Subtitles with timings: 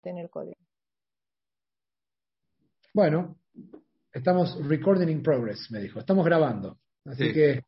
[0.00, 0.56] tener código.
[2.94, 3.36] Bueno,
[4.12, 6.00] estamos recording in progress, me dijo.
[6.00, 6.78] Estamos grabando.
[7.04, 7.64] Así que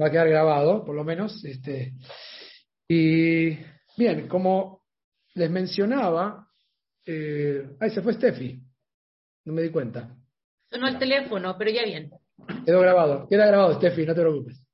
[0.00, 1.44] va a quedar grabado, por lo menos.
[1.44, 1.94] Este,
[2.88, 3.56] y
[3.96, 4.82] bien, como
[5.34, 6.48] les mencionaba,
[7.04, 8.60] eh, ahí se fue Steffi.
[9.44, 10.16] No me di cuenta.
[10.70, 12.10] Sonó el teléfono, pero ya bien.
[12.64, 14.64] Quedó grabado, queda grabado, Steffi, no te preocupes.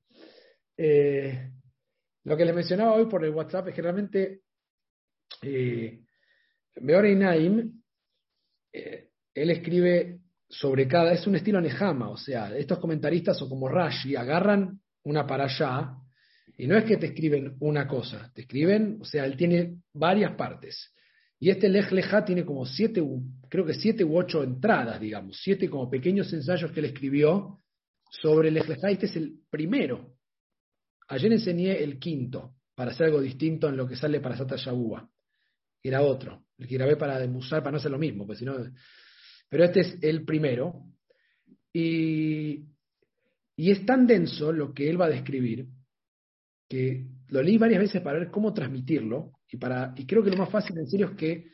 [0.77, 1.51] Eh,
[2.25, 4.43] lo que les mencionaba hoy por el WhatsApp es que realmente
[5.43, 6.05] eh,
[6.81, 7.83] Beori Naim,
[8.73, 13.69] eh, él escribe sobre cada, es un estilo Nehama, o sea, estos comentaristas o como
[13.69, 15.95] Rashi agarran una para allá
[16.57, 20.35] y no es que te escriben una cosa, te escriben, o sea, él tiene varias
[20.35, 20.93] partes.
[21.39, 23.01] Y este Lej Leja tiene como siete,
[23.49, 27.61] creo que siete u ocho entradas, digamos, siete como pequeños ensayos que él escribió
[28.11, 28.91] sobre Lej Leja.
[28.91, 30.17] Este es el primero.
[31.07, 35.09] Ayer enseñé el quinto, para hacer algo distinto en lo que sale para Sata Yabúa.
[35.81, 38.55] Era otro, el que grabé para demusar, para no hacer lo mismo, pues si no...
[39.49, 40.83] Pero este es el primero.
[41.73, 42.67] Y,
[43.57, 45.67] y es tan denso lo que él va a describir
[46.69, 50.37] que lo leí varias veces para ver cómo transmitirlo y, para, y creo que lo
[50.37, 51.47] más fácil en serio es que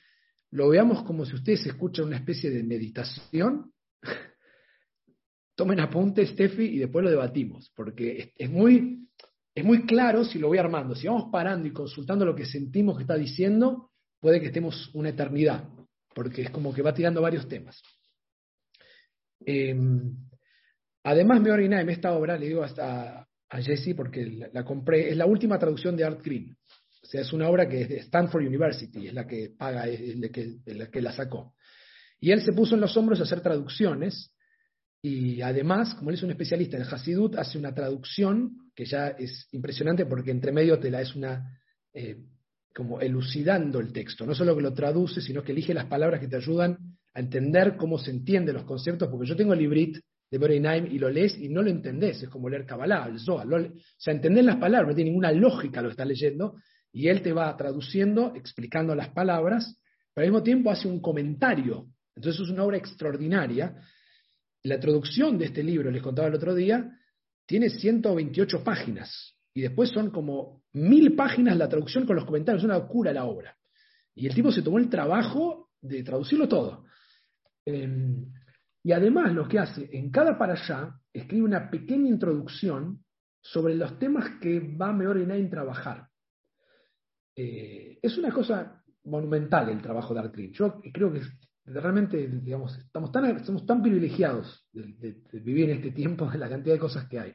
[0.51, 3.73] lo veamos como si ustedes escuchan una especie de meditación.
[5.57, 9.09] Tomen apunte, Steffi, y después lo debatimos, porque es, muy,
[9.55, 10.95] es muy claro si lo voy armando.
[10.95, 13.91] Si vamos parando y consultando lo que sentimos que está diciendo,
[14.25, 15.69] puede que estemos una eternidad,
[16.15, 17.83] porque es como que va tirando varios temas.
[19.45, 20.17] Em,
[21.03, 25.27] además, me en esta obra, le digo hasta a Jessie porque la, compré, es la
[25.27, 26.57] última traducción de Art Green.
[27.03, 30.17] O sea, es una obra que es de Stanford University, es la que paga, es
[30.17, 31.55] la que, la que la sacó.
[32.19, 34.33] Y él se puso en los hombros a hacer traducciones
[35.03, 39.49] y además, como él es un especialista en Hasidut, hace una traducción que ya es
[39.53, 41.61] impresionante porque entre medio te la es una,
[41.93, 42.17] eh,
[42.75, 44.27] como elucidando el texto.
[44.27, 46.77] No solo que lo traduce, sino que elige las palabras que te ayudan
[47.15, 49.99] a entender cómo se entienden los conceptos, porque yo tengo el librit
[50.31, 53.47] de Bereinaim y lo lees y no lo entendés, es como leer Kabbalah, el Zohar.
[53.47, 56.57] o sea, entendés las palabras, no tiene ninguna lógica lo estás leyendo,
[56.93, 59.81] y él te va traduciendo, explicando las palabras,
[60.13, 61.87] pero al mismo tiempo hace un comentario.
[62.17, 63.77] Entonces es una obra extraordinaria.
[64.63, 66.89] La traducción de este libro, les contaba el otro día,
[67.47, 69.34] tiene 128 páginas.
[69.55, 72.63] Y después son como mil páginas la traducción con los comentarios.
[72.63, 73.57] Es una locura la obra.
[74.15, 76.85] Y el tipo se tomó el trabajo de traducirlo todo.
[77.65, 78.33] Em,
[78.83, 83.05] y además lo que hace, en cada para allá, escribe una pequeña introducción
[83.41, 86.09] sobre los temas que va mejor en trabajar.
[87.37, 90.53] Eh, es una cosa monumental el trabajo de Artrin.
[90.53, 91.21] Yo creo que
[91.67, 96.75] realmente, digamos, estamos tan, somos tan privilegiados de, vivir en este tiempo, de la cantidad
[96.75, 97.33] de cosas que hay.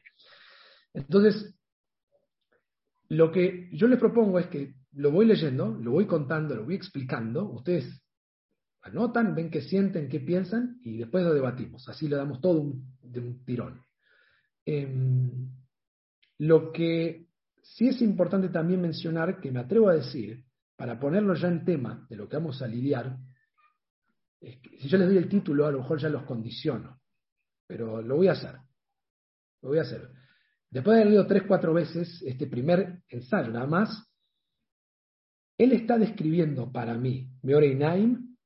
[0.92, 1.59] Entonces,
[3.10, 6.76] lo que yo les propongo es que lo voy leyendo, lo voy contando, lo voy
[6.76, 8.02] explicando, ustedes
[8.82, 11.88] anotan, ven qué sienten, qué piensan y después lo debatimos.
[11.88, 13.82] Así le damos todo un, de un tirón.
[14.64, 15.50] Em,
[16.38, 17.26] lo que
[17.62, 20.44] sí es importante también mencionar, que me atrevo a decir,
[20.76, 23.18] para ponerlo ya en tema de lo que vamos a lidiar,
[24.40, 27.00] si yo les doy el título, a lo mejor ya los condiciono,
[27.66, 28.56] pero lo voy a hacer.
[29.62, 30.08] Lo voy a hacer.
[30.70, 34.06] Después de haber leído tres, cuatro veces este primer ensayo, nada más,
[35.58, 38.36] él está describiendo para mí, Meore Naim,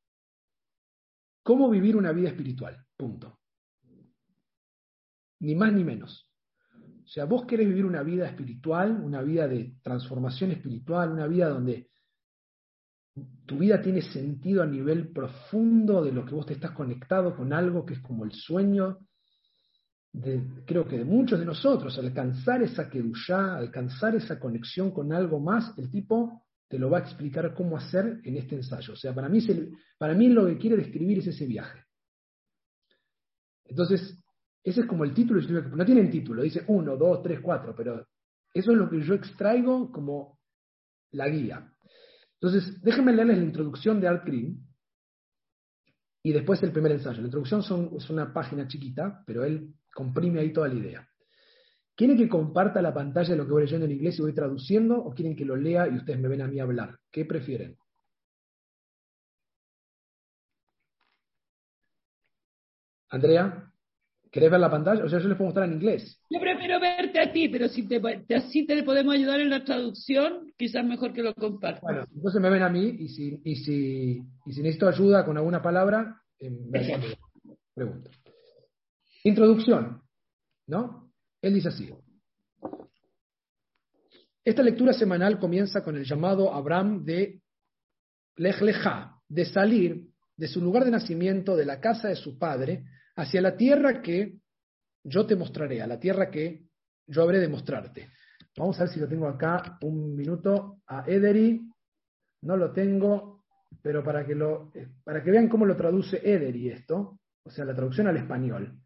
[1.42, 2.84] cómo vivir una vida espiritual.
[2.96, 3.38] Punto.
[5.40, 6.30] Ni más ni menos.
[7.04, 11.50] O sea, vos querés vivir una vida espiritual, una vida de transformación espiritual, una vida
[11.50, 11.90] donde
[13.44, 17.52] tu vida tiene sentido a nivel profundo de lo que vos te estás conectado con
[17.52, 18.98] algo que es como el sueño
[20.64, 25.76] creo que de muchos de nosotros, alcanzar esa kedushá, alcanzar esa conexión con algo más,
[25.78, 28.94] el tipo te lo va a explicar cómo hacer en este ensayo.
[28.94, 29.40] O sea, para mí,
[29.98, 31.84] para mí lo que quiere describir es ese viaje.
[33.66, 34.22] Entonces,
[34.62, 38.06] ese es como el título, no tienen título, dice uno, dos, tres, cuatro, pero
[38.52, 40.38] eso es lo que yo extraigo como
[41.12, 41.70] la guía.
[42.40, 44.64] Entonces, déjenme leerles la introducción de Art Green
[46.22, 47.20] y después el primer ensayo.
[47.20, 51.08] La introducción es una página chiquita, pero él comprime ahí toda la idea.
[51.96, 54.98] ¿Quieren que comparta la pantalla de lo que voy leyendo en inglés y voy traduciendo
[54.98, 56.98] o quieren que lo lea y ustedes me ven a mí hablar?
[57.10, 57.76] ¿Qué prefieren?
[63.10, 63.70] Andrea?
[64.32, 65.04] ¿Querés ver la pantalla?
[65.04, 66.20] O sea, yo les puedo mostrar en inglés.
[66.28, 68.02] Yo prefiero verte a ti, pero si te,
[68.34, 71.82] así te podemos ayudar en la traducción, quizás mejor que lo compartas.
[71.82, 75.36] Bueno, entonces me ven a mí y si, y si, y si necesito ayuda con
[75.36, 77.16] alguna palabra, eh, me
[77.72, 78.10] pregunto.
[79.24, 80.02] Introducción,
[80.66, 81.10] ¿no?
[81.42, 81.90] Él dice así.
[84.44, 87.40] Esta lectura semanal comienza con el llamado Abraham de
[88.36, 92.84] Lech Lecha, de salir de su lugar de nacimiento, de la casa de su padre,
[93.16, 94.38] hacia la tierra que
[95.02, 96.66] yo te mostraré, a la tierra que
[97.06, 98.10] yo habré de mostrarte.
[98.56, 101.62] Vamos a ver si lo tengo acá un minuto a Ederi.
[102.42, 103.44] No lo tengo,
[103.80, 104.70] pero para que, lo,
[105.02, 108.78] para que vean cómo lo traduce Ederi esto, o sea, la traducción al español,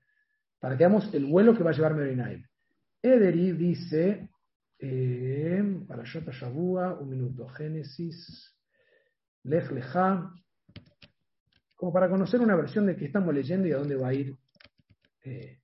[0.59, 2.45] para que veamos el vuelo que va a llevar Merinaim.
[3.03, 4.29] Ederi dice,
[4.79, 8.57] eh, para Shota Shabua, un minuto, Génesis,
[9.45, 10.33] Lech Leja,
[11.75, 14.37] como para conocer una versión de qué estamos leyendo y a dónde va a ir
[15.25, 15.61] eh,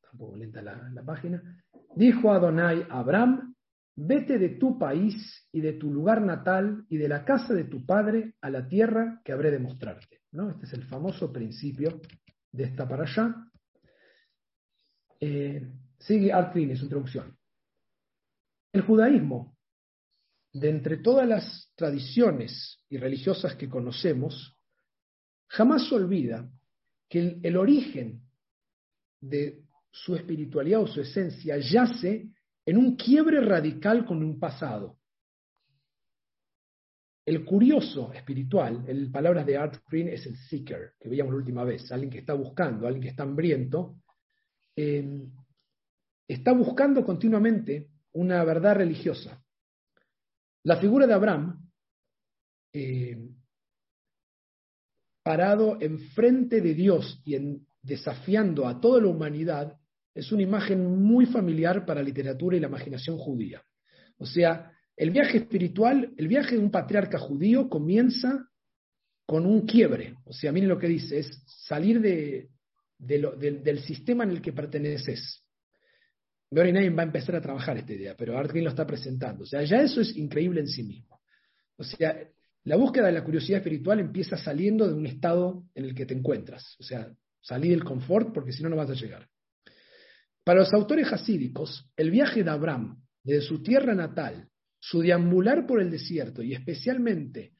[0.00, 1.62] Tampoco lenta la, la página.
[1.94, 3.54] Dijo Adonai a Abraham,
[4.00, 7.84] vete de tu país y de tu lugar natal y de la casa de tu
[7.84, 10.20] padre a la tierra que habré de mostrarte.
[10.30, 10.50] ¿no?
[10.50, 12.00] Este es el famoso principio
[12.52, 13.34] de esta para allá.
[15.20, 15.68] Eh,
[15.98, 17.36] sigue Artrin en su introducción.
[18.72, 19.56] El judaísmo
[20.52, 24.56] de entre todas las tradiciones y religiosas que conocemos,
[25.48, 26.48] jamás olvida
[27.08, 28.22] que el, origen
[29.20, 32.28] de su espiritualidad o su esencia yace
[32.68, 34.98] en un quiebre radical con un pasado.
[37.24, 41.64] El curioso espiritual, en palabras de Art Green, es el seeker, que veíamos la última
[41.64, 43.96] vez, alguien que está buscando, alguien que está hambriento,
[44.76, 45.26] eh,
[46.28, 49.42] está buscando continuamente una verdad religiosa.
[50.64, 51.70] La figura de Abraham,
[52.74, 53.30] eh,
[55.22, 59.80] parado enfrente de Dios y desafiando a toda la humanidad,
[60.18, 63.62] es una imagen muy familiar para la literatura y la imaginación judía.
[64.18, 68.48] O sea, el viaje espiritual, el viaje de un patriarca judío comienza
[69.24, 70.16] con un quiebre.
[70.24, 72.48] O sea, miren lo que dice, es salir de,
[72.98, 75.44] del sistema en el que perteneces.
[76.50, 79.44] Naim va a empezar a trabajar esta idea, pero Art Green lo está presentando.
[79.44, 81.20] O sea, ya eso es increíble en sí mismo.
[81.76, 82.18] O sea,
[82.64, 86.14] la búsqueda de la curiosidad espiritual empieza saliendo de un estado en el que te
[86.14, 86.74] encuentras.
[86.80, 87.08] O sea,
[87.40, 89.28] salir del confort porque si no, no vas a llegar.
[90.48, 94.48] Para los autores hasídicos, el viaje de Abraham desde su tierra natal,
[94.80, 97.52] su deambular por el desierto y especialmente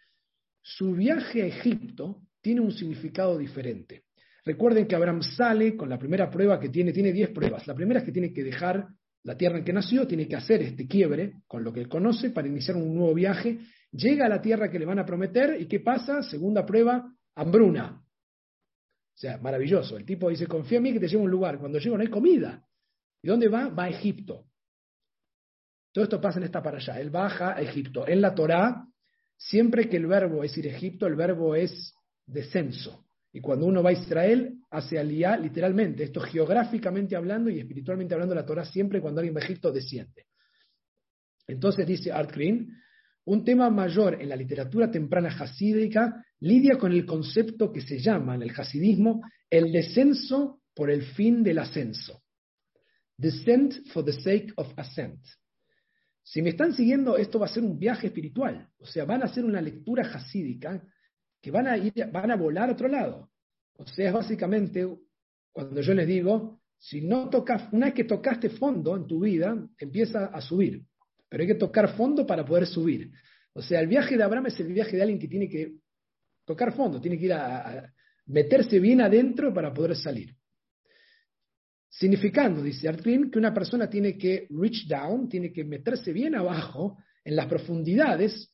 [0.62, 4.05] su viaje a Egipto tiene un significado diferente.
[4.43, 7.67] Recuerden que Abraham sale con la primera prueba que tiene, tiene 10 pruebas.
[7.67, 8.88] La primera es que tiene que dejar
[9.23, 12.31] la tierra en que nació, tiene que hacer este quiebre con lo que él conoce
[12.31, 13.58] para iniciar un nuevo viaje.
[13.93, 16.23] Llega a la tierra que le van a prometer y ¿qué pasa?
[16.23, 18.00] Segunda prueba, hambruna.
[18.00, 19.99] O sea, maravilloso.
[19.99, 21.58] El tipo dice, confía en mí que te llevo a un lugar.
[21.58, 22.64] Cuando llego no hay comida.
[23.23, 23.69] ¿Y dónde va?
[23.69, 24.47] Va a Egipto.
[25.93, 27.00] Todo esto pasa en esta para allá.
[27.00, 28.06] Él baja a Egipto.
[28.06, 28.87] En la Torá,
[29.37, 31.94] siempre que el verbo es ir a Egipto, el verbo es
[32.26, 33.05] descenso.
[33.32, 38.35] Y cuando uno va a Israel, hace aliyah literalmente, esto geográficamente hablando y espiritualmente hablando,
[38.35, 40.26] la Torah siempre cuando alguien va a Egipto desciende.
[41.47, 42.69] Entonces dice Art Green,
[43.25, 48.35] un tema mayor en la literatura temprana hasídica lidia con el concepto que se llama
[48.35, 52.23] en el hasidismo el descenso por el fin del ascenso.
[53.19, 55.19] Descent for the sake of ascent.
[56.23, 58.69] Si me están siguiendo, esto va a ser un viaje espiritual.
[58.79, 60.82] O sea, van a hacer una lectura hasídica
[61.41, 63.31] que van a, ir, van a volar a otro lado.
[63.75, 64.87] O sea, básicamente,
[65.53, 69.69] cuando yo les digo, si no tocas, una vez que tocaste fondo en tu vida,
[69.79, 70.85] empieza a subir.
[71.29, 73.11] Pero hay que tocar fondo para poder subir.
[73.53, 75.75] O sea, el viaje de Abraham es el viaje de alguien que tiene que
[76.44, 77.93] tocar fondo, tiene que ir a,
[78.27, 80.34] meterse bien adentro para poder salir.
[81.91, 86.99] Significando, dice Artrin, que una persona tiene que reach down, tiene que meterse bien abajo
[87.25, 88.53] en las profundidades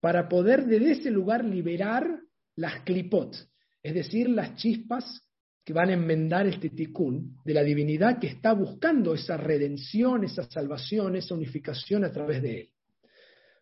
[0.00, 2.20] para poder desde ese lugar liberar
[2.56, 3.34] las clipot,
[3.82, 5.22] es decir, las chispas
[5.64, 10.44] que van a enmendar este tikkun de la divinidad que está buscando esa redención, esa
[10.44, 12.70] salvación, esa unificación a través de él.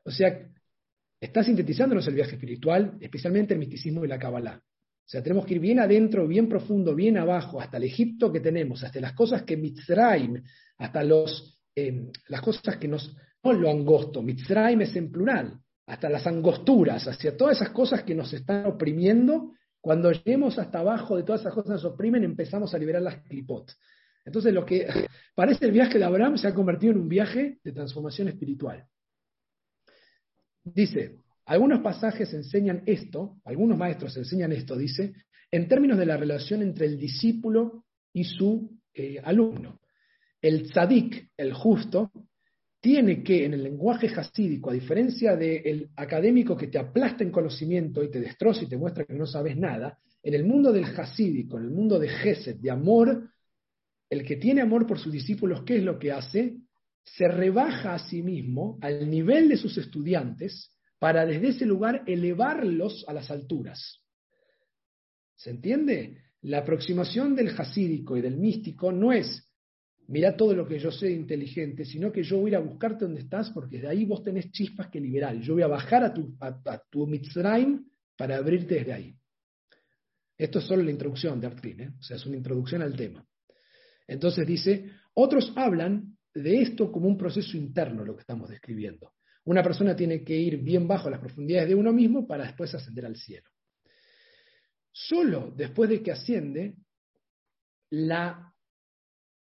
[0.05, 0.49] O sea,
[1.21, 4.61] está sintetizándonos el viaje espiritual, especialmente el misticismo y la Kabbalah.
[5.13, 8.41] O sea, tenemos que ir bien adentro, bien profundo, bien abajo, hasta el Egipto que
[8.41, 10.43] tenemos, hasta las cosas que Mitzrayim,
[10.79, 13.15] hasta los, eh, las cosas que nos...
[13.45, 18.15] No lo angosto, Mitzrayim es en plural, hasta las angosturas, hacia todas esas cosas que
[18.15, 19.53] nos están oprimiendo,
[19.83, 23.23] cuando lleguemos hasta abajo de todas esas cosas que nos oprimen, empezamos a liberar las
[23.25, 23.71] clipot.
[24.25, 24.87] Entonces, lo que
[25.35, 28.87] parece el viaje de Abraham se ha convertido en un viaje de transformación espiritual.
[30.65, 35.13] Dice, algunos pasajes enseñan esto, algunos maestros enseñan esto, dice,
[35.51, 39.81] en términos de la relación entre el discípulo y su eh, alumno.
[40.41, 42.11] El tzadik, el justo,
[42.81, 48.03] tiene que, en el lenguaje hasídico, a diferencia del académico que te aplasta en conocimiento
[48.03, 51.59] y te destroza y te muestra que no sabes nada, en el mundo del hasídico,
[51.59, 53.31] en el mundo de Gesed, de amor,
[54.11, 56.57] el que tiene amor por sus discípulos, ¿qué es lo que hace?
[57.05, 60.71] se rebaja a sí mismo al nivel de sus estudiantes
[61.03, 64.01] para desde ese lugar elevarlos a las alturas.
[65.35, 66.19] ¿Se entiende?
[66.43, 69.51] La aproximación del hasídico y del místico no es,
[70.07, 73.05] mira todo lo que yo sé inteligente, sino que yo voy a ir a buscarte
[73.05, 75.41] donde estás porque de ahí vos tenés chispas que liberar.
[75.41, 77.85] Yo voy a bajar a tu, a, tu Mitzrayim
[78.17, 79.17] para abrirte desde ahí.
[80.39, 81.91] Esto es solo la introducción de Art ¿eh?
[81.99, 83.27] o sea, es una introducción al tema.
[84.07, 89.15] Entonces dice, otros hablan de esto como un proceso interno, lo que estamos describiendo.
[89.45, 93.07] Una persona tiene que ir bien bajo las profundidades de uno mismo para después ascender
[93.07, 93.49] al cielo.
[94.93, 96.77] Solo después de que asciende,
[97.91, 98.53] la,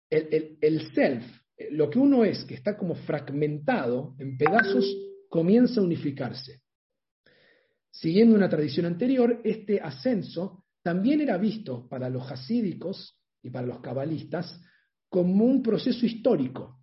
[0.08, 1.24] el, el self,
[1.70, 4.84] lo que uno es, que está como fragmentado en pedazos,
[5.28, 6.62] comienza a unificarse.
[7.90, 13.80] Siguiendo una tradición anterior, este ascenso también era visto para los hasídicos y para los
[13.80, 14.60] cabalistas
[15.08, 16.81] como un proceso histórico.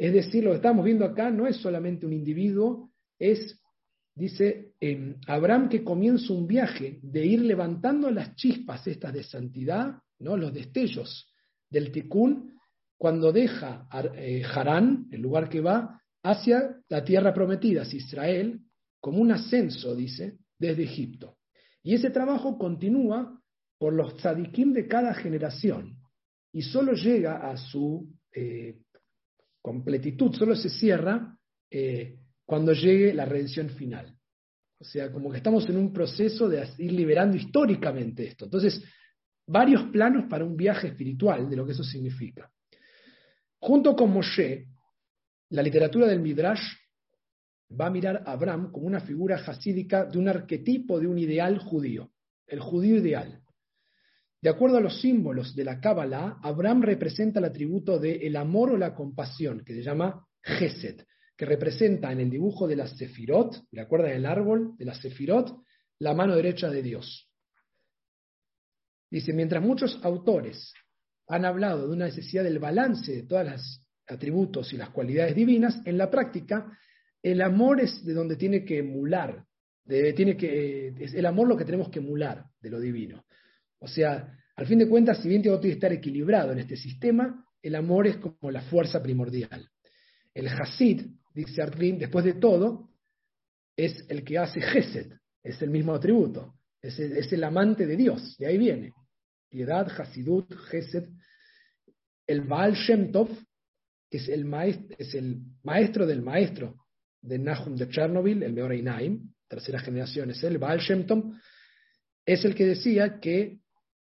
[0.00, 3.60] Es decir, lo que estamos viendo acá no es solamente un individuo, es,
[4.14, 4.72] dice
[5.26, 10.38] Abraham, que comienza un viaje de ir levantando las chispas estas de santidad, ¿no?
[10.38, 11.30] los destellos
[11.68, 12.50] del tikkun,
[12.96, 18.58] cuando deja eh, Harán, el lugar que va, hacia la tierra prometida, hacia Israel,
[19.00, 21.36] como un ascenso, dice, desde Egipto.
[21.82, 23.38] Y ese trabajo continúa
[23.76, 25.98] por los tzadikim de cada generación
[26.54, 28.78] y solo llega a su eh,
[29.60, 31.36] completitud, solo se cierra
[31.70, 34.16] eh, cuando llegue la redención final.
[34.78, 38.46] O sea, como que estamos en un proceso de ir liberando históricamente esto.
[38.46, 38.82] Entonces,
[39.46, 42.50] varios planos para un viaje espiritual de lo que eso significa.
[43.58, 44.68] Junto con Moshe,
[45.50, 46.62] la literatura del Midrash
[47.78, 51.58] va a mirar a Abraham como una figura hasídica de un arquetipo de un ideal
[51.58, 52.10] judío,
[52.46, 53.42] el judío ideal.
[54.42, 58.70] De acuerdo a los símbolos de la Kabbalah, Abraham representa el atributo de el amor
[58.70, 61.02] o la compasión, que se llama Gesed,
[61.36, 65.62] que representa en el dibujo de la Sefirot, ¿de acuerdo el árbol de la Sefirot?
[65.98, 67.28] La mano derecha de Dios.
[69.10, 70.72] Dice, mientras muchos autores
[71.26, 75.82] han hablado de una necesidad del balance de todos los atributos y las cualidades divinas,
[75.84, 76.78] en la práctica
[77.22, 79.44] el amor es de donde tiene que emular,
[79.86, 83.24] tiene que, es el amor lo que tenemos que emular de lo divino.
[83.80, 87.44] O sea, al fin de cuentas, si bien tengo que estar equilibrado en este sistema,
[87.62, 89.68] el amor es como la fuerza primordial.
[90.34, 92.90] El Hasid, dice Artrin, después de todo,
[93.76, 98.46] es el que hace Gesed, es el mismo atributo, es el, amante de Dios, de
[98.46, 98.92] ahí viene.
[99.48, 101.08] Piedad, Hasidut, Gesed.
[102.26, 103.28] El Baal Shem Tov,
[104.08, 104.96] que es el, maestro,
[105.64, 106.76] maestro del maestro
[107.20, 108.72] de Nahum de Chernobyl, el Meor
[109.48, 111.32] tercera generación es el Baal Shem Tov,
[112.24, 113.58] es el que decía que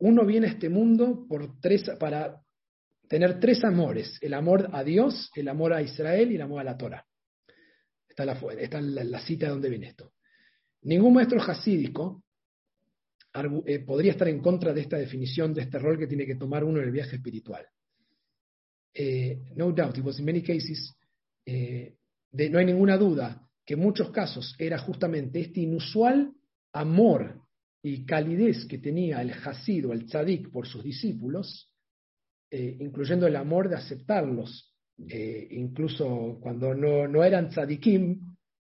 [0.01, 2.41] uno viene a este mundo por tres, para
[3.07, 6.63] tener tres amores, el amor a Dios, el amor a Israel y el amor a
[6.63, 7.05] la Torah.
[8.07, 10.13] Está la, está la, cita de donde viene esto.
[10.83, 12.23] Ningún maestro hasídico
[13.65, 16.63] eh, podría estar en contra de esta definición, de este rol que tiene que tomar
[16.63, 17.65] uno en el viaje espiritual.
[18.93, 20.93] Eh, no doubt, it was in many cases,
[21.45, 21.95] eh,
[22.31, 26.33] no hay ninguna duda que en muchos casos era justamente este inusual
[26.73, 27.39] amor
[27.83, 31.71] y calidez que tenía el Hasid o el Tzadik por sus discípulos,
[32.51, 34.75] eh, incluyendo el amor de aceptarlos,
[35.09, 38.19] eh, incluso cuando no, no eran tzadikim,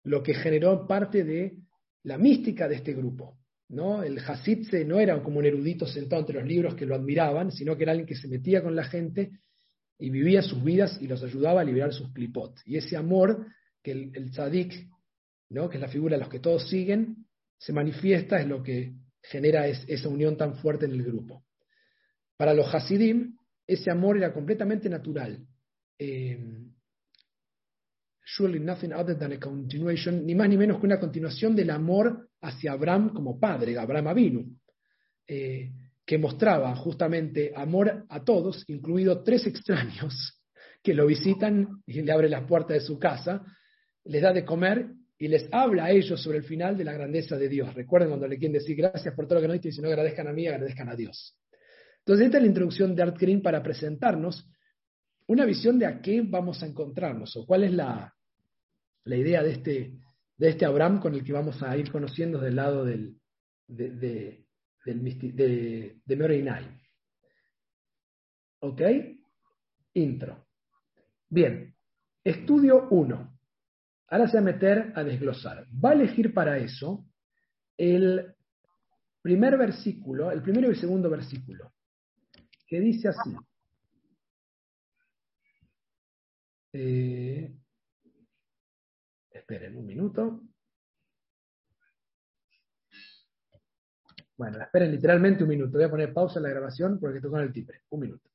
[0.04, 1.58] lo que generó parte de
[2.04, 3.38] la mística de este grupo.
[3.68, 4.02] ¿no?
[4.02, 7.76] El Hasid no era como un erudito sentado entre los libros que lo admiraban, sino
[7.76, 9.32] que era alguien que se metía con la gente
[9.98, 12.54] y vivía sus vidas y los ayudaba a liberar sus clipot.
[12.64, 13.46] Y ese amor
[13.82, 14.88] que el, el tzadik,
[15.50, 15.68] ¿no?
[15.68, 17.25] que es la figura de los que todos siguen,
[17.58, 21.44] se manifiesta es lo que genera esa unión tan fuerte en el grupo.
[22.36, 23.36] Para los Hasidim,
[23.66, 25.44] ese amor era completamente natural.
[25.98, 26.38] Eh,
[28.26, 32.28] surely nothing other than a continuation, ni más ni menos que una continuación del amor
[32.42, 34.56] hacia Abraham como padre, Abraham Avinu,
[35.26, 35.70] eh,
[36.04, 40.40] que mostraba justamente amor a todos, incluido tres extraños
[40.82, 43.44] que lo visitan y le abre las puertas de su casa,
[44.04, 44.86] les da de comer
[45.18, 47.73] y les habla a ellos sobre el final de la grandeza de Dios.
[47.75, 49.88] Recuerden cuando le quieren decir gracias por todo lo que nos diste y si no
[49.88, 51.37] agradezcan a mí, agradezcan a Dios.
[52.00, 54.49] Entonces, esta es la introducción de Art Green para presentarnos
[55.26, 58.14] una visión de a qué vamos a encontrarnos o cuál es la,
[59.04, 59.92] la idea de este,
[60.37, 63.16] de este Abraham con el que vamos a ir conociendo del lado del,
[63.66, 64.44] de, de,
[64.85, 66.66] de, de
[68.61, 68.82] ¿Ok?
[69.94, 70.46] Intro.
[71.28, 71.75] Bien,
[72.23, 73.36] estudio 1.
[74.08, 75.66] Ahora se va a meter a desglosar.
[75.72, 77.06] Va a elegir para eso
[77.76, 78.34] el
[79.20, 81.72] primer versículo, el primero y el segundo versículo,
[82.66, 83.34] que dice así.
[86.72, 87.52] Eh,
[89.30, 90.42] esperen un minuto.
[94.36, 95.78] Bueno, esperen literalmente un minuto.
[95.78, 97.82] Voy a poner pausa en la grabación porque tocan el timbre.
[97.90, 98.30] Un minuto.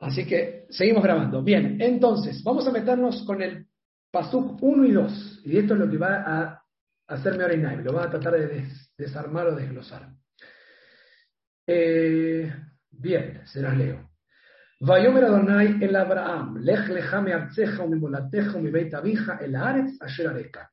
[0.00, 1.42] Así que seguimos grabando.
[1.42, 3.66] Bien, entonces vamos a meternos con el
[4.10, 5.42] Pasuk 1 y 2.
[5.44, 6.62] Y esto es lo que va a
[7.08, 10.08] hacerme ahora y Lo va a tratar de des desarmar o desglosar.
[11.66, 12.52] Eh,
[12.90, 14.08] bien, se las leo.
[14.80, 20.70] Vayomer Adonai el Abraham, lech lecha meartzeja umimolateja umibeit abija el aretz asher areka.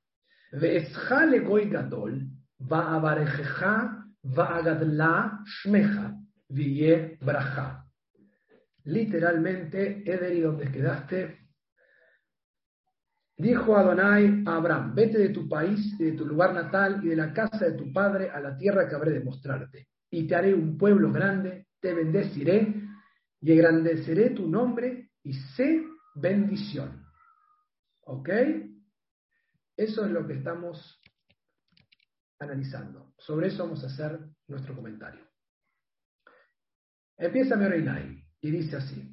[0.51, 2.22] Veescha legoy gadol,
[2.60, 6.13] vaabarejeja vaagadla shmeja,
[6.50, 7.85] viye braja.
[8.86, 11.50] Literalmente, Ederi, donde quedaste,
[13.36, 17.34] dijo Adonai a Abraham, vete de tu país, de tu lugar natal y de la
[17.34, 20.77] casa de tu padre a la tierra que habré de mostrarte, y te haré un
[20.77, 22.75] pueblo grande, te bendeciré
[23.42, 25.84] y engrandeceré tu nombre y sé
[26.15, 27.04] bendición.
[28.01, 28.30] ¿Ok?
[29.75, 31.01] Eso es lo que estamos
[32.39, 33.13] analizando.
[33.18, 35.27] Sobre eso vamos a hacer nuestro comentario.
[37.18, 39.12] Empieza Meorinai y dice así.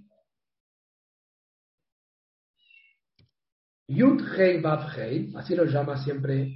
[3.88, 6.54] Yud Hei Vav Hei, así lo llama siempre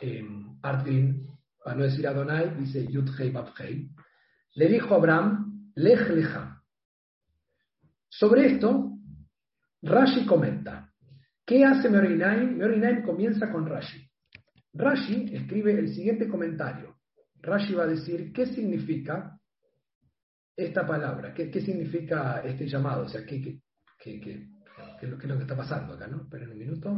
[0.00, 0.24] eh,
[0.62, 1.26] Artvin,
[1.62, 3.88] para no decir Adonai, dice Yud Hei Vav Hei.
[4.54, 6.62] Le dijo a Abraham, Lech Lecha,
[8.12, 8.98] sobre esto,
[9.80, 10.92] Rashi comenta,
[11.46, 12.58] ¿qué hace Meorinaim?
[12.58, 14.06] Meorinaim comienza con Rashi.
[14.74, 16.98] Rashi escribe el siguiente comentario.
[17.40, 19.40] Rashi va a decir, ¿qué significa
[20.56, 21.32] esta palabra?
[21.32, 23.04] ¿Qué, significa este llamado?
[23.04, 26.06] O sea, ¿qué, es lo, que está pasando acá?
[26.06, 26.22] ¿no?
[26.22, 26.96] Esperen un minuto.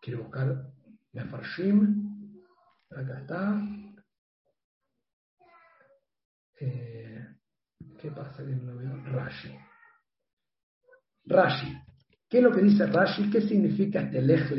[0.00, 0.72] quiero buscar
[1.12, 2.40] Mefarshim.
[2.90, 3.62] Acá está.
[6.60, 7.26] Eh,
[8.00, 8.96] ¿Qué pasa que no veo?
[9.04, 9.56] Rashi.
[11.26, 11.74] Rashi.
[12.28, 13.30] ¿Qué es lo que dice Rashi?
[13.30, 14.50] ¿Qué significa este lej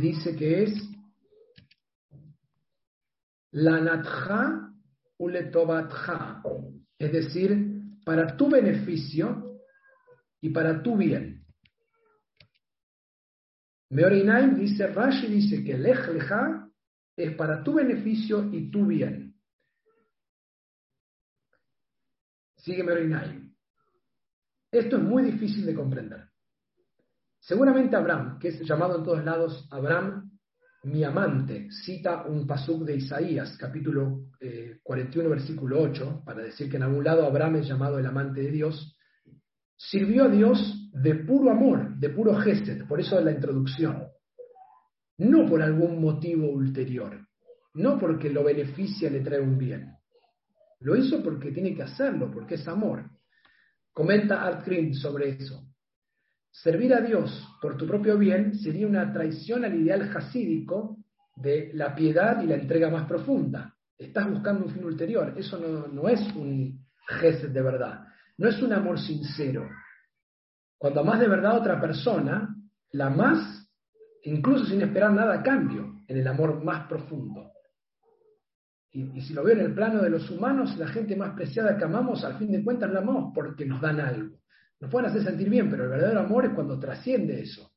[0.00, 0.97] dice que es
[3.52, 4.72] la natja
[5.18, 6.42] uletobatja,
[6.98, 9.60] es decir, para tu beneficio
[10.40, 11.44] y para tu bien.
[13.90, 16.68] Meorinaim dice, Rashi dice que lej leja
[17.16, 19.34] es para tu beneficio y tu bien.
[22.56, 23.50] Sígueme, Orinai.
[24.70, 26.28] Esto es muy difícil de comprender.
[27.40, 30.27] Seguramente Abraham, que es llamado en todos lados Abraham,
[30.90, 34.26] mi amante, cita un pasuk de Isaías, capítulo
[34.82, 38.42] 41, eh, versículo 8, para decir que en algún lado Abraham es llamado el amante
[38.42, 38.96] de Dios,
[39.76, 44.08] sirvió a Dios de puro amor, de puro gesed, por eso la introducción
[45.18, 47.26] no por algún motivo ulterior,
[47.74, 49.94] no porque lo beneficia, le trae un bien.
[50.80, 53.10] Lo hizo porque tiene que hacerlo, porque es amor.
[53.92, 55.67] Comenta Art Green sobre eso.
[56.62, 60.98] Servir a Dios por tu propio bien sería una traición al ideal jasídico
[61.36, 63.74] de la piedad y la entrega más profunda.
[63.96, 65.34] Estás buscando un fin ulterior.
[65.36, 68.04] Eso no, no es un gesed de verdad.
[68.36, 69.68] No es un amor sincero.
[70.76, 72.54] Cuando amas de verdad a otra persona,
[72.92, 73.58] la más
[74.24, 77.52] incluso sin esperar nada a cambio, en el amor más profundo.
[78.90, 81.84] Y, si lo veo en el plano de los humanos, la gente más preciada que
[81.84, 84.38] amamos, al fin de cuentas la amamos porque nos dan algo.
[84.80, 87.70] Nos pueden hacer sentir bien, pero el verdadero amor es cuando trasciende eso.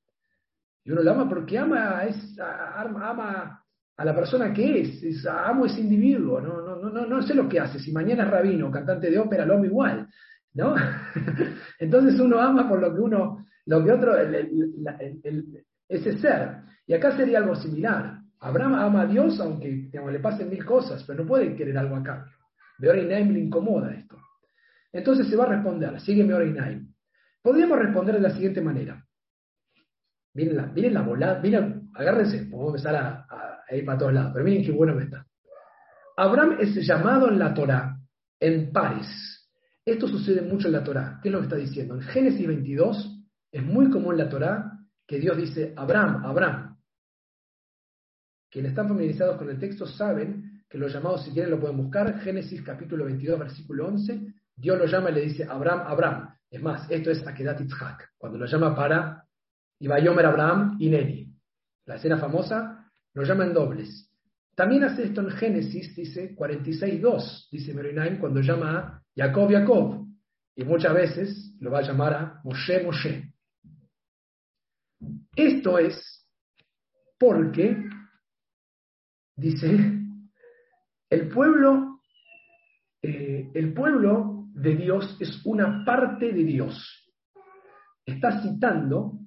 [0.84, 3.64] Y uno lo ama porque ama, es, ama
[3.98, 7.60] a la persona que es, amo ese individuo, no, no, no, no, sé lo que
[7.60, 10.08] hace, si mañana es rabino, cantante de ópera, lo amo igual,
[10.54, 10.76] ¿no?
[11.80, 16.62] Entonces uno ama por lo que uno, lo que otro, el, ese ser.
[16.88, 18.20] Y acá sería algo similar.
[18.40, 22.04] Abraham ama a Dios aunque le pasen mil cosas, pero no puede querer algo a
[22.04, 22.34] cambio.
[22.80, 24.18] Beorinaim le incomoda esto.
[24.92, 26.91] Entonces se va a responder, sígueme Beorinaim.
[27.42, 29.04] Podríamos responder de la siguiente manera.
[30.34, 34.72] Miren la, volada, miren, agárrense, vamos empezar a, ir para todos lados, pero miren qué
[34.72, 35.26] bueno que está.
[36.18, 37.98] Abraham es llamado en la Torah
[38.40, 39.50] en pares.
[39.86, 41.20] Esto sucede mucho en la Torah.
[41.22, 41.96] ¿Qué es lo que está diciendo?
[41.96, 44.72] En Génesis 22 es muy común en la Torah
[45.08, 46.78] que Dios dice, Abraham, Abraham.
[48.50, 52.20] Quienes están familiarizados con el texto saben que los llamados, si quieren, lo pueden buscar.
[52.20, 54.34] Génesis capítulo 22, versículo 11.
[54.56, 56.36] Dios lo llama y le dice, Abraham, Abraham.
[56.52, 59.26] Es más, esto es Akedat Itzhak, cuando lo llama para
[59.80, 61.34] Ibayomer Abraham y Neni.
[61.86, 64.12] La escena famosa lo llama en dobles.
[64.54, 70.06] También hace esto en Génesis, dice 46.2, dice Merinaim, cuando llama a Jacob, Jacob.
[70.54, 73.34] Y muchas veces lo va a llamar a Moshe, Moshe.
[75.34, 76.28] Esto es
[77.18, 77.78] porque,
[79.38, 79.70] dice,
[81.10, 81.92] el pueblo
[83.04, 87.12] eh, el pueblo de Dios es una parte de Dios.
[88.06, 89.20] Está citando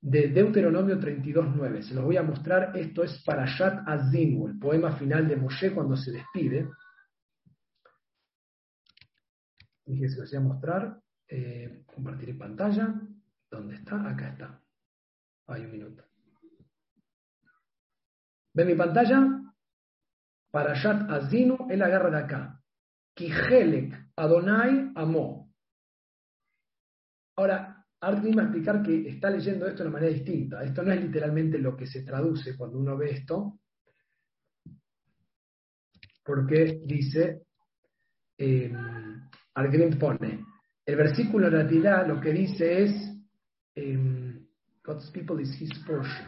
[0.00, 1.82] de Deuteronomio 32.9.
[1.82, 2.76] Se los voy a mostrar.
[2.76, 6.68] Esto es para Shat Azinu, el poema final de Moshe cuando se despide.
[9.86, 11.00] Dije, se los voy a mostrar.
[11.28, 12.94] Eh, compartiré pantalla.
[13.50, 14.08] ¿Dónde está?
[14.08, 14.62] Acá está.
[15.46, 16.04] Hay un minuto.
[18.52, 19.40] ¿Ven mi pantalla?
[20.50, 22.60] Para Shat Azinu, él agarra de acá.
[23.14, 25.52] Kihelek Adonai Amo.
[27.36, 30.62] Ahora, Artin va a explicar que está leyendo esto de una manera distinta.
[30.62, 33.60] Esto no es literalmente lo que se traduce cuando uno ve esto,
[36.24, 37.46] porque dice,
[38.38, 38.72] eh,
[39.98, 40.44] pone,
[40.86, 42.92] el versículo en realidad lo que dice es,
[43.74, 44.46] em,
[44.84, 46.26] God's people is his portion.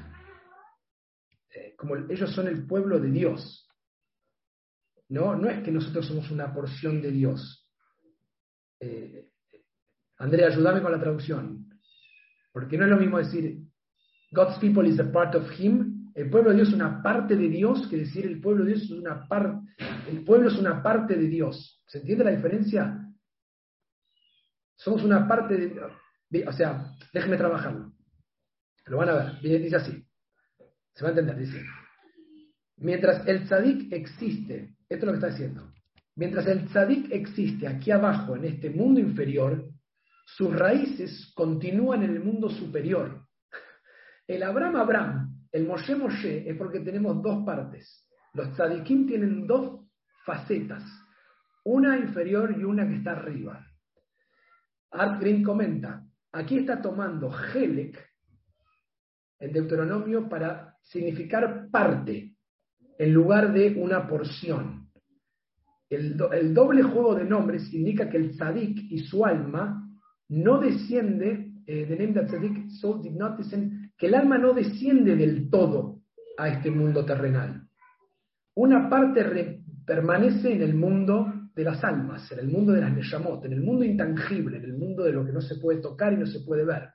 [1.54, 3.68] Eh, como ellos son el pueblo de Dios.
[5.08, 7.65] No, no es que nosotros somos una porción de Dios.
[8.80, 9.30] Eh,
[10.18, 11.68] Andrea, ayúdame con la traducción.
[12.52, 13.58] Porque no es lo mismo decir
[14.32, 16.12] God's people is a part of him.
[16.14, 18.84] El pueblo de Dios es una parte de Dios que decir el pueblo de Dios
[18.84, 19.66] es una parte.
[20.08, 21.82] El pueblo es una parte de Dios.
[21.86, 23.06] ¿Se entiende la diferencia?
[24.76, 25.56] Somos una parte
[26.30, 26.46] de.
[26.46, 27.92] O sea, déjenme trabajarlo.
[28.86, 29.40] Lo van a ver.
[29.40, 30.06] Dice así.
[30.94, 31.36] Se va a entender.
[31.36, 31.62] Dice.
[32.78, 35.72] Mientras el tzadik existe, esto es lo que está diciendo.
[36.16, 39.68] Mientras el tzadik existe aquí abajo, en este mundo inferior,
[40.24, 43.26] sus raíces continúan en el mundo superior.
[44.26, 48.08] El Abraham Abraham, el Moshe Moshe, es porque tenemos dos partes.
[48.32, 49.86] Los tzadikim tienen dos
[50.24, 50.82] facetas,
[51.64, 53.64] una inferior y una que está arriba.
[54.90, 56.02] Art Green comenta,
[56.32, 58.04] aquí está tomando Helek,
[59.38, 62.34] en Deuteronomio, para significar parte,
[62.98, 64.85] en lugar de una porción.
[65.88, 66.16] El,
[66.54, 69.88] doble juego de nombres indica que el tzadik y su alma
[70.28, 76.00] no desciende, eh, name that descend, que el alma no desciende del todo
[76.38, 77.62] a este mundo terrenal.
[78.54, 83.44] Una parte permanece en el mundo de las almas, en el mundo de las Neshamot,
[83.44, 86.16] en el mundo intangible, en el mundo de lo que no se puede tocar y
[86.16, 86.90] no se puede ver.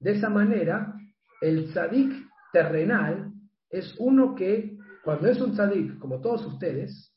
[0.00, 0.94] De esa manera,
[1.40, 2.12] el tzadik
[2.52, 3.32] terrenal
[3.70, 7.07] es uno que, cuando es un tzadik, como todos ustedes,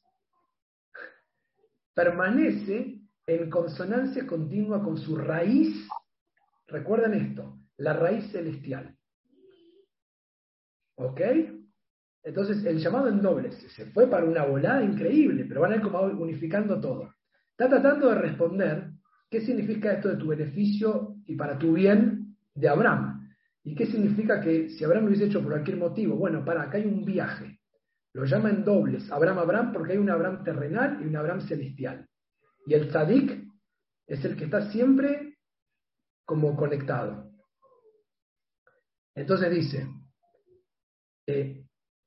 [1.93, 5.87] permanece en consonancia continua con su raíz,
[6.67, 8.95] recuerden esto, la raíz celestial.
[10.95, 11.21] ¿Ok?
[12.23, 15.81] Entonces el llamado en doble se fue para una volada increíble, pero van a ir
[15.81, 17.13] como unificando todo.
[17.51, 18.91] Está tratando de responder
[19.29, 23.29] qué significa esto de tu beneficio y para tu bien de Abraham.
[23.63, 26.15] ¿Y qué significa que si Abraham lo hubiese hecho por cualquier motivo?
[26.15, 27.60] Bueno, para, acá hay un viaje.
[28.13, 32.07] Lo llama en dobles, Abraham, Abraham, porque hay un Abraham terrenal y un Abraham celestial.
[32.65, 33.43] Y el tzadik
[34.07, 35.37] es el que está siempre
[36.25, 37.31] como conectado.
[39.15, 39.87] Entonces dice,
[41.27, 41.65] eh,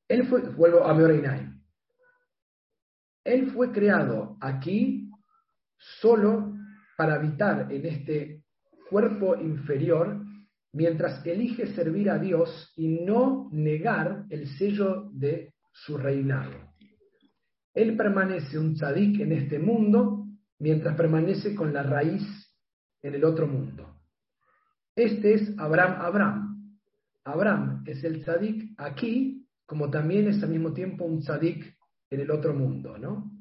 [0.08, 1.52] él fue, vuelvo a Meorinai,
[3.24, 5.10] él fue creado aquí
[6.00, 6.52] solo
[6.96, 8.44] para habitar en este
[8.90, 10.22] cuerpo inferior
[10.72, 16.72] mientras elige servir a Dios y no negar el sello de su reinado.
[17.74, 20.28] Él permanece un tzadik en este mundo
[20.60, 22.22] mientras permanece con la raíz
[23.02, 24.00] en el otro mundo.
[24.94, 26.78] Este es Abraham Abraham.
[27.24, 31.76] Abraham es el tzadik aquí, como también es al mismo tiempo un tzadik
[32.10, 33.32] en el otro mundo, ¿no?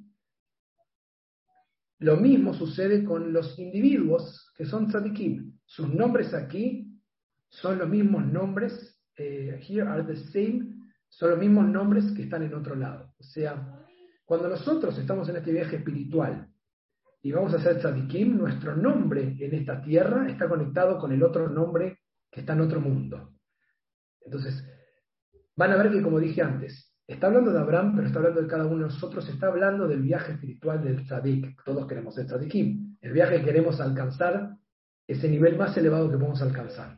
[1.99, 5.59] Lo mismo sucede con los individuos que son tzadikim.
[5.65, 6.99] Sus nombres aquí
[7.49, 10.72] son los mismos nombres, eh, here are the same,
[11.15, 13.13] son los mismos nombres que están en otro lado.
[13.19, 13.85] O sea,
[14.25, 16.47] cuando nosotros estamos en este viaje espiritual
[17.21, 21.47] y vamos a hacer tzadikim, nuestro nombre en esta tierra está conectado con el otro
[21.47, 21.99] nombre
[22.31, 23.31] que está en otro mundo.
[24.21, 24.67] Entonces,
[25.55, 28.47] van a ver que, como dije antes, está hablando de Abraham, pero está hablando de
[28.47, 31.63] cada uno de nosotros, está hablando del viaje espiritual del tzadik.
[31.63, 32.97] Todos queremos ser tzadikim.
[33.01, 34.57] El viaje que queremos alcanzar,
[35.05, 36.97] ese nivel más elevado que podemos alcanzar.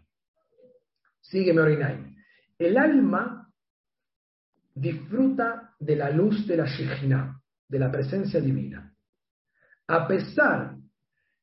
[1.19, 2.15] Sígueme, Orinai.
[2.57, 3.44] El alma
[4.75, 8.95] disfruta de la luz de la Shekhinah, de la presencia divina
[9.87, 10.77] a pesar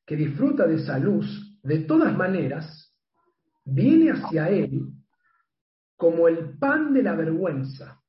[0.05, 2.93] que disfruta de esa luz, de todas maneras,
[3.63, 4.89] viene hacia él
[5.95, 8.01] como el pan de la vergüenza,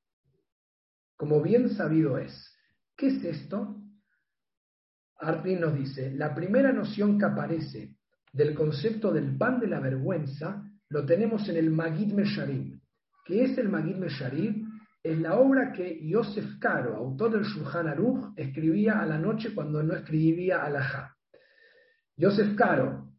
[1.16, 2.34] como bien sabido es.
[2.96, 3.80] ¿Qué es esto?
[5.20, 7.96] Artin nos dice, la primera noción que aparece
[8.32, 12.80] del concepto del pan de la vergüenza lo tenemos en el Magid Mesharim.
[13.24, 14.63] ¿Qué es el Magid Mesharim?
[15.04, 19.82] Es la obra que Yosef Caro, autor del Shulchan Aruch, escribía a la noche cuando
[19.82, 21.14] no escribía alajá.
[22.16, 23.12] Yosef Caro,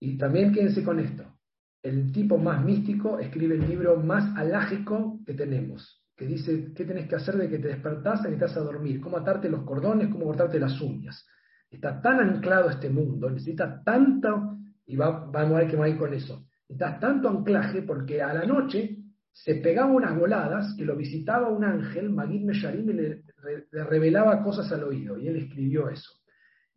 [0.00, 1.38] y también quédense con esto,
[1.80, 7.08] el tipo más místico escribe el libro más alágico que tenemos, que dice qué tenés
[7.08, 10.24] que hacer de que te despertás y estás a dormir, cómo atarte los cordones, cómo
[10.24, 11.24] cortarte las uñas.
[11.70, 15.98] Está tan anclado este mundo, necesita tanto, y va, a ver qué va a ir
[15.98, 18.96] con eso, necesita tanto anclaje porque a la noche
[19.32, 23.24] se pegaba unas voladas que lo visitaba un ángel, Magid Mesharim, y le,
[23.72, 26.10] revelaba cosas al oído, y él escribió eso.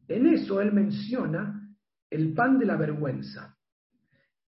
[0.08, 1.60] En eso él menciona
[2.10, 3.58] el pan de la vergüenza.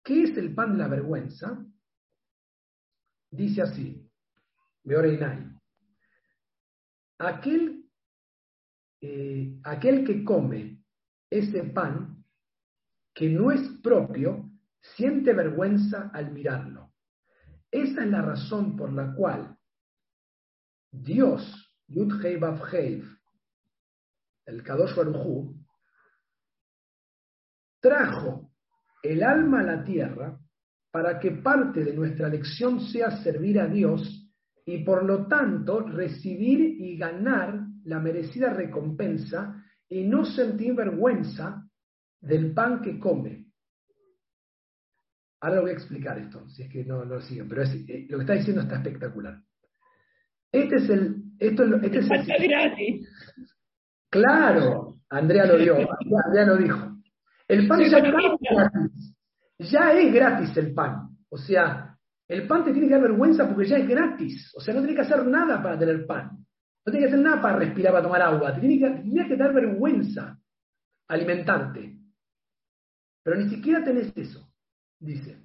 [0.02, 1.64] ¿Qué es el pan de la vergüenza?
[3.30, 4.08] Dice así,
[4.84, 5.50] Beoreinai.
[7.18, 7.84] Aquel,
[9.00, 10.82] eh, aquel que come
[11.30, 12.22] ese pan
[13.14, 16.93] que no es propio, siente vergüenza al mirarlo.
[17.74, 19.58] Esa es la razón por la cual
[20.92, 21.42] Dios,
[21.88, 22.24] Yud
[24.46, 25.56] el Kadosh Baruj
[27.80, 28.52] trajo
[29.02, 30.38] el alma a la tierra
[30.92, 34.32] para que parte de nuestra lección sea servir a Dios
[34.64, 41.68] y por lo tanto recibir y ganar la merecida recompensa y no sentir vergüenza
[42.20, 43.46] del pan que come.
[45.44, 48.16] Ahora lo voy a explicar esto, si es que no, lo siguen, pero eh, lo
[48.16, 49.42] que está diciendo está espectacular.
[50.50, 51.22] Este es el...
[51.38, 53.06] Esto, este es el,
[54.08, 55.76] Claro, Andrea lo dio,
[56.24, 56.96] Andrea lo dijo.
[57.46, 59.14] El pan ya, gratis.
[59.58, 61.10] ya es gratis el pan.
[61.28, 61.94] O sea,
[62.26, 64.50] el pan te tiene que dar vergüenza porque ya es gratis.
[64.56, 66.30] O sea, no tiene que hacer nada para tener pan.
[66.86, 68.54] No tiene que hacer nada para respirar, para tomar agua.
[68.54, 70.38] Te tiene que, que dar vergüenza
[71.06, 71.98] alimentarte.
[73.22, 74.53] Pero ni siquiera tenés eso,
[74.98, 75.44] dice.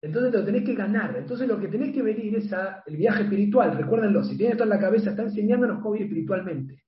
[0.00, 1.16] Entonces lo tenés que ganar.
[1.16, 2.50] Entonces lo que tenés que venir es
[2.86, 3.76] el viaje espiritual.
[3.76, 6.84] Recuérdenlo, si tienes esto en la cabeza, está enseñándonos cómo ir espiritualmente.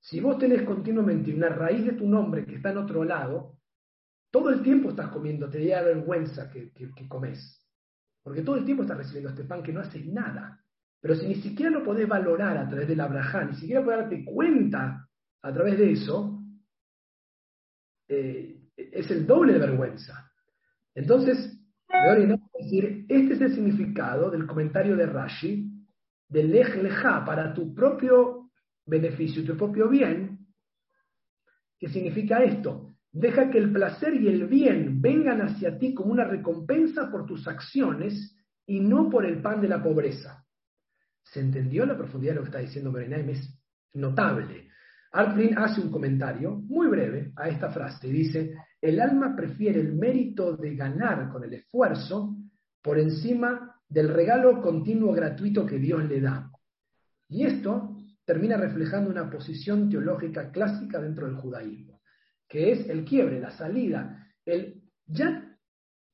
[0.00, 3.58] Si vos tenés continuamente una raíz de tu nombre que está en otro lado,
[4.30, 6.72] todo el tiempo estás comiendo, te da vergüenza que,
[7.08, 7.66] comes.
[8.22, 10.62] Porque todo el tiempo estás recibiendo este pan que no hace nada.
[11.00, 14.24] Pero si ni siquiera lo podés valorar a través del Abraham, ni siquiera podés darte
[14.24, 15.08] cuenta
[15.42, 16.42] a través de eso,
[18.08, 20.25] eh, es el doble de vergüenza.
[20.96, 21.56] Entonces,
[22.58, 25.70] decir, este es el significado del comentario de Rashi,
[26.28, 28.50] de lej leja, para tu propio
[28.86, 30.38] beneficio, tu propio bien,
[31.78, 32.94] ¿qué significa esto?
[33.12, 37.46] Deja que el placer y el bien vengan hacia ti como una recompensa por tus
[37.46, 38.34] acciones
[38.66, 40.44] y no por el pan de la pobreza.
[41.24, 43.28] ¿Se entendió la profundidad de lo que está diciendo Berenaim?
[43.30, 43.60] Es
[43.92, 44.70] notable.
[45.12, 49.94] Artrin hace un comentario muy breve a esta frase y dice, el alma prefiere el
[49.94, 52.36] mérito de ganar con el esfuerzo
[52.82, 56.50] por encima del regalo continuo gratuito que Dios le da.
[57.28, 61.96] Y esto termina reflejando una posición teológica clásica dentro del judaísmo
[62.48, 64.26] que es el quiebre, la salida.
[64.44, 65.42] El, ya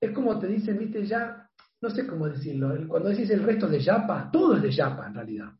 [0.00, 1.48] es como te dicen, viste, ya,
[1.80, 5.14] no sé cómo decirlo, cuando decís el resto de yapa, todo es de yapa en
[5.14, 5.52] realidad.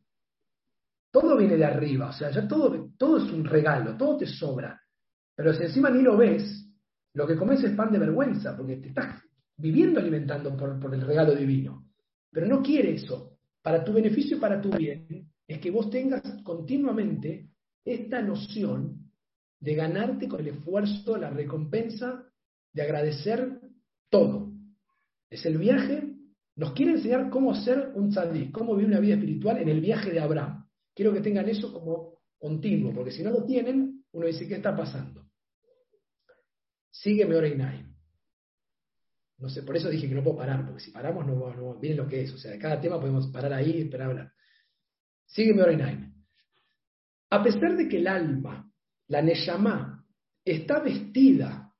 [1.11, 4.81] Todo viene de arriba, o sea, ya todo, todo es un regalo, todo te sobra.
[5.35, 6.62] Pero si encima ni lo ves,
[7.13, 9.21] lo que comes es pan de vergüenza, porque te estás
[9.57, 11.87] viviendo alimentando por, el regalo divino.
[12.31, 13.37] Pero no quiere eso.
[13.61, 17.49] Para tu beneficio y para tu bien, es que vos tengas continuamente
[17.85, 19.11] esta noción
[19.59, 22.25] de ganarte con el esfuerzo, la recompensa,
[22.73, 23.61] de agradecer
[24.09, 24.51] todo.
[25.29, 26.15] Es el viaje,
[26.55, 30.11] nos quiere enseñar cómo ser un tzadik, cómo vivir una vida espiritual en el viaje
[30.11, 30.65] de Abraham.
[30.93, 34.75] Quiero que tengan eso como continuo, porque si no lo tienen, uno dice, ¿qué está
[34.75, 35.25] pasando?
[36.93, 37.83] Sígueme Oreinai.
[39.39, 41.95] No sé, por eso dije que no puedo parar, porque si paramos no, no viene
[41.95, 42.33] lo que es.
[42.33, 44.33] O sea, de cada tema podemos parar ahí y esperar a hablar.
[45.25, 46.13] Sígueme Oreinai.
[47.31, 48.71] A pesar de que el alma
[49.07, 50.05] la Neshama
[50.45, 51.73] está vestida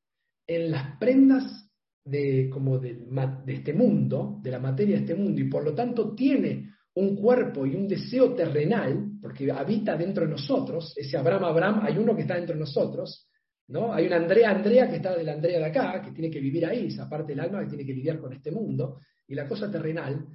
[0.47, 1.69] en las prendas
[2.03, 3.05] de, como de,
[3.47, 7.65] este mundo, de la materia de este mundo, y por lo tanto tiene un cuerpo
[7.65, 12.23] y un deseo terrenal, porque habita dentro de nosotros, ese Abraham, Abraham, hay uno que
[12.23, 13.27] está dentro de nosotros,
[13.67, 13.93] ¿no?
[13.93, 16.65] Hay una Andrea, Andrea que está de la Andrea de acá, que tiene que vivir
[16.65, 19.71] ahí, esa parte del alma que tiene que lidiar con este mundo, y la cosa
[19.71, 20.27] terrenal,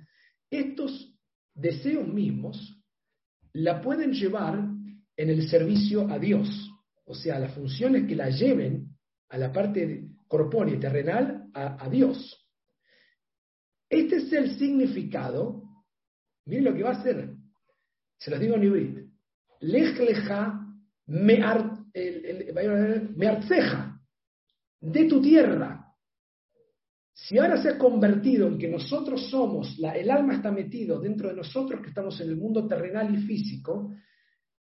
[0.50, 1.14] estos
[1.54, 2.82] deseos mismos
[3.52, 4.58] la pueden llevar
[5.16, 6.48] en el servicio a Dios.
[7.04, 8.88] O sea, las funciones que la lleven
[9.28, 12.46] a la parte corpórea y terrenal a, Dios.
[13.88, 15.62] Este es el significado.
[16.44, 17.34] Miren lo que va a hacer.
[18.18, 18.98] Se los digo en hibrid.
[19.60, 20.66] Lej leja
[23.16, 24.01] mearceja.
[24.81, 25.85] De tu tierra.
[27.12, 31.29] Si ahora se ha convertido en que nosotros somos, la, el alma está metido dentro
[31.29, 33.92] de nosotros que estamos en el mundo terrenal y físico,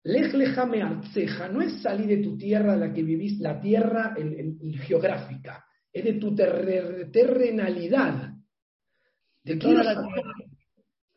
[0.04, 4.16] lej lejame arceja no es salir de tu tierra la que vivís, la tierra
[4.88, 8.32] geográfica, es de tu terrenalidad.
[9.44, 10.06] Te quiero, sacar,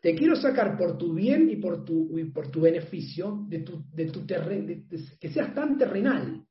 [0.01, 3.85] te quiero, sacar, por tu bien y por tu, y por tu beneficio de tu,
[3.93, 6.43] de tu que seas tan terrenal.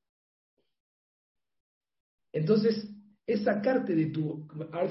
[2.31, 2.87] Entonces,
[3.25, 4.47] es sacarte de tu,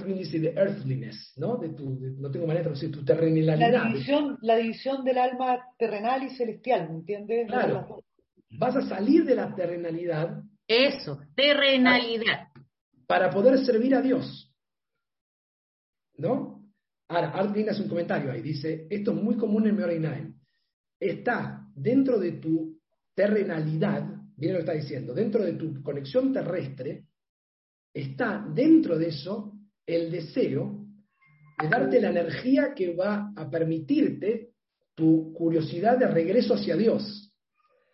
[0.07, 1.57] dice de earthliness, ¿no?
[1.57, 3.59] De tu, no tengo manera de traducir, tu terrenalidad.
[3.59, 7.49] La división, la división del alma terrenal y celestial, ¿me entiendes?
[7.49, 8.05] Claro.
[8.51, 10.43] Vas a salir de la terrenalidad.
[10.67, 12.49] Eso, terrenalidad.
[13.07, 14.53] Para poder servir a Dios.
[16.17, 16.58] ¿No?
[17.09, 20.35] Ahora, Artlin hace un comentario ahí, dice, esto es muy común en Meorinaim.
[21.01, 22.79] Está dentro de tu
[23.15, 24.05] terrenalidad,
[24.37, 27.07] viene lo que está diciendo, dentro de tu conexión terrestre,
[27.95, 29.55] está dentro de eso
[29.87, 30.85] el deseo
[31.61, 34.51] de darte la energía que va a permitirte
[34.95, 37.33] tu curiosidad de regreso hacia Dios.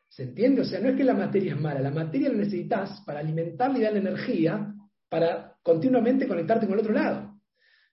[0.08, 0.62] ¿Se entiende?
[0.62, 3.78] O sea, no es que la materia es mala, la materia la necesitas para alimentarle
[3.78, 4.74] y darle energía
[5.08, 7.33] para continuamente conectarte con el otro lado.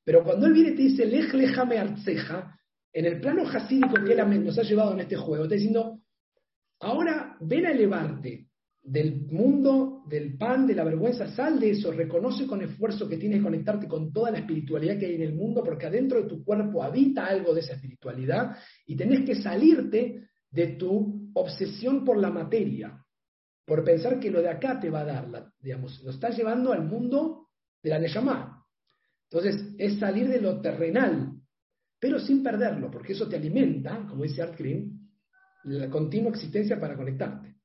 [0.04, 2.58] Pero cuando él viene y te dice, lej lejame arceja,
[2.94, 6.02] en el plano jasídico que él nos ha llevado en este juego, está diciendo,
[6.80, 8.48] ahora ven a elevarte
[8.84, 13.40] del mundo del pan, de la vergüenza, sal de eso, reconoce con esfuerzo que tienes
[13.40, 16.44] que conectarte con toda la espiritualidad que hay en el mundo, porque adentro de tu
[16.44, 22.30] cuerpo habita algo de esa espiritualidad y tenés que salirte de tu obsesión por la
[22.30, 23.06] materia,
[23.66, 26.84] por pensar que lo de acá te va a dar, digamos, lo estás llevando al
[26.84, 27.48] mundo
[27.82, 28.61] de la Neyamá.
[29.32, 31.32] Entonces, es salir de lo terrenal,
[31.98, 35.10] pero sin perderlo, porque eso te alimenta, como dice Art Green,
[35.64, 37.56] la continua existencia para conectarte.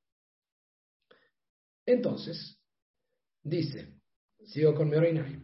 [1.85, 2.63] Entonces,
[3.43, 3.99] dice,
[4.45, 5.43] sigo con Meorinai,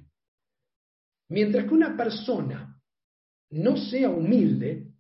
[1.31, 2.81] mientras que una persona
[3.51, 4.93] no sea humilde,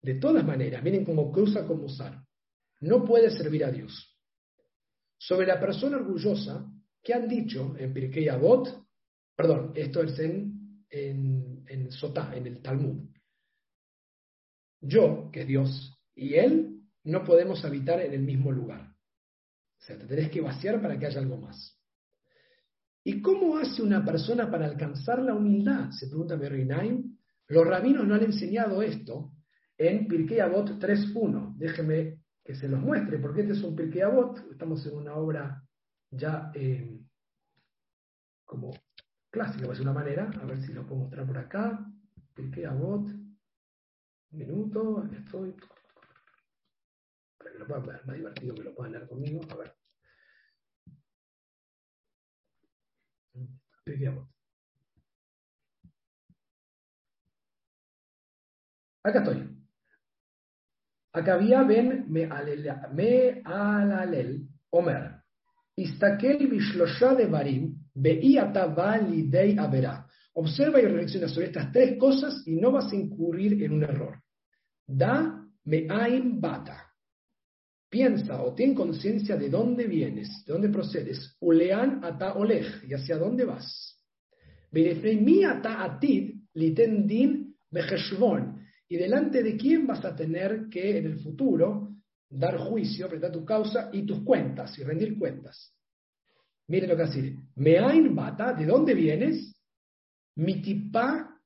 [0.00, 2.24] de todas maneras, miren cómo cruza con Musar,
[2.80, 4.16] no puede servir a Dios.
[5.18, 6.66] Sobre la persona orgullosa,
[7.02, 8.85] ¿qué han dicho en Pirkei Avot?
[9.36, 13.10] Perdón, esto es en, en, en Sotá, en el Talmud.
[14.80, 18.92] Yo, que es Dios, y Él no podemos habitar en el mismo lugar.
[19.78, 21.78] O sea, te tenés que vaciar para que haya algo más.
[23.04, 25.90] ¿Y cómo hace una persona para alcanzar la humildad?
[25.90, 27.16] Se pregunta Merinaim.
[27.48, 29.32] Los rabinos no han enseñado esto
[29.78, 31.54] en Pirkei Avot 3.1.
[31.56, 34.50] Déjeme que se los muestre, porque este es un Pirkei Avot.
[34.50, 35.62] Estamos en una obra
[36.10, 36.98] ya eh,
[38.44, 38.72] como
[39.36, 40.30] clásica, de una manera.
[40.42, 41.86] A ver si lo puedo mostrar por acá.
[42.34, 43.06] Pirkei Avot.
[44.32, 45.54] Un minuto, aquí estoy
[47.56, 49.40] que lo puedan ver, más divertido que lo puedan leer conmigo.
[49.50, 49.74] A ver.
[59.04, 59.56] Acá estoy.
[61.12, 62.24] Acá había Ben me
[63.44, 65.22] alalel Omer.
[65.76, 70.06] Istakel bishlosha de barim lidei avera.
[70.34, 74.20] Observa y reflexiona sobre estas tres cosas y no vas a incurrir en un error.
[74.86, 76.86] Da me'aim bata
[77.88, 81.36] piensa o ten conciencia de dónde vienes, de dónde procedes.
[81.40, 83.96] Ulean ata olej, y hacia dónde vas.
[84.72, 87.54] mi ata atid litendin
[88.88, 91.96] y delante de quién vas a tener que en el futuro
[92.28, 95.75] dar juicio, prestar tu causa y tus cuentas y rendir cuentas.
[96.68, 97.36] Mire lo que hace.
[97.56, 99.54] Meain bata, ¿de dónde vienes?
[100.36, 101.40] Mitipa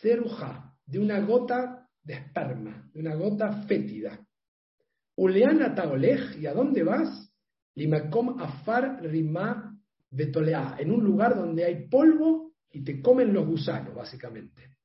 [0.00, 4.18] seruja, de una gota de esperma, de una gota fétida.
[5.16, 7.32] Uleana Taolej, ¿y a dónde vas?
[7.74, 9.78] Limakom Afar Rima
[10.10, 14.76] Betolea, en un lugar donde hay polvo y te comen los gusanos, básicamente.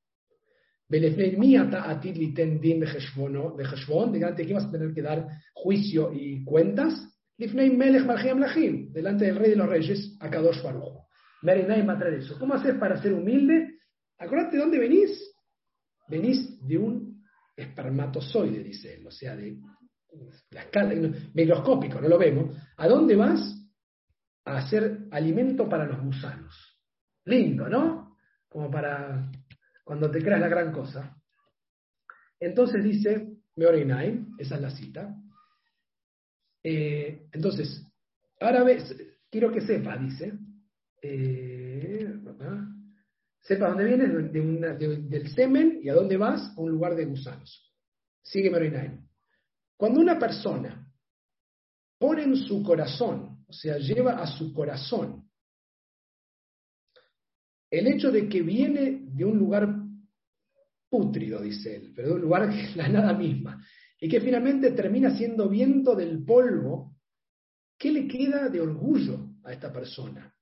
[4.14, 6.94] Delante de quién vas a tener que dar juicio y cuentas.
[7.38, 11.08] Lifnei Melech Lachim, delante del rey de los reyes, Akadosh Baruch.
[11.44, 11.86] Merinay
[12.18, 12.38] eso.
[12.40, 13.80] ¿Cómo haces para ser humilde?
[14.18, 15.36] Acuérdate de dónde venís.
[16.08, 17.24] Venís de un
[17.56, 19.58] espermatozoide, dice él, o sea, de
[20.52, 20.94] la escala,
[21.34, 23.54] microscópico, no lo vemos, ¿a dónde vas?
[24.46, 26.56] A hacer alimento para los gusanos.
[27.26, 28.18] Lindo, ¿no?
[28.48, 29.30] Como para
[29.84, 31.18] cuando te creas la gran cosa.
[32.40, 35.14] Entonces dice Meorinai, esa es la cita.
[36.70, 37.82] Eh, entonces,
[38.42, 38.94] ves,
[39.32, 40.34] quiero que sepa, dice,
[41.02, 42.14] eh,
[43.40, 47.74] sepa dónde vienes del semen y a dónde vas, a un lugar de gusanos.
[48.22, 49.00] Sigue Meorinai.
[49.78, 50.92] Cuando una persona
[51.98, 55.24] pone en su corazón, o sea, lleva a su corazón
[57.72, 59.74] el hecho de que viene de un lugar
[60.90, 63.66] pútrido, dice él, pero de un lugar que es la nada misma,
[64.00, 66.96] y que finalmente termina siendo viento del polvo,
[67.78, 70.34] ¿qué le queda de orgullo a esta persona?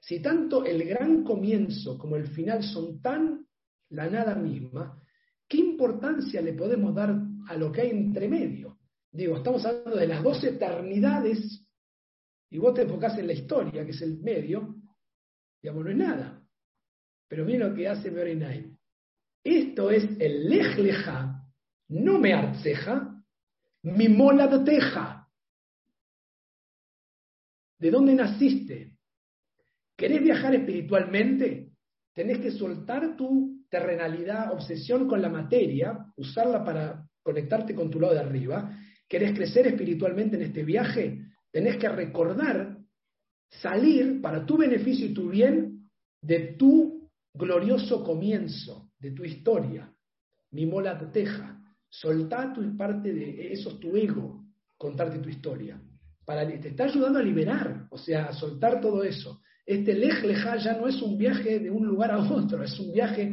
[0.00, 3.46] Si tanto el gran comienzo como el final son tan
[3.90, 5.00] la nada misma,
[5.48, 7.16] ¿qué importancia le podemos dar
[7.48, 8.78] a lo que hay entre medio?
[9.10, 11.64] Digo, estamos hablando de las dos eternidades
[12.50, 14.76] y vos te enfocás en la historia, que es el medio,
[15.62, 16.44] digamos, no es nada.
[17.28, 18.76] Pero mira lo que hace Berenay.
[19.42, 20.76] Esto es el lej
[21.88, 23.22] no me arceja,
[23.82, 25.28] mi mola de teja.
[27.78, 28.96] ¿De dónde naciste?
[29.96, 31.72] ¿Querés viajar espiritualmente?
[32.14, 38.14] Tenés que soltar tu terrenalidad, obsesión con la materia, usarla para conectarte con tu lado
[38.14, 38.78] de arriba.
[39.08, 41.26] ¿Querés crecer espiritualmente en este viaje?
[41.50, 42.78] Tenés que recordar
[43.50, 49.92] salir para tu beneficio y tu bien de tu glorioso comienzo, de tu historia.
[50.52, 51.53] Mi mola teja.
[52.00, 54.44] Soltá tu parte de eso es tu ego,
[54.76, 55.80] contarte tu historia.
[56.24, 59.40] Para, te está ayudando a liberar, o sea, a soltar todo eso.
[59.64, 62.92] Este lej leja ya no es un viaje de un lugar a otro, es un
[62.92, 63.32] viaje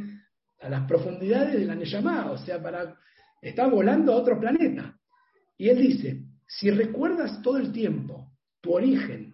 [0.59, 2.95] a las profundidades de la Neyamá, o sea, para,
[3.41, 4.95] está volando a otro planeta.
[5.57, 8.32] Y él dice, si recuerdas todo el tiempo
[8.62, 9.34] tu origen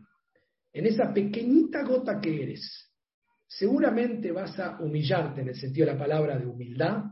[0.71, 2.93] en esa pequeñita gota que eres,
[3.45, 7.03] seguramente vas a humillarte en el sentido de la palabra de humildad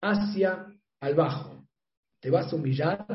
[0.00, 0.66] hacia
[1.00, 1.66] al bajo.
[2.20, 3.06] Te vas a humillar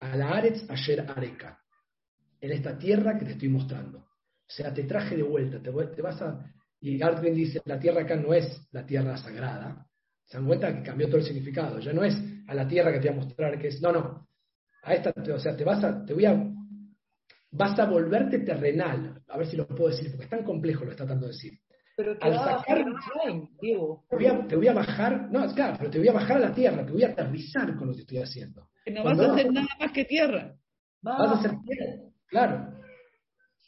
[0.00, 1.60] a la Aretz Asher Areka,
[2.40, 3.98] en esta tierra que te estoy mostrando.
[3.98, 6.52] O sea, te traje de vuelta, te, vas a...
[6.80, 9.86] Y Gardner dice, la tierra acá no es la tierra sagrada.
[10.24, 11.80] Se dan cuenta que cambió todo el significado.
[11.80, 12.14] Ya no es
[12.46, 13.80] a la tierra que te voy a mostrar que es...
[13.80, 14.28] No, no.
[14.82, 16.04] A esta, o sea, te vas a...
[16.04, 16.52] Te voy a
[17.50, 19.22] vas a volverte terrenal.
[19.28, 21.58] A ver si lo puedo decir, porque es tan complejo lo está tratando de decir.
[21.96, 22.84] Pero te, a bajar
[23.60, 24.04] Diego.
[24.10, 26.40] Te voy, a, te voy, a, bajar, no, claro, pero te voy a bajar a
[26.40, 28.68] la tierra, te voy a aterrizar con lo que estoy haciendo.
[28.84, 30.54] Que no vas a hacer nada más que tierra.
[31.00, 32.78] Vas a hacer tierra, claro.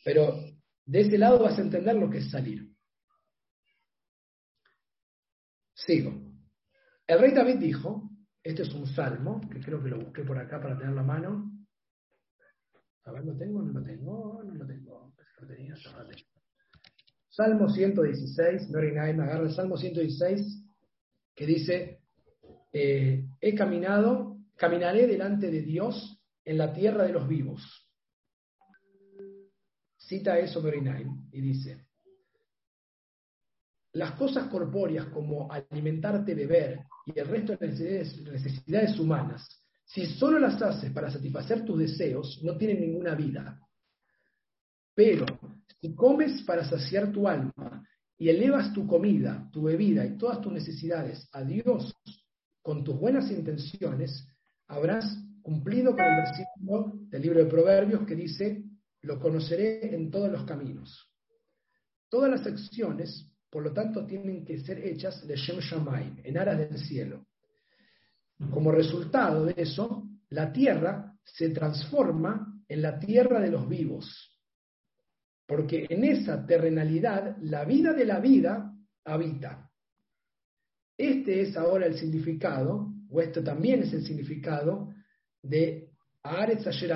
[0.04, 0.34] Pero
[0.84, 2.68] de ese lado vas a entender lo que es salir.
[5.72, 6.12] Sigo.
[7.06, 8.10] El rey David dijo,
[8.42, 11.50] este es un salmo, que creo que lo busqué por acá para tener la mano.
[13.04, 13.62] A ver, ¿lo tengo?
[13.62, 15.14] No lo tengo, no lo tengo.
[17.38, 20.60] Salmo 116, Mary Naim agarra el Salmo 116,
[21.36, 22.00] que dice,
[22.72, 27.62] eh, he caminado, caminaré delante de Dios en la tierra de los vivos.
[29.96, 31.86] Cita eso Mary Naim y dice,
[33.92, 39.48] las cosas corpóreas como alimentarte, beber y el resto de necesidades humanas
[39.84, 43.60] si solo las haces para satisfacer tus deseos, no tienen ninguna vida.
[44.92, 45.37] Pero
[45.80, 50.52] si comes para saciar tu alma y elevas tu comida, tu bebida y todas tus
[50.52, 51.94] necesidades a Dios
[52.62, 54.26] con tus buenas intenciones,
[54.66, 55.06] habrás
[55.42, 58.64] cumplido con el versículo del libro de Proverbios que dice,
[59.02, 61.08] lo conoceré en todos los caminos.
[62.08, 66.58] Todas las acciones, por lo tanto, tienen que ser hechas de Shem Shamayim, en aras
[66.58, 67.26] del cielo.
[68.50, 74.37] Como resultado de eso, la tierra se transforma en la tierra de los vivos,
[75.48, 78.72] porque en esa terrenalidad la vida de la vida
[79.04, 79.68] habita.
[80.96, 84.92] Este es ahora el significado, o esto también es el significado
[85.42, 85.88] de
[86.22, 86.92] Aretz Asher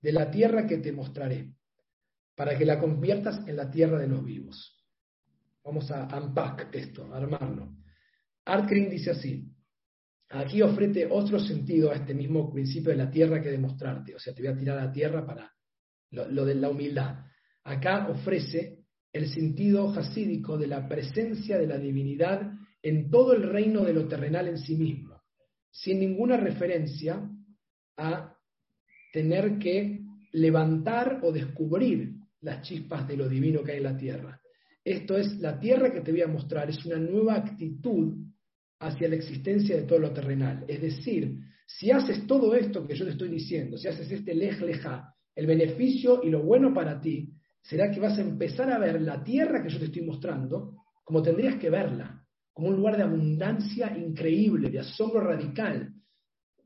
[0.00, 1.54] de la tierra que te mostraré,
[2.34, 4.82] para que la conviertas en la tierra de los vivos.
[5.62, 7.76] Vamos a unpack esto, armarlo.
[8.44, 9.52] Art dice así,
[10.32, 14.14] Aquí ofrece otro sentido a este mismo principio de la tierra que demostrarte.
[14.14, 15.52] O sea, te voy a tirar a la tierra para
[16.10, 17.26] lo, de la humildad.
[17.64, 18.78] Acá ofrece
[19.12, 22.52] el sentido jasídico de la presencia de la divinidad
[22.82, 25.20] en todo el reino de lo terrenal en sí mismo,
[25.70, 27.28] sin ninguna referencia
[27.96, 28.36] a
[29.12, 30.00] tener que
[30.32, 34.40] levantar o descubrir las chispas de lo divino que hay en la tierra.
[34.84, 38.16] Esto es la tierra que te voy a mostrar, es una nueva actitud
[38.80, 40.64] hacia la existencia de todo lo terrenal.
[40.66, 44.60] Es decir, si haces todo esto que yo te estoy diciendo, si haces este lej
[44.60, 47.32] leja, el beneficio y lo bueno para ti,
[47.62, 51.22] será que vas a empezar a ver la tierra que yo te estoy mostrando como
[51.22, 55.92] tendrías que verla, como un lugar de abundancia increíble, de asombro radical.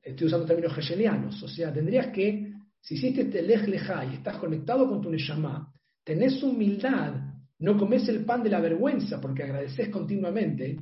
[0.02, 3.68] Estoy usando términos hegelianos, o sea, tendrías que, si hiciste este lej
[4.12, 5.72] estás conectado con tu neshama,
[6.04, 7.14] tenés humildad,
[7.58, 10.76] no comes el pan de la vergüenza porque agradeces continuamente,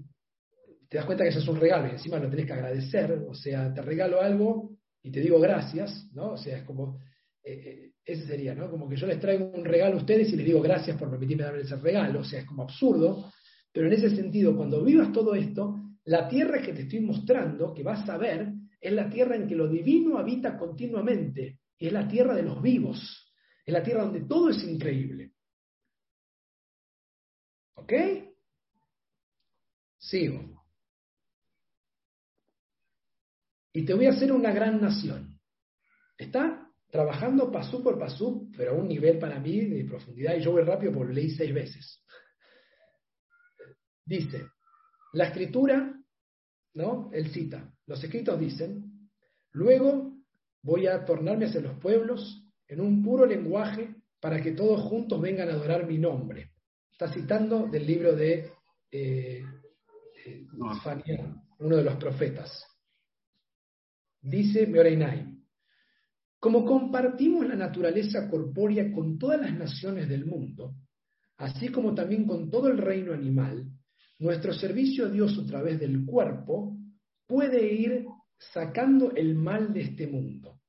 [0.88, 3.34] te das cuenta que eso es un regalo y encima lo tenés que agradecer, o
[3.34, 4.70] sea, te regalo algo
[5.02, 6.32] y te digo gracias, ¿no?
[6.32, 7.00] O sea, es como,
[7.42, 8.70] eh, eh, Ese sería, ¿no?
[8.70, 11.44] Como que yo les traigo un regalo a ustedes y les digo gracias por permitirme
[11.44, 12.20] darles ese regalo.
[12.20, 13.32] O sea, es como absurdo.
[13.72, 17.82] Pero en ese sentido, cuando vivas todo esto, la tierra que te estoy mostrando, que
[17.82, 21.60] vas a ver, es la tierra en que lo divino habita continuamente.
[21.78, 23.32] Y es la tierra de los vivos.
[23.64, 25.32] Es la tierra donde todo es increíble.
[27.76, 27.92] ¿Ok?
[29.98, 30.62] Sigo.
[33.72, 35.40] Y te voy a hacer una gran nación.
[36.16, 36.63] ¿Está?
[36.94, 40.62] Trabajando pasú por pasú, pero a un nivel para mí de profundidad, y yo voy
[40.62, 42.04] rápido porque lo leí seis veces.
[44.06, 44.46] Dice,
[45.12, 45.92] la escritura,
[46.74, 47.10] ¿no?
[47.12, 49.10] Él cita, los escritos dicen,
[49.50, 50.18] luego
[50.62, 55.48] voy a tornarme hacia los pueblos en un puro lenguaje para que todos juntos vengan
[55.48, 56.52] a adorar mi nombre.
[56.92, 58.52] Está citando del libro de
[58.92, 59.44] eh,
[60.24, 60.46] eh,
[61.58, 62.64] uno de los profetas.
[64.20, 65.33] Dice Meoreinai,
[66.44, 70.74] como compartimos la naturaleza corpórea con todas las naciones del mundo,
[71.38, 73.66] así como también con todo el reino animal,
[74.18, 76.76] nuestro servicio a Dios a través del cuerpo
[77.26, 78.04] puede ir
[78.36, 80.60] sacando el mal de este mundo.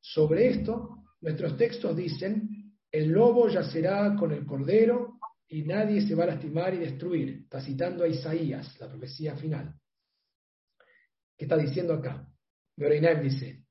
[0.00, 6.24] Sobre esto, nuestros textos dicen, el lobo yacerá con el cordero y nadie se va
[6.24, 7.42] a lastimar y destruir.
[7.44, 9.78] Está citando a Isaías, la profecía final.
[11.36, 12.28] ¿Qué está diciendo acá?
[12.78, 13.67] Meoreinaim dice,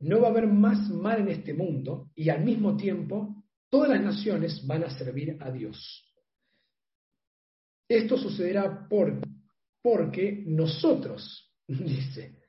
[0.00, 4.02] no va a haber más mal en este mundo y al mismo tiempo todas las
[4.02, 6.04] naciones van a servir a Dios.
[7.88, 9.20] Esto sucederá por,
[9.82, 12.40] porque nosotros, dice,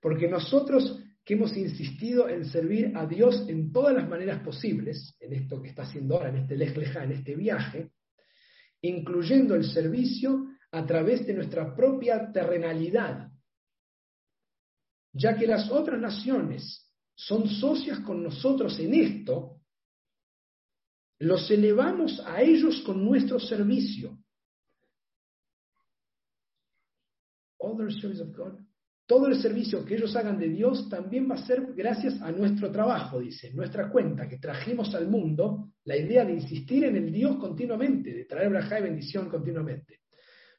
[0.00, 5.32] porque nosotros que hemos insistido en servir a Dios en todas las maneras posibles, en
[5.32, 7.90] esto que está haciendo ahora, en este lejleja, en este viaje,
[8.82, 13.28] incluyendo el servicio a través de nuestra propia terrenalidad,
[15.12, 16.85] ya que las otras naciones
[17.16, 19.62] son socias con nosotros en esto,
[21.18, 24.18] los elevamos a ellos con nuestro servicio.
[29.06, 32.70] Todo el servicio que ellos hagan de Dios también va a ser gracias a nuestro
[32.70, 37.36] trabajo, dice, nuestra cuenta que trajimos al mundo, la idea de insistir en el Dios
[37.36, 40.00] continuamente, de traer braja y bendición continuamente.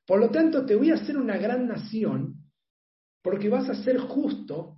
[0.08, 2.36] Por lo tanto, te voy a hacer una gran nación
[3.22, 4.77] porque vas a ser justo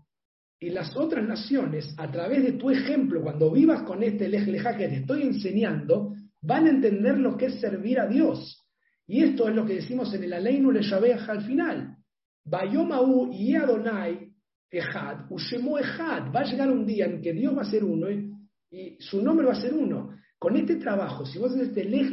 [0.60, 4.90] y las otras naciones, a través de tu ejemplo, cuando vivas con este leja que
[4.90, 8.66] te estoy enseñando, van a entender lo que es servir a Dios.
[9.08, 11.96] Y esto es lo que decimos en el Aleinu Le al final.
[12.44, 14.32] Bayomahu y Adonai
[14.70, 16.32] Ejad, Ushemo Ejad.
[16.36, 19.48] Va a llegar un día en que Dios va a ser uno y, su nombre
[19.48, 20.12] va a ser uno.
[20.38, 22.12] Con este trabajo, si vos haces este Lej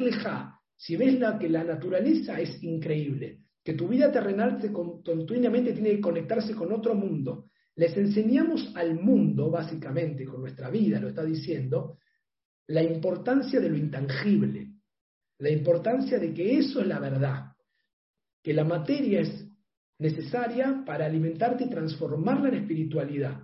[0.75, 6.01] si ves la, que la naturaleza es increíble, que tu vida terrenal continuamente tiene que
[6.01, 11.99] conectarse con otro mundo, les enseñamos al mundo, básicamente, con nuestra vida, lo está diciendo,
[12.69, 14.73] la importancia de lo intangible,
[15.39, 17.53] la importancia de que eso es la verdad,
[18.43, 19.47] que la materia es
[19.99, 23.43] necesaria para alimentarte y transformarla en espiritualidad.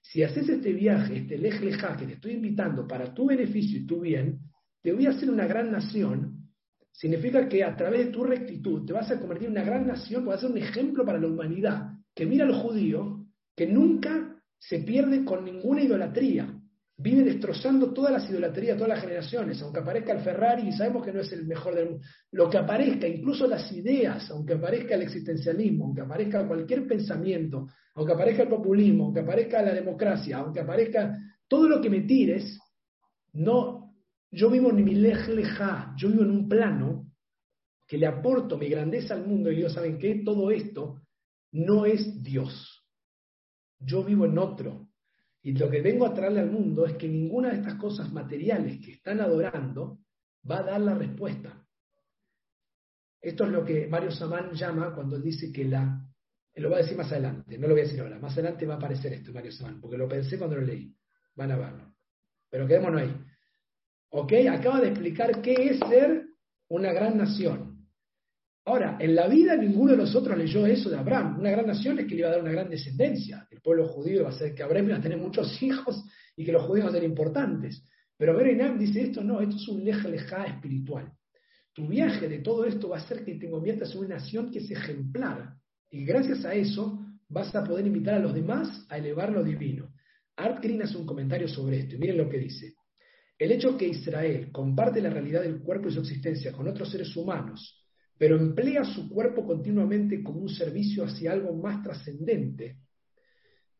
[0.00, 4.00] Si haces este viaje, este lej que te estoy invitando para tu beneficio y tu
[4.00, 4.40] bien,
[4.82, 6.48] te voy a hacer una gran nación,
[6.92, 10.24] significa que a través de tu rectitud te vas a convertir en una gran nación,
[10.24, 13.15] vas a ser un ejemplo para la humanidad, que mira al judío,
[13.56, 16.52] que nunca se pierde con ninguna idolatría,
[16.98, 21.12] vive destrozando todas las idolatrías, todas las generaciones, aunque aparezca el Ferrari y sabemos que
[21.12, 25.02] no es el mejor del mundo, lo que aparezca, incluso las ideas, aunque aparezca el
[25.02, 31.18] existencialismo, aunque aparezca cualquier pensamiento, aunque aparezca el populismo, aunque aparezca la democracia, aunque aparezca
[31.48, 32.58] todo lo que me tires,
[33.34, 33.94] no,
[34.30, 37.12] yo vivo en mi leja, yo vivo en un plano
[37.86, 41.02] que le aporto mi grandeza al mundo y Dios saben que todo esto
[41.52, 42.75] no es Dios.
[43.78, 44.88] Yo vivo en otro,
[45.46, 48.84] y lo que vengo a traerle al mundo es que ninguna de estas cosas materiales
[48.84, 50.00] que están adorando
[50.50, 51.64] va a dar la respuesta.
[53.20, 56.04] Esto es lo que Mario Samán llama cuando él dice que la...
[56.56, 58.18] Lo va a decir más adelante, no lo voy a decir ahora.
[58.18, 60.92] Más adelante va a aparecer esto, Mario Samán, porque lo pensé cuando lo leí.
[61.36, 61.94] Van a verlo.
[62.50, 63.16] Pero quedémonos ahí.
[64.10, 64.32] ¿Ok?
[64.50, 66.26] Acaba de explicar qué es ser
[66.68, 67.75] una gran nación.
[68.68, 71.38] Ahora, en la vida ninguno de nosotros leyó eso de Abraham.
[71.38, 73.46] Una gran nación es que le iba a dar una gran descendencia.
[73.48, 76.04] El pueblo judío va a ser que Abraham iba a tener muchos hijos
[76.36, 77.80] y que los judíos ser importantes.
[78.16, 81.12] Pero Berenam dice esto, no, esto es un leja leja espiritual.
[81.72, 84.58] Tu viaje de todo esto va a ser que te conviertas en una nación que
[84.58, 85.54] es ejemplar.
[85.88, 89.92] Y gracias a eso vas a poder invitar a los demás a elevar lo divino.
[90.34, 92.74] Art Green hace un comentario sobre esto y miren lo que dice.
[93.38, 97.14] El hecho que Israel comparte la realidad del cuerpo y su existencia con otros seres
[97.14, 97.85] humanos
[98.18, 102.78] pero emplea su cuerpo continuamente como un servicio hacia algo más trascendente.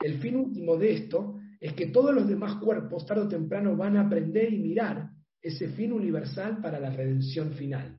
[0.00, 3.96] El fin último de esto es que todos los demás cuerpos, tarde o temprano, van
[3.96, 5.08] a aprender y mirar
[5.40, 7.98] ese fin universal para la redención final.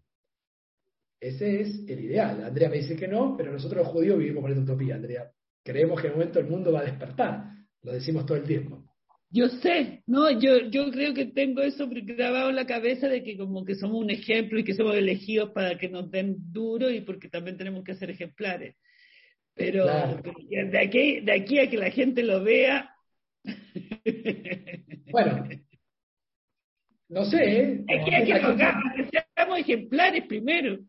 [1.19, 2.43] Ese es el ideal.
[2.43, 5.31] Andrea me dice que no, pero nosotros los judíos vivimos por esta utopía, Andrea.
[5.63, 7.51] Creemos que en un momento el mundo va a despertar.
[7.81, 8.86] Lo decimos todo el tiempo.
[9.29, 13.35] Yo sé, no, yo, yo creo que tengo eso grabado en la cabeza de que
[13.35, 17.01] como que somos un ejemplo y que somos elegidos para que nos den duro y
[17.01, 18.75] porque también tenemos que ser ejemplares.
[19.53, 22.93] Pero, de, aquí, de aquí a que la gente lo vea.
[25.11, 25.47] Bueno,
[27.09, 27.61] no sé.
[27.61, 27.85] ¿eh?
[27.87, 30.79] Aquí a que, que seamos ejemplares primero.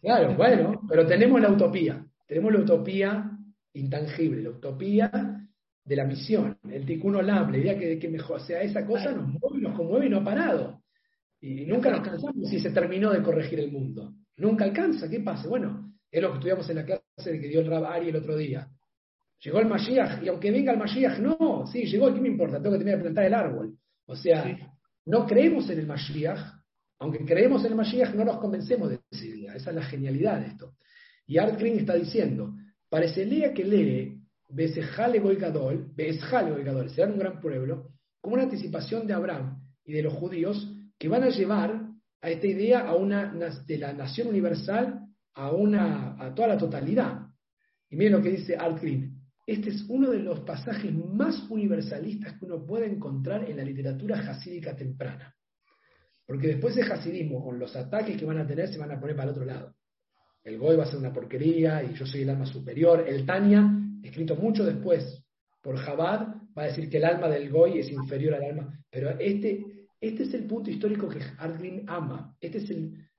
[0.00, 2.04] Claro, bueno, pero tenemos la utopía.
[2.26, 3.30] Tenemos la utopía
[3.72, 5.43] intangible, la utopía
[5.84, 9.28] de la misión, el ticuno lab, la idea que, que mejor sea esa cosa nos
[9.28, 10.82] mueve, nos conmueve y no ha parado.
[11.40, 14.14] Y nunca nos cansamos si se terminó de corregir el mundo.
[14.36, 15.46] Nunca alcanza, ¿qué pasa?
[15.46, 18.36] Bueno, es lo que estudiamos en la clase que dio el Rab Ari el otro
[18.36, 18.66] día.
[19.40, 22.62] Llegó el Mashiach, y aunque venga el Mashiach, no, sí, llegó, ¿qué me importa?
[22.62, 23.76] Tengo que terminar de plantar el árbol.
[24.06, 24.56] O sea,
[25.04, 26.40] no creemos en el Mashiach,
[26.98, 29.54] aunque creemos en el Mashiach, no nos convencemos de esa idea.
[29.54, 30.76] Esa es la genialidad de esto.
[31.26, 32.54] Y Art Green está diciendo,
[32.88, 34.23] parecería que lee
[34.54, 37.90] Besejale Goigadol, Goigadol, serán un gran pueblo,
[38.20, 41.88] como una anticipación de Abraham y de los judíos que van a llevar
[42.22, 43.32] a esta idea a una,
[43.66, 45.00] de la nación universal
[45.34, 47.26] a, una, a toda la totalidad.
[47.90, 49.20] Y miren lo que dice Art Green.
[49.44, 54.22] Este es uno de los pasajes más universalistas que uno puede encontrar en la literatura
[54.22, 55.34] jasídica temprana.
[56.24, 59.16] Porque después del hasidismo, con los ataques que van a tener, se van a poner
[59.16, 59.74] para el otro lado.
[60.44, 63.04] El Goy va a ser una porquería y yo soy el alma superior.
[63.06, 65.24] El Tania escrito mucho después
[65.62, 68.78] por Jabad, va a decir que el alma del Goy es inferior al alma.
[68.90, 72.36] Pero este, este es el punto histórico que Ardlin ama.
[72.40, 72.70] Este es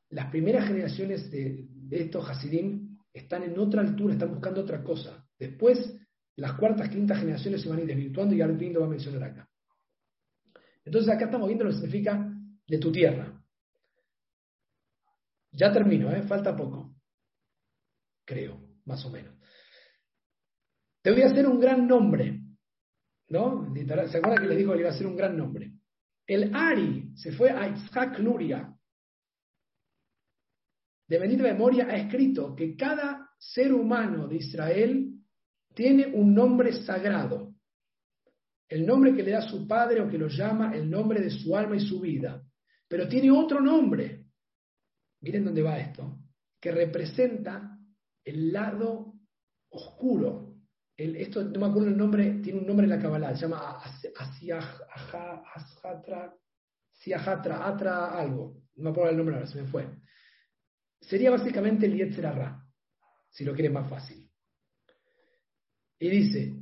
[0.09, 5.27] las primeras generaciones de, estos Hasidim están en otra altura, están buscando otra cosa.
[5.39, 5.97] Después,
[6.35, 9.23] las cuartas, quintas generaciones se van a ir desvirtuando y Ardlin lo va a mencionar
[9.23, 9.49] acá.
[10.83, 12.31] Entonces acá estamos viendo lo que significa
[12.67, 13.41] de tu tierra.
[15.51, 16.21] Ya termino, ¿eh?
[16.23, 16.93] falta poco.
[18.25, 19.34] Creo, más o menos.
[21.05, 22.41] Te voy a hacer un gran nombre.
[23.29, 23.71] ¿No?
[23.75, 25.71] ¿Se acuerdan que le dijo que le iba a hacer un gran nombre?
[26.25, 28.75] El Ari se fue a Isaac Luria.
[31.07, 35.13] De bendita memoria ha escrito que cada ser humano de Israel
[35.75, 37.53] tiene un nombre sagrado.
[38.67, 41.55] El nombre que le da su padre o que lo llama el nombre de su
[41.55, 42.43] alma y su vida.
[42.87, 44.25] Pero tiene otro nombre.
[45.21, 46.17] Miren dónde va esto.
[46.59, 47.77] Que representa
[48.23, 49.13] el lado
[49.69, 50.44] oscuro
[50.97, 53.79] esto no me acuerdo el nombre, tiene un nombre en la Kabbalah, se llama
[56.93, 59.87] Asiahatra, Atra algo, no me acuerdo el nombre ahora, se me fue.
[61.01, 62.33] Sería básicamente el Yetzer
[63.29, 64.29] si lo quieren más fácil.
[65.99, 66.55] Y dice,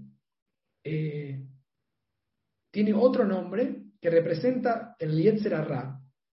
[0.83, 1.47] eh,
[2.71, 5.67] tiene otro nombre que representa el Yetzer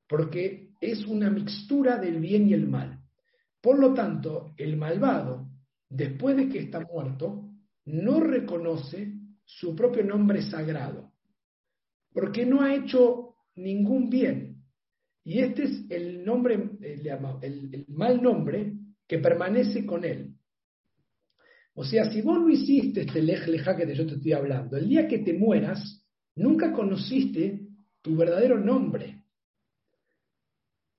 [0.08, 3.02] porque es una mixtura del bien y el mal.
[3.60, 5.50] Por lo tanto, el malvado,
[5.90, 7.57] después de que está muerto,
[7.88, 9.14] no reconoce
[9.46, 11.14] su propio nombre sagrado,
[12.12, 14.64] porque no ha hecho ningún bien.
[15.24, 18.74] Y este es el nombre, el, mal nombre
[19.08, 20.36] que permanece con él.
[21.76, 25.08] O sea, si vos no hiciste este lej que yo te estoy hablando, el día
[25.08, 26.04] que te mueras,
[26.36, 27.68] nunca conociste
[28.02, 29.24] tu verdadero nombre.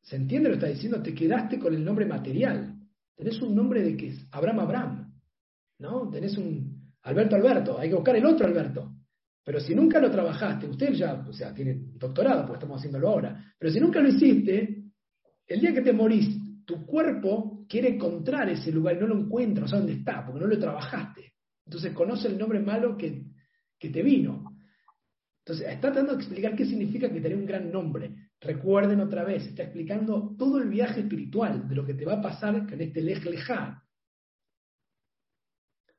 [0.02, 1.02] ¿Se entiende lo que está diciendo?
[1.02, 2.78] Te quedaste con el nombre material.
[3.14, 5.14] Tenés un nombre de que es Abraham Abraham.
[5.78, 6.08] ¿No?
[6.10, 6.67] Tenés un,
[7.02, 8.92] Alberto Alberto, hay que buscar el otro Alberto.
[9.44, 13.54] Pero si nunca lo trabajaste, usted ya, o sea, tiene doctorado, pues estamos haciéndolo ahora,
[13.58, 14.84] pero si nunca lo hiciste,
[15.46, 16.28] el día que te morís,
[16.66, 20.40] tu cuerpo quiere encontrar ese lugar y no lo encuentra, no sabe dónde está, porque
[20.40, 21.32] no lo trabajaste.
[21.64, 23.24] Entonces conoce el nombre malo que,
[23.78, 24.54] que te vino.
[25.38, 28.28] Entonces está tratando de explicar qué significa que tener un gran nombre.
[28.38, 32.22] Recuerden otra vez, está explicando todo el viaje espiritual de lo que te va a
[32.22, 33.24] pasar con este lej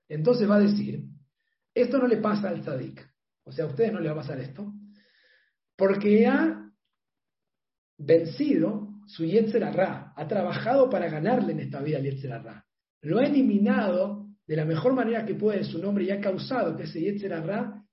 [0.10, 1.03] entonces va a decir,
[1.74, 3.07] esto no le pasa al tzadik,
[3.43, 4.74] o sea, a ustedes no les va a pasar esto,
[5.78, 6.70] porque ha
[7.97, 12.41] vencido su Yetzer ha trabajado para ganarle en esta vida al Yetzer
[13.01, 16.84] lo ha eliminado de la mejor manera que puede su nombre y ha causado que
[16.84, 17.34] ese Yetzer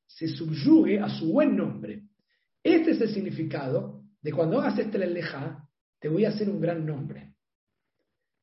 [0.07, 2.03] se subyugue a su buen nombre.
[2.63, 4.99] Este es el significado de cuando hagas este
[5.99, 7.35] te voy a hacer un gran nombre.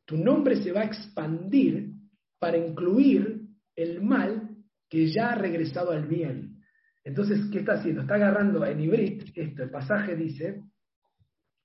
[0.06, 1.92] Tu nombre se va a expandir
[2.40, 3.43] para incluir
[3.76, 4.58] el mal
[4.90, 6.62] que ya ha regresado al bien.
[7.04, 8.02] Entonces, ¿qué está haciendo?
[8.02, 10.64] Está agarrando en Ibrit, esto, el pasaje dice,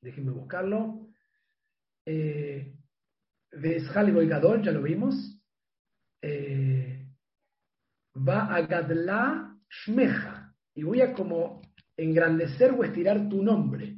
[0.01, 1.09] déjenme buscarlo,
[2.05, 2.75] eh,
[3.53, 5.15] y Gadol, ya lo vimos,
[6.23, 7.07] eh,
[8.17, 11.61] va a Gadla Shmeja, y voy a como
[11.97, 13.97] engrandecer o estirar tu nombre.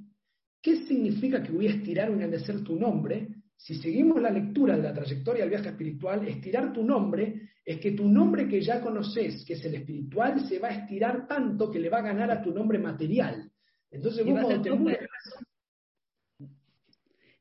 [0.62, 3.28] ¿Qué significa que voy a estirar o engrandecer tu nombre?
[3.56, 7.92] Si seguimos la lectura de la trayectoria del viaje espiritual, estirar tu nombre es que
[7.92, 11.78] tu nombre que ya conoces, que es el espiritual, se va a estirar tanto que
[11.78, 13.50] le va a ganar a tu nombre material.
[13.90, 15.08] Entonces vos cuando te mueres...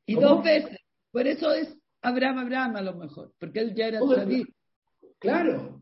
[0.06, 0.78] Y dos veces.
[1.12, 4.46] Por eso es Abraham, Abraham a lo mejor, porque él ya era David.
[5.20, 5.82] Claro.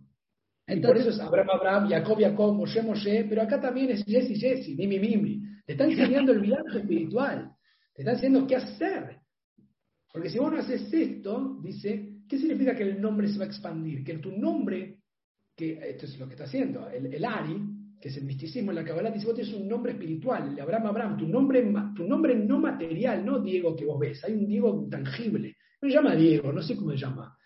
[0.68, 4.40] y por eso es Abraham, Abraham, Jacob, Jacob, Moshe, Moshe, pero acá también es Jesse,
[4.40, 5.42] Jesse, Mimi, Mimi.
[5.66, 7.52] Te está enseñando el viaje espiritual.
[7.94, 9.20] Te está enseñando qué hacer.
[10.12, 13.48] Porque si vos no haces esto, dice, ¿qué significa que el nombre se va a
[13.48, 14.04] expandir?
[14.04, 15.00] Que tu nombre,
[15.56, 17.62] que esto es lo que está haciendo, el, Ari,
[18.00, 20.88] que es el misticismo en la Kabbalah, dice, vos tienes un nombre espiritual, el Abraham,
[20.88, 21.64] Abraham, tu nombre,
[21.96, 25.56] tu nombre no material, no Diego que vos ves, hay un Diego tangible.
[25.82, 27.38] No se llama Diego, no sé cómo se llama.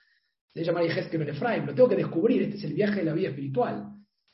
[0.54, 3.30] Se llama Ben Efraim, lo tengo que descubrir, este es el viaje de la vida
[3.30, 3.90] espiritual.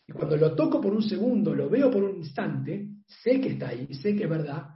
[0.08, 3.70] Y cuando lo toco por un segundo, lo veo por un instante, sé que está
[3.70, 4.68] ahí, sé que es verdad,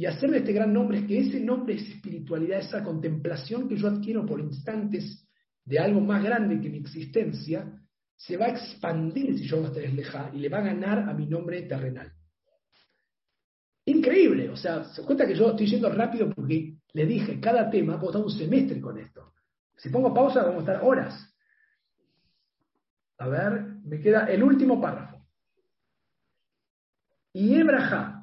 [0.00, 3.76] y hacer de este gran nombre es que ese nombre es espiritualidad, esa contemplación que
[3.76, 5.28] yo adquiero por instantes
[5.62, 7.70] de algo más grande que mi existencia,
[8.16, 11.26] se va a expandir si yo estar lejá y le va a ganar a mi
[11.26, 12.10] nombre terrenal.
[13.84, 18.00] Increíble, o sea, se cuenta que yo estoy yendo rápido porque le dije, cada tema,
[18.00, 19.34] puedo estar un semestre con esto.
[19.76, 21.30] Si pongo pausa, vamos a estar horas.
[23.18, 25.26] A ver, me queda el último párrafo.
[27.34, 28.19] Y Ebraja,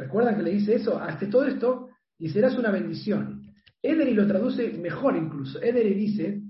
[0.00, 0.98] ¿Recuerdan que le dice eso?
[0.98, 3.52] Hazte todo esto y serás una bendición.
[3.82, 5.60] Ederi lo traduce mejor incluso.
[5.60, 6.40] Ederi dice,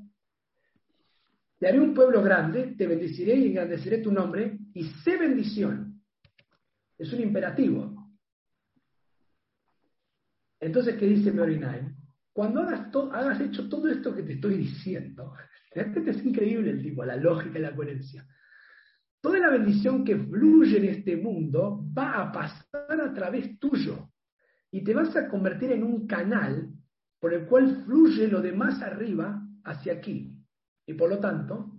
[1.59, 6.01] te haré un pueblo grande, te bendeciré y engrandeceré tu nombre, y sé bendición.
[6.97, 8.15] Es un imperativo.
[10.61, 11.97] Entonces, ¿qué dice Meorinaim?
[12.33, 15.35] Cuando hagas, hagas hecho todo esto que te estoy diciendo,
[15.75, 18.25] es increíble el tipo, la lógica y la coherencia.
[19.21, 24.11] Toda la bendición que fluye en este mundo va a pasar a través tuyo
[24.71, 26.73] y te vas a convertir en un canal
[27.19, 30.35] por el cual fluye lo de más arriba hacia aquí.
[30.87, 31.77] Y por lo tanto,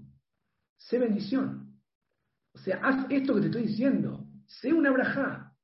[0.78, 1.82] sé bendición.
[2.54, 4.28] O sea, haz esto que te estoy diciendo.
[4.46, 5.56] Sé una brajá.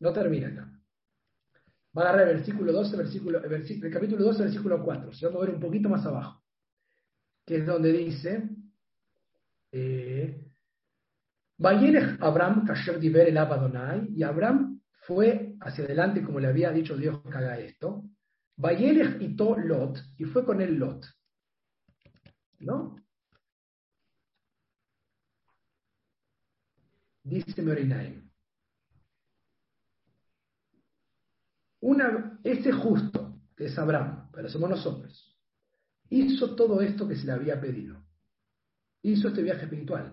[0.00, 0.72] No termina acá.
[1.96, 5.12] Va a agarrar el versículo 12, versículo, el capítulo 12, versículo 4.
[5.12, 6.44] Se va a mover un poquito más abajo.
[7.46, 8.55] Que es donde dice,
[9.76, 10.42] eh,
[12.20, 17.20] Abraham Kasher Diver el Abadonai, y Abraham fue hacia adelante como le había dicho Dios
[17.22, 18.04] que haga esto.
[18.56, 21.06] Vayelech itó Lot, y fue con él Lot.
[22.60, 22.96] ¿No?
[27.22, 28.26] Dice Merinaim.
[32.42, 35.36] Ese justo, que es Abraham, pero somos nosotros,
[36.10, 38.05] hizo todo esto que se le había pedido
[39.12, 40.12] hizo este viaje espiritual.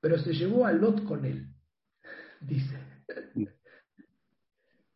[0.00, 1.54] Pero se llevó a Lot con él,
[2.40, 2.78] dice.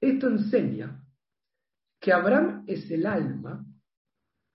[0.00, 1.02] Esto enseña
[2.00, 3.64] que Abraham es el alma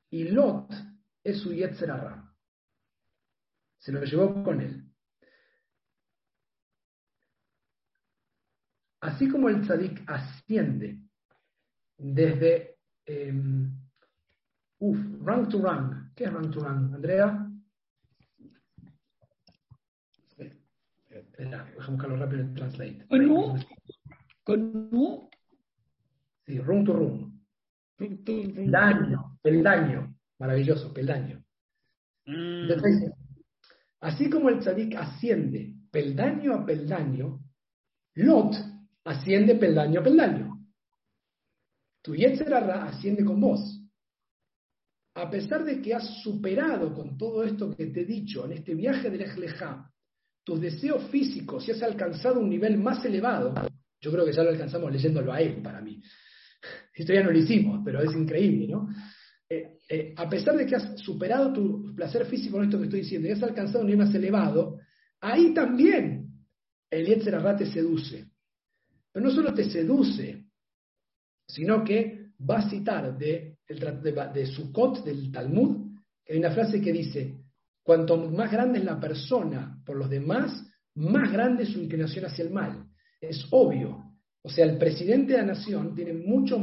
[0.09, 0.71] y Lot
[1.23, 2.33] es su Yetzerara.
[3.79, 4.87] Se lo llevó con él.
[9.01, 10.99] Así como el tzadik asciende
[11.97, 13.81] desde em,
[14.81, 16.13] Uf, rank to rank.
[16.15, 17.40] ¿Qué es rank to rank, Andrea?
[21.41, 23.05] Espera, déjame buscarlo rápido en Translate.
[23.07, 23.55] ¿Con U?
[24.43, 25.29] ¿Con U?
[26.45, 27.41] Sí, room to room.
[27.97, 30.15] Peldaño, peldaño.
[30.37, 31.43] Maravilloso, peldaño.
[32.27, 32.69] Mm.
[34.01, 37.39] así como el tzadik asciende peldaño a peldaño,
[38.15, 38.55] Lot
[39.05, 40.67] asciende peldaño a peldaño.
[42.03, 43.81] Tu Yetzerara asciende con vos
[45.15, 48.75] a pesar de que has superado con todo esto que te he dicho en este
[48.75, 49.91] viaje del Ejlejá,
[50.43, 53.53] tus deseos físicos y has alcanzado un nivel más elevado,
[53.99, 56.01] yo creo que ya lo alcanzamos leyéndolo a él para mí.
[56.93, 58.89] Esto ya no lo hicimos, pero es increíble, ¿no?
[59.49, 63.01] Eh, eh, a pesar de que has superado tu placer físico con esto que estoy
[63.01, 64.79] diciendo y has alcanzado un nivel más elevado,
[65.19, 66.29] ahí también
[66.89, 68.27] el Yetzerará te seduce.
[69.11, 70.45] Pero no solo te seduce,
[71.45, 75.91] sino que va a citar de de, de Sukkot, del Talmud,
[76.27, 77.40] hay una frase que dice,
[77.83, 80.65] cuanto más grande es la persona por los demás,
[80.95, 82.85] más grande es su inclinación hacia el mal.
[83.19, 84.03] Es obvio.
[84.43, 86.57] O sea, el presidente de la nación tiene mucho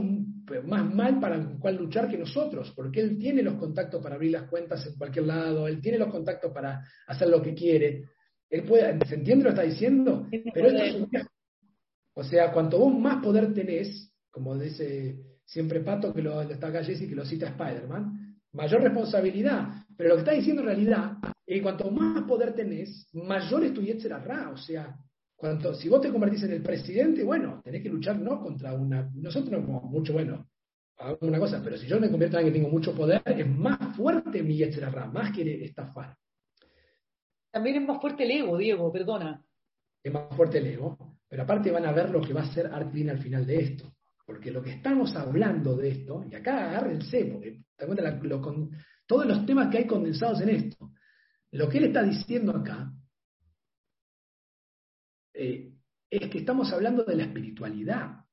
[0.64, 4.32] más mal para el cual luchar que nosotros, porque él tiene los contactos para abrir
[4.32, 8.04] las cuentas en cualquier lado, él tiene los contactos para hacer lo que quiere.
[8.50, 10.26] Él puede, ¿se entiende lo que está diciendo?
[10.54, 11.26] Pero esto es
[12.14, 16.82] O sea, cuanto vos más poder tenés, como dice siempre Pato, que lo está acá
[16.82, 19.84] Jesse, que lo cita Spider-Man, mayor responsabilidad.
[19.98, 23.74] Pero lo que está diciendo en realidad es que cuanto más poder tenés, mayor es
[23.74, 24.50] tu Yetzer Ra.
[24.50, 24.96] O sea,
[25.34, 29.10] cuanto, si vos te convertís en el presidente, bueno, tenés que luchar no contra una.
[29.12, 30.48] Nosotros no como mucho, bueno,
[31.20, 33.96] una cosa, pero si yo me convierto en alguien que tengo mucho poder, es más
[33.96, 36.16] fuerte mi Yetzer Ra, más que estafar.
[37.50, 39.42] También es más fuerte el ego, Diego, perdona.
[40.00, 40.96] Es más fuerte el ego,
[41.26, 43.92] pero aparte van a ver lo que va a hacer Artvin al final de esto.
[44.24, 48.70] Porque lo que estamos hablando de esto, y acá agárrense, porque te cuenta lo, con,
[49.08, 50.92] todos los temas que hay condensados en esto,
[51.52, 52.92] lo que él está diciendo acá
[55.32, 55.72] eh,
[56.10, 58.24] es que estamos hablando de la espiritualidad.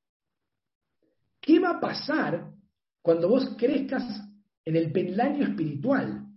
[1.39, 2.51] ¿Qué va a pasar
[3.01, 4.03] cuando vos crezcas
[4.65, 6.27] en el peldaño espiritual?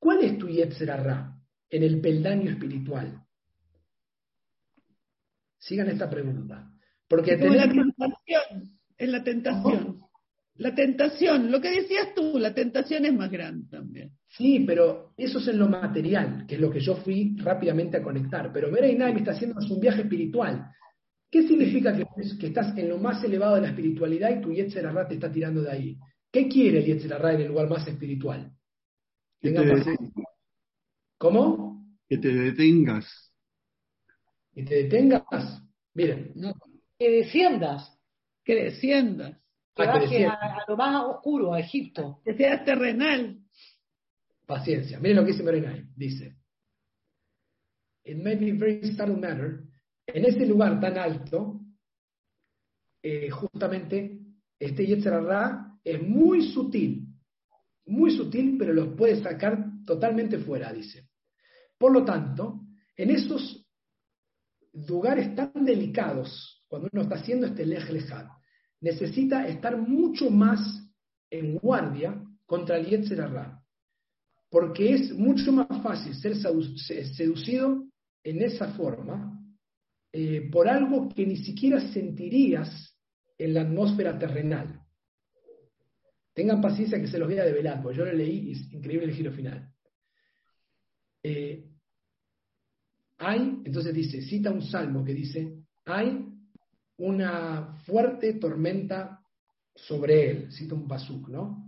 [0.00, 1.38] ¿Cuál es tu Yetzerarra
[1.70, 3.24] en el peldaño espiritual?
[5.58, 6.72] Sigan esta pregunta.
[7.06, 10.05] Porque la tentación, es la tentación.
[10.58, 14.12] La tentación, lo que decías tú, la tentación es más grande también.
[14.28, 18.02] Sí, pero eso es en lo material, que es lo que yo fui rápidamente a
[18.02, 18.50] conectar.
[18.52, 20.70] Pero Vera me está haciendo un viaje espiritual.
[21.30, 22.04] ¿Qué significa que,
[22.38, 25.62] que, estás en lo más elevado de la espiritualidad y tu Yetzerarra te está tirando
[25.62, 25.98] de ahí?
[26.30, 28.50] ¿Qué quiere el Yetzerarra en el lugar más espiritual?
[31.18, 31.86] ¿Cómo?
[32.08, 33.06] Que te detengas.
[34.52, 35.62] ¿Que te detengas?
[35.94, 36.32] Miren.
[36.98, 37.98] Que desciendas.
[38.44, 39.38] Que desciendas.
[39.76, 42.20] Que a, lo más oscuro, a Egipto.
[42.24, 43.38] Que seas terrenal.
[44.46, 44.98] Paciencia.
[44.98, 45.84] Miren lo que dice Marinay.
[45.94, 46.36] Dice.
[48.04, 49.64] It may be very subtle matter.
[50.06, 51.60] En ese lugar tan alto,
[53.02, 54.18] eh, justamente,
[54.58, 57.08] este Yetzirah es muy sutil.
[57.84, 61.10] Muy sutil, pero lo puede sacar totalmente fuera, dice.
[61.76, 62.62] Por lo tanto,
[62.96, 63.66] en esos
[64.72, 67.86] lugares tan delicados, cuando uno está haciendo este lej
[68.80, 70.60] necesita estar mucho más
[71.30, 73.62] en guardia contra el Yetzirah.
[74.48, 77.84] Porque es mucho más fácil ser seducido
[78.22, 79.40] en esa forma
[80.12, 82.96] eh, por algo que ni siquiera sentirías
[83.38, 84.80] en la atmósfera terrenal.
[86.32, 89.06] Tengan paciencia que se los voy a develar, porque yo lo leí y es increíble
[89.06, 89.70] el giro final.
[91.22, 91.64] Eh,
[93.18, 96.26] hay, entonces dice, cita un salmo que dice, hay
[96.98, 99.22] una fuerte tormenta
[99.74, 101.66] sobre él, cita un basuk, ¿no?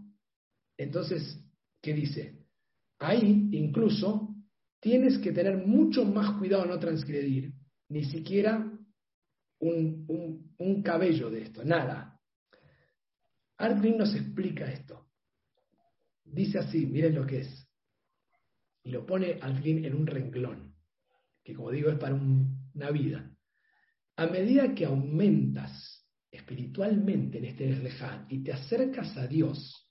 [0.77, 1.39] Entonces,
[1.83, 2.47] ¿qué dice?
[2.99, 4.35] Ahí incluso
[4.81, 7.53] tienes que tener mucho más cuidado no transgredir,
[7.89, 8.73] ni siquiera
[9.61, 12.21] un, un, cabello de esto, nada.
[13.57, 15.09] Artvin nos explica esto.
[16.25, 17.69] Dice así, miren lo que es.
[18.85, 20.75] Y lo pone Artvin en un renglón,
[21.43, 23.31] que como digo es para una vida.
[24.19, 29.89] A medida que aumentas espiritualmente en este Leján y te acercas a Dios,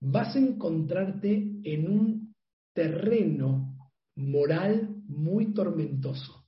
[0.00, 2.34] vas a encontrarte en un
[2.72, 6.46] terreno moral muy tormentoso.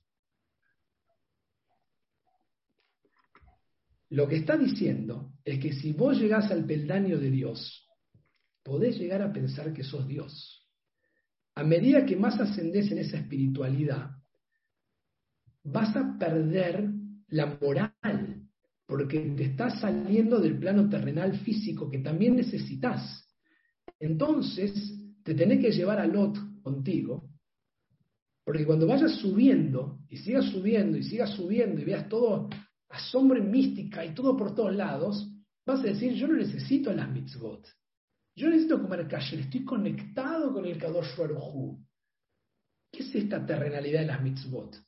[4.09, 7.87] Lo que está diciendo es que si vos llegás al peldaño de Dios,
[8.63, 10.67] podés llegar a pensar que sos Dios.
[11.53, 14.16] A medida que más ascendés en esa espiritualidad,
[15.71, 16.89] vas a perder
[17.29, 18.47] la moral,
[18.85, 23.25] porque te estás saliendo del plano terrenal físico que también necesitas.
[23.99, 24.73] Entonces,
[25.23, 27.29] te tenés que llevar a Lot contigo,
[28.45, 32.49] porque cuando vayas subiendo, y sigas subiendo, y sigas subiendo, y veas todo
[32.89, 35.29] asombro y mística y todo por todos lados,
[35.65, 37.67] vas a decir, yo no necesito las mitzvot.
[38.37, 41.77] Yo necesito comer kasher, estoy conectado con el Kadosh Baruj
[42.89, 44.86] ¿Qué es esta terrenalidad de las mitzvot?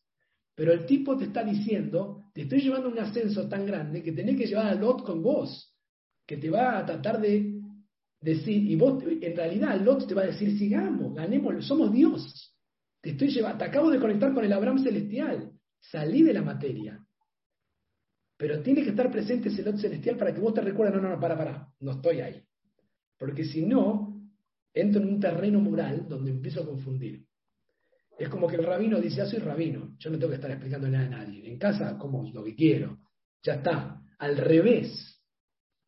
[0.60, 4.36] Pero el tipo te está diciendo, te estoy llevando un ascenso tan grande que tenés
[4.36, 5.74] que llevar a Lot con vos,
[6.28, 7.62] que te va a tratar de
[8.20, 12.54] decir, y vos, en realidad Lot te va a decir, sigamos, ganemos, somos Dios.
[13.00, 15.50] Te estoy llevando, te acabo de conectar con el Abraham celestial,
[15.80, 17.02] salí de la materia.
[18.36, 21.16] Pero tiene que estar presente ese Lot celestial para que vos te recuerdes, no, no,
[21.16, 22.44] no, para, para, no estoy ahí.
[23.18, 24.30] Porque si no,
[24.74, 27.29] entro en un terreno moral donde empiezo a confundir.
[28.20, 30.90] Es como que el rabino dice, ya soy rabino, yo no tengo que estar explicando
[30.90, 31.50] nada a nadie.
[31.50, 33.00] En casa como lo que quiero.
[33.42, 34.02] Ya está.
[34.18, 35.24] Al revés,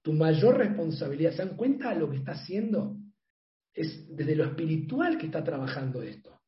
[0.02, 2.96] tu mayor responsabilidad, ¿se dan cuenta de lo que está haciendo?
[3.74, 6.40] Es desde lo espiritual que está trabajando esto.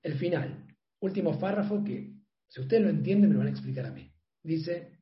[0.00, 0.64] El final,
[1.00, 2.14] último párrafo que,
[2.46, 4.12] si ustedes lo entienden, me lo van a explicar a mí.
[4.44, 5.00] Dice,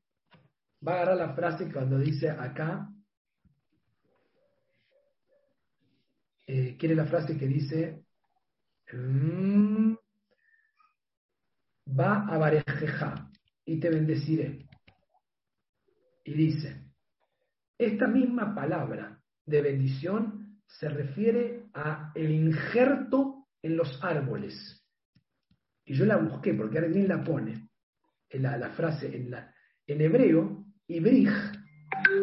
[0.87, 2.91] va a agarrar la frase cuando dice acá,
[6.47, 8.05] eh, quiere la frase que dice,
[8.93, 9.95] mm,
[11.99, 13.31] va a barejeja
[13.65, 14.67] y te bendeciré.
[16.25, 16.87] Y dice,
[17.79, 24.85] esta misma palabra de bendición se refiere a el injerto en los árboles.
[25.85, 27.69] Y yo la busqué porque alguien la pone,
[28.29, 29.55] en la, frase en, la,
[29.87, 31.31] en hebreo, ibrij,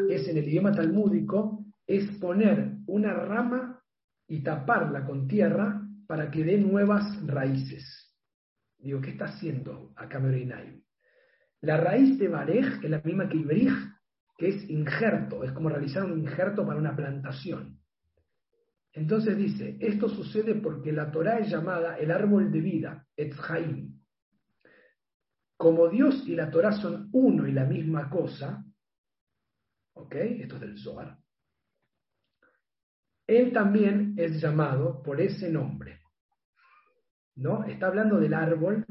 [0.09, 3.72] es en el idioma talmúdico, es poner una rama
[4.28, 8.13] y taparla con tierra para que dé nuevas raíces.
[8.78, 10.84] Digo, ¿qué está haciendo acá Meroinai?
[11.61, 13.71] La raíz de Barej es la misma que Ibrij,
[14.38, 17.80] que es injerto, es como realizar un injerto para una plantación.
[18.91, 23.99] Entonces dice, esto sucede porque la Torah es llamada el árbol de vida, Etzhaim.
[25.57, 28.63] Como Dios y la Torah son uno y la misma cosa,
[29.93, 30.15] ¿ok?
[30.15, 31.22] Esto es del Zohar.
[33.28, 35.99] Él también es llamado por ese nombre.
[37.36, 37.63] ¿No?
[37.63, 38.86] Está hablando del árbol.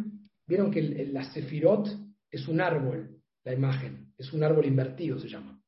[0.47, 1.89] Vieron que la Sefirot
[2.31, 5.61] es un árbol, la imagen, es un árbol invertido, se llama.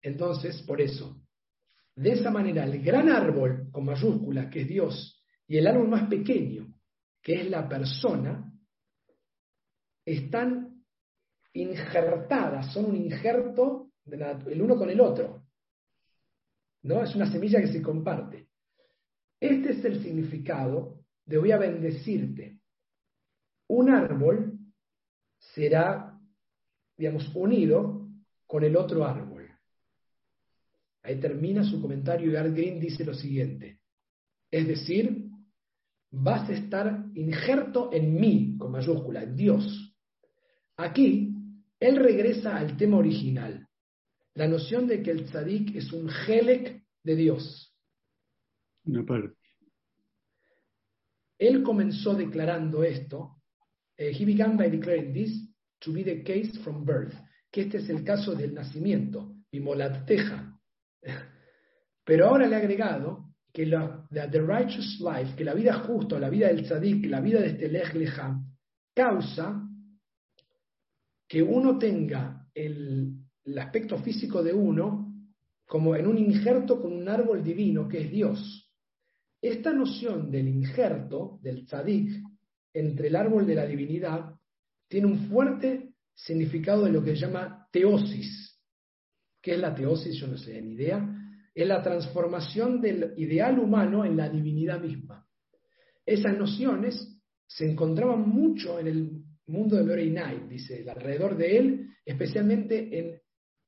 [0.00, 1.22] Entonces, por eso,
[1.96, 6.08] de esa manera, el gran árbol con mayúscula, que es Dios, y el árbol más
[6.08, 6.74] pequeño,
[7.20, 8.52] que es la persona,
[10.04, 10.82] están
[11.52, 15.41] injertadas, son un injerto el uno con el otro.
[16.82, 17.02] ¿No?
[17.02, 18.48] Es una semilla que se comparte.
[19.40, 22.58] Este es el significado de voy a bendecirte.
[23.68, 24.58] Un árbol
[25.38, 26.18] será,
[26.96, 28.08] digamos, unido
[28.46, 29.48] con el otro árbol.
[31.02, 33.80] Ahí termina su comentario y Art Green dice lo siguiente.
[34.50, 35.28] Es decir,
[36.10, 39.96] vas a estar injerto en mí, con mayúscula, en Dios.
[40.76, 41.34] Aquí,
[41.80, 43.66] él regresa al tema original,
[44.34, 47.74] la noción de que el tzadik es un gelek de Dios.
[48.84, 49.36] Una parte.
[51.38, 53.42] Él comenzó declarando esto
[53.96, 55.30] eh, he began by declaring this
[55.80, 57.14] to be the case from birth,
[57.50, 59.34] que este es el caso del nacimiento,
[60.06, 60.58] teja.
[62.04, 66.30] Pero ahora le ha agregado que la, the righteous life, que la vida justa, la
[66.30, 67.92] vida del tzadik, la vida de este lej
[68.94, 69.68] causa
[71.28, 75.12] que uno tenga el, el aspecto físico de uno
[75.66, 78.70] como en un injerto con un árbol divino que es Dios.
[79.40, 82.22] Esta noción del injerto, del tzadik,
[82.74, 84.34] entre el árbol de la divinidad
[84.88, 88.60] tiene un fuerte significado de lo que se llama teosis.
[89.40, 90.14] ¿Qué es la teosis?
[90.16, 91.02] Yo no sé, ni idea.
[91.54, 95.26] Es la transformación del ideal humano en la divinidad misma.
[96.06, 99.10] Esas nociones se encontraban mucho en el
[99.46, 100.14] mundo de Morey
[100.48, 103.21] dice, alrededor de él, especialmente en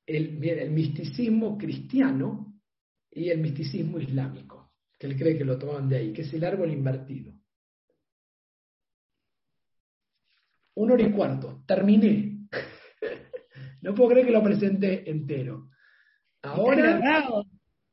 [0.05, 2.61] el, el misticismo cristiano
[3.11, 6.43] y el misticismo islámico, que él cree que lo tomaban de ahí, que es el
[6.43, 7.33] árbol invertido.
[10.75, 12.47] una hora y cuarto, terminé.
[13.81, 15.69] no puedo creer que lo presente entero.
[16.41, 16.75] Ahora.
[16.75, 17.45] Está grabado.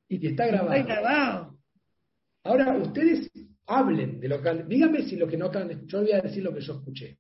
[0.08, 0.72] Y está grabado.
[0.72, 1.58] Está grabado.
[2.44, 3.30] Ahora, ustedes
[3.66, 4.64] hablen de lo que.
[4.64, 7.18] Díganme si lo que no han Yo voy a decir lo que yo escuché.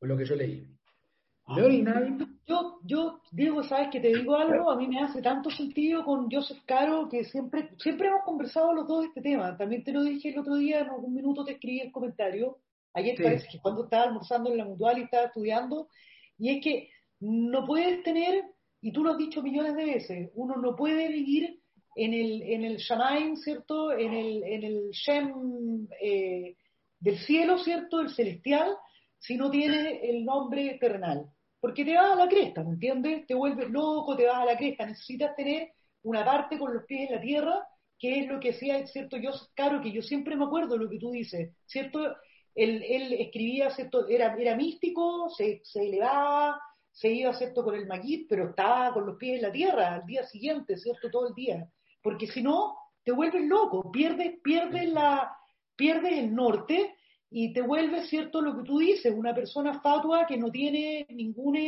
[0.00, 0.68] O lo que yo leí.
[1.52, 2.26] Ah.
[2.46, 6.30] Yo, yo, Diego, sabes que te digo algo, a mí me hace tanto sentido con
[6.30, 9.56] Joseph Caro que siempre, siempre hemos conversado los dos de este tema.
[9.56, 12.58] También te lo dije el otro día, en algún minuto te escribí el comentario.
[12.94, 15.88] Ayer parece que cuando estaba almorzando en la mutual y estaba estudiando,
[16.38, 16.90] y es que
[17.20, 18.44] no puedes tener,
[18.80, 21.60] y tú lo has dicho millones de veces, uno no puede vivir
[21.94, 23.92] en el, en el Shamaim, ¿cierto?
[23.92, 26.56] En el, en el Shem eh,
[26.98, 28.00] del cielo, ¿cierto?
[28.00, 28.74] El celestial,
[29.18, 31.26] si no tiene el nombre terrenal.
[31.62, 33.24] Porque te vas a la cresta, ¿me entiendes?
[33.24, 34.84] Te vuelves loco, te vas a la cresta.
[34.84, 35.70] Necesitas tener
[36.02, 37.68] una parte con los pies en la tierra,
[38.00, 39.16] que es lo que hacía, ¿cierto?
[39.16, 42.16] Yo, Caro, que yo siempre me acuerdo lo que tú dices, ¿cierto?
[42.56, 44.08] Él, él escribía, ¿cierto?
[44.08, 46.60] Era, místico, se, se elevaba,
[46.90, 47.62] se iba, ¿cierto?
[47.62, 51.12] Con el maguit, pero estaba con los pies en la tierra al día siguiente, ¿cierto?
[51.12, 51.70] Todo el día.
[52.02, 55.32] Porque si no, te vuelves loco, pierdes, pierdes, la,
[55.76, 56.96] pierdes el norte
[57.32, 61.58] y te vuelve cierto lo que tú dices, una persona fatua que no tiene ningún,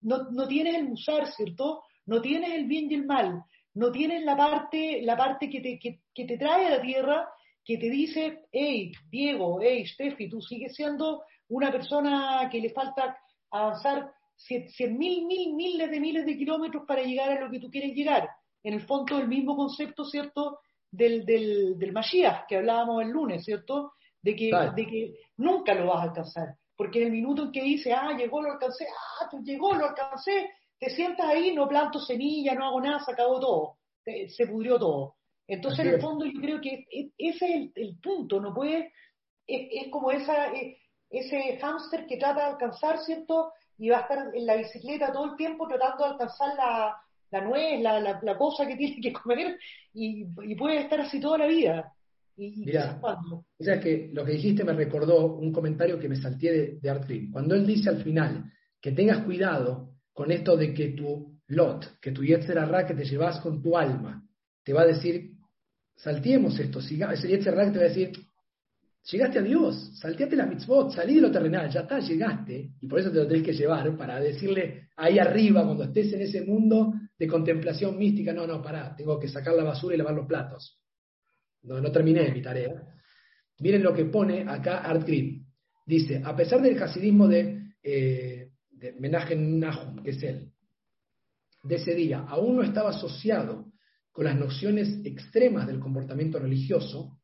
[0.00, 1.82] no, no tienes el musar, ¿cierto?
[2.06, 3.42] No tienes el bien y el mal,
[3.74, 7.28] no tienes la parte, la parte que te, que, te trae a la tierra,
[7.62, 13.18] que te dice, hey, Diego, hey, Steffi, tú sigues siendo una persona que le falta
[13.50, 17.70] avanzar cien, mil, mil, miles de miles de kilómetros para llegar a lo que tú
[17.70, 18.28] quieres llegar.
[18.62, 20.60] En el fondo, el mismo concepto, ¿cierto?
[20.90, 23.92] Del, del, del Mashiach que hablábamos el lunes, ¿cierto?
[24.24, 26.56] De que, de que nunca lo vas a alcanzar.
[26.76, 28.86] Porque en el minuto en que dice, ah, llegó, lo alcancé,
[29.20, 33.12] ah, tú llegó, lo alcancé, te sientas ahí, no planto semilla, no hago nada, se
[33.12, 35.16] acabó todo, se pudrió todo.
[35.46, 36.86] Entonces, en el fondo, yo creo que
[37.18, 38.92] ese es el, punto, no puede,
[39.46, 40.50] es, como esa,
[41.10, 43.52] ese hámster que trata de alcanzar, ¿cierto?
[43.76, 46.96] Y va a estar en la bicicleta todo el tiempo tratando de alcanzar la,
[47.30, 49.58] la nuez, la, la, la cosa que tiene que comer,
[49.92, 51.94] y, y puede estar así toda la vida.
[52.36, 56.16] Y, Mirá, cuando- O sea que lo que dijiste me recordó un comentario que me
[56.16, 57.30] salté de, de Art Green.
[57.30, 58.44] Cuando él dice al final
[58.80, 63.04] que tengas cuidado con esto de que tu lot, que tu Yetzer Hará que te
[63.04, 64.26] llevas con tu alma,
[64.62, 65.32] te va a decir,
[65.96, 68.12] salteemos esto, siga, ese Yetzer Hará que te va a decir,
[69.10, 72.98] llegaste a Dios, salteate la mitzvot, salí de lo terrenal, ya está, llegaste, y por
[73.00, 76.94] eso te lo tenés que llevar, para decirle ahí arriba, cuando estés en ese mundo
[77.18, 80.80] de contemplación mística, no, no, pará, tengo que sacar la basura y lavar los platos.
[81.64, 82.72] No, terminé mi tarea.
[83.60, 85.46] Miren lo que pone acá Art Green.
[85.86, 88.92] Dice, a pesar del hasidismo de, eh, de
[89.36, 90.50] Nahum, que es él,
[91.62, 93.72] de ese día, aún no estaba asociado
[94.12, 97.18] con las nociones extremas del comportamiento religioso,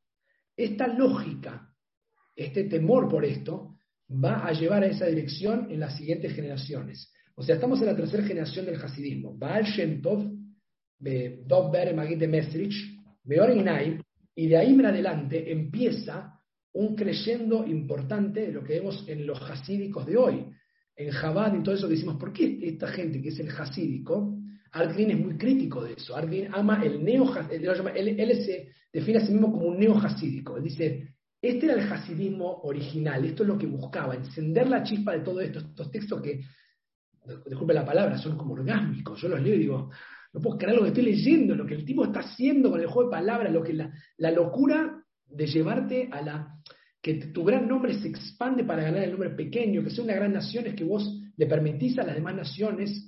[0.57, 1.72] esta lógica,
[2.34, 3.76] este temor por esto,
[4.11, 7.12] va a llevar a esa dirección en las siguientes generaciones.
[7.36, 9.36] O sea, estamos en la tercera generación del hasidismo.
[9.36, 10.30] Baal Shem Tov,
[11.05, 12.74] eh, Dov Ber Magid de Mesrich,
[13.24, 13.99] Meor Inaim,
[14.34, 16.40] y de ahí en adelante empieza
[16.72, 20.46] un creyendo importante de lo que vemos en los hasídicos de hoy.
[20.96, 24.36] En Chabad y todo eso decimos, ¿por qué esta gente que es el hasídico?
[24.72, 26.14] Art es muy crítico de eso.
[26.14, 30.56] Art ama el neo él, él, se define a sí mismo como un neo-hasídico.
[30.56, 35.12] Él dice, este era el hasidismo original, esto es lo que buscaba, encender la chispa
[35.12, 36.40] de todo esto, estos textos que,
[37.46, 39.20] disculpe la palabra, son como orgásmicos.
[39.20, 39.90] Yo los leo y digo,
[40.32, 42.86] no puedo creer lo que estoy leyendo, lo que el tipo está haciendo con el
[42.86, 46.48] juego de palabras, lo que la, locura de llevarte a la
[47.02, 50.32] que tu gran nombre se expande para ganar el nombre pequeño, que sea una gran
[50.32, 53.06] nación, es que vos le permitís a las demás naciones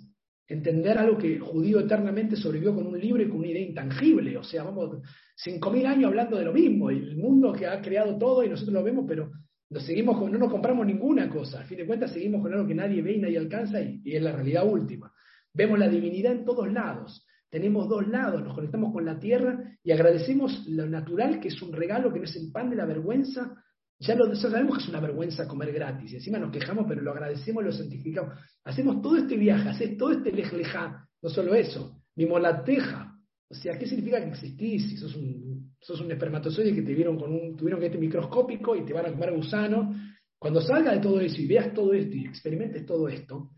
[0.49, 4.37] entender algo que el judío eternamente sobrevivió con un libro y con una idea intangible.
[4.37, 4.99] O sea, vamos,
[5.37, 8.83] 5.000 años hablando de lo mismo, el mundo que ha creado todo y nosotros lo
[8.83, 9.31] vemos, pero
[9.71, 11.61] nos seguimos con- no nos compramos ninguna cosa.
[11.61, 14.23] Al fin de cuentas, seguimos con algo que nadie ve y nadie alcanza y es
[14.23, 15.13] la realidad última.
[15.55, 17.27] Vemos la divinidad en todos lados.
[17.51, 21.73] Tenemos dos lados, nos conectamos con la tierra y agradecemos lo natural, que es un
[21.73, 23.63] regalo, que no es el pan de la vergüenza.
[23.99, 27.13] Ya lo sabemos que es una vergüenza comer gratis y encima nos quejamos, pero lo
[27.13, 28.39] agradecemos, lo santificamos.
[28.65, 33.19] Hacemos todo este viaje, haces todo este lejleja, no solo eso, mimolateja.
[33.51, 34.89] O sea, ¿qué significa que existís?
[34.89, 38.75] Si sos un, sos un espermatozoide que te vieron con un, tuvieron que este microscópico
[38.75, 39.95] y te van a comer gusano.
[40.39, 43.51] Cuando salga de todo eso y veas todo esto y experimentes todo esto,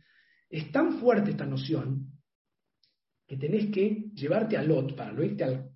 [0.55, 2.13] es tan fuerte esta noción
[3.27, 5.69] que tenés que llevarte a Lot para no irte al,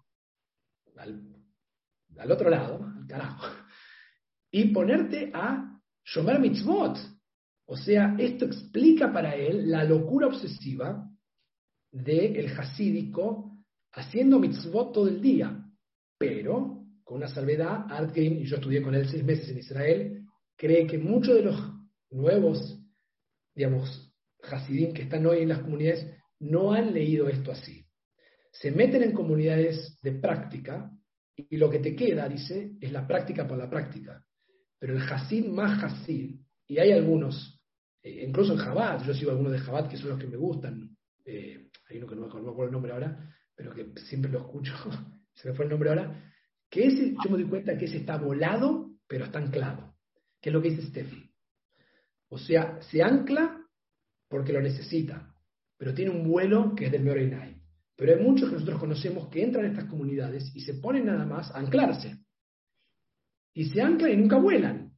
[0.97, 3.45] al, otro lado, al carajo,
[4.53, 6.97] y ponerte a Shomer Mitzvot.
[7.67, 11.05] O sea, esto explica para él la locura obsesiva
[11.91, 13.51] del hasídico
[13.93, 15.61] haciendo mitzvot todo el día,
[16.17, 20.25] pero con una salvedad, Art Green, y yo estudié con él seis meses en Israel,
[20.57, 21.61] cree que muchos de los
[22.11, 22.81] nuevos,
[23.55, 24.08] digamos,
[24.49, 26.07] hasidim que están hoy en las comunidades
[26.41, 27.85] no han leído esto así.
[28.53, 30.91] Se meten en comunidades de práctica
[31.37, 34.25] y lo que te queda, dice, es la práctica por la práctica.
[34.79, 36.37] Pero el hasid más hasid,
[36.67, 37.61] y hay algunos,
[38.03, 40.97] eh, incluso en Jabat, yo sigo algunos de Jabat que son los que me gustan,
[41.25, 44.41] eh, hay uno que no me acuerdo, no el nombre ahora, pero que siempre lo
[44.41, 44.73] escucho,
[45.35, 46.33] se me fue el nombre ahora,
[46.71, 49.95] que ese, yo me doy cuenta que ese está volado, pero está anclado,
[50.41, 51.31] que es lo que dice Steffi.
[52.31, 53.58] O sea, se ancla
[54.29, 55.35] porque lo necesita,
[55.77, 57.61] pero tiene un vuelo que es del Meorinai.
[57.97, 61.27] Pero hay muchos que nosotros conocemos que entran a estas comunidades y se ponen nada
[61.27, 62.17] más a anclarse.
[63.55, 64.93] Y se anclan y nunca vuelan.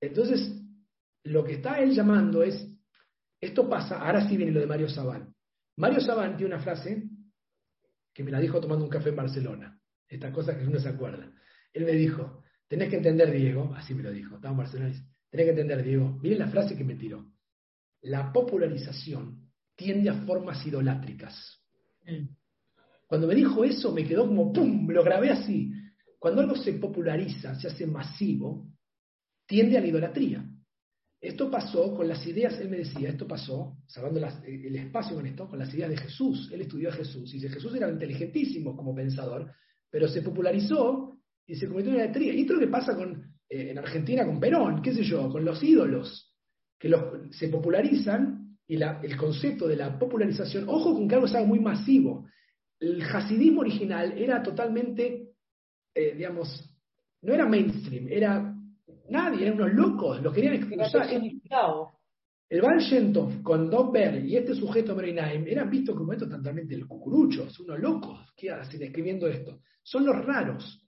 [0.00, 0.60] Entonces,
[1.24, 2.66] lo que está él llamando es,
[3.40, 5.34] esto pasa, ahora sí viene lo de Mario Sabán.
[5.76, 7.08] Mario Sabán tiene una frase
[8.12, 9.80] que me la dijo tomando un café en Barcelona.
[10.06, 11.32] Estas cosas que uno se acuerda.
[11.72, 14.92] Él me dijo, tenés que entender, Diego, así me lo dijo, estaba en Barcelona,
[15.30, 17.32] tenés que entender, Diego, miren la frase que me tiró.
[18.02, 21.34] La popularización tiende a formas idolátricas.
[23.06, 24.86] Cuando me dijo eso, me quedó como ¡pum!
[24.86, 25.72] Me lo grabé así.
[26.18, 28.68] Cuando algo se populariza, se hace masivo,
[29.46, 30.44] tiende a la idolatría.
[31.20, 35.26] Esto pasó con las ideas, él me decía, esto pasó, salvando las- el espacio con
[35.26, 36.50] esto, con las ideas de Jesús.
[36.52, 39.52] Él estudió a Jesús y dice, Jesús era inteligentísimo como pensador,
[39.90, 42.32] pero se popularizó y se cometió una idolatría.
[42.32, 45.28] Y esto es lo que pasa con, eh, en Argentina con Perón, qué sé yo,
[45.30, 46.29] con los ídolos,
[46.80, 51.26] que los, se popularizan y la- el concepto de la popularización, ojo con que algo
[51.26, 52.26] es algo muy masivo.
[52.80, 55.34] El hasidismo original era totalmente,
[55.94, 56.48] eh, digamos,
[57.22, 58.56] no era mainstream, era
[59.10, 61.06] nadie, eran unos locos, los querían expulsar.
[62.48, 66.28] El Baal Shem Tov con Dov Ber y este sujeto Mereinaim eran vistos como estos
[66.30, 69.60] totalmente el cucurucho, son unos locos, ¿qué hacen escribiendo esto?
[69.82, 70.80] Son los raros.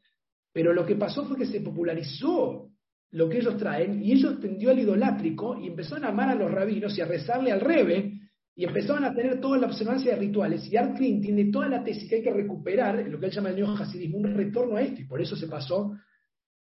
[0.53, 2.72] Pero lo que pasó fue que se popularizó
[3.13, 6.51] lo que ellos traen y ellos tendió al idolátrico y empezaron a amar a los
[6.51, 8.19] rabinos y a rezarle al rebe
[8.55, 10.71] Y empezaban a tener toda la observancia de rituales.
[10.71, 13.49] Y Art Green tiene toda la tesis que hay que recuperar, lo que él llama
[13.51, 15.01] el neo-hasidismo, un retorno a esto.
[15.01, 15.97] Y por eso se pasó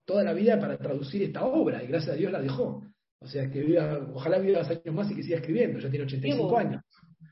[0.04, 1.84] toda la vida para traducir esta obra.
[1.84, 2.84] Y gracias a Dios la dejó.
[3.20, 5.80] O sea, que viva, ojalá viva dos años más y que siga escribiendo.
[5.80, 6.82] Ya tiene 85 años.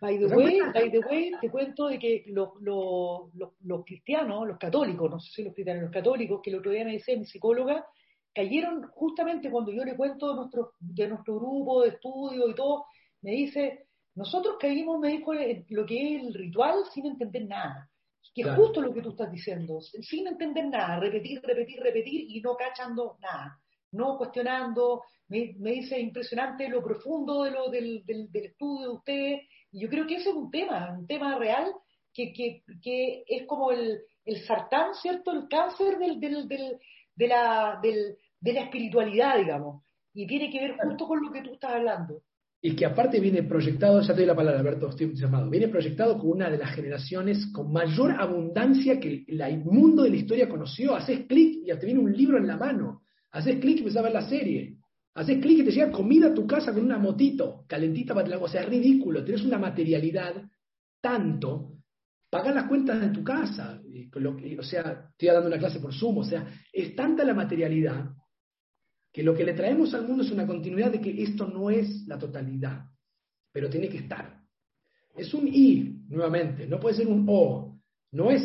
[0.02, 3.31] By the, way, by the way, te cuento de que los, los,
[3.61, 6.84] los, cristianos, los católicos, no sé si los cristianos, los católicos, que el otro día
[6.84, 7.85] me decía mi psicóloga,
[8.34, 12.85] cayeron justamente cuando yo le cuento de nuestro, de nuestro grupo de estudio y todo,
[13.22, 17.89] me dice, nosotros caímos, me dijo, lo que es el ritual sin entender nada.
[18.35, 22.41] Que es justo lo que tú estás diciendo, sin entender nada, repetir, repetir, repetir y
[22.41, 23.60] no cachando nada,
[23.91, 25.03] no cuestionando.
[25.27, 29.41] Me, me dice impresionante lo profundo de lo, del, del, del estudio de ustedes.
[29.72, 31.72] Y yo creo que ese es un tema, un tema real
[32.11, 35.31] que, que, que es como el, el sartán, ¿cierto?
[35.31, 36.80] El cáncer del, del, del,
[37.15, 39.83] de, la, del, de la espiritualidad, digamos.
[40.13, 42.21] Y tiene que ver justo con lo que tú estás hablando
[42.65, 46.17] y que aparte viene proyectado, ya te doy la palabra, Alberto, estoy llamado, viene proyectado
[46.17, 50.95] como una de las generaciones con mayor abundancia que el mundo de la historia conoció.
[50.95, 53.01] Haces clic y te viene un libro en la mano.
[53.31, 54.77] Haces clic y empiezas a ver la serie.
[55.13, 58.47] Haces clic y te llega comida a tu casa con una motito calentita para O
[58.47, 59.25] sea, es ridículo.
[59.25, 60.33] Tienes una materialidad
[61.01, 61.73] tanto.
[62.29, 63.81] Pagar las cuentas de tu casa.
[64.57, 66.19] O sea, estoy dando una clase por Zoom.
[66.19, 68.09] O sea, es tanta la materialidad
[69.14, 72.07] que lo que le traemos al mundo es una continuidad de que esto no es
[72.07, 72.84] la totalidad,
[73.52, 74.41] pero tiene que estar.
[75.15, 77.80] Es un I, nuevamente, no puede ser un O,
[78.11, 78.41] no es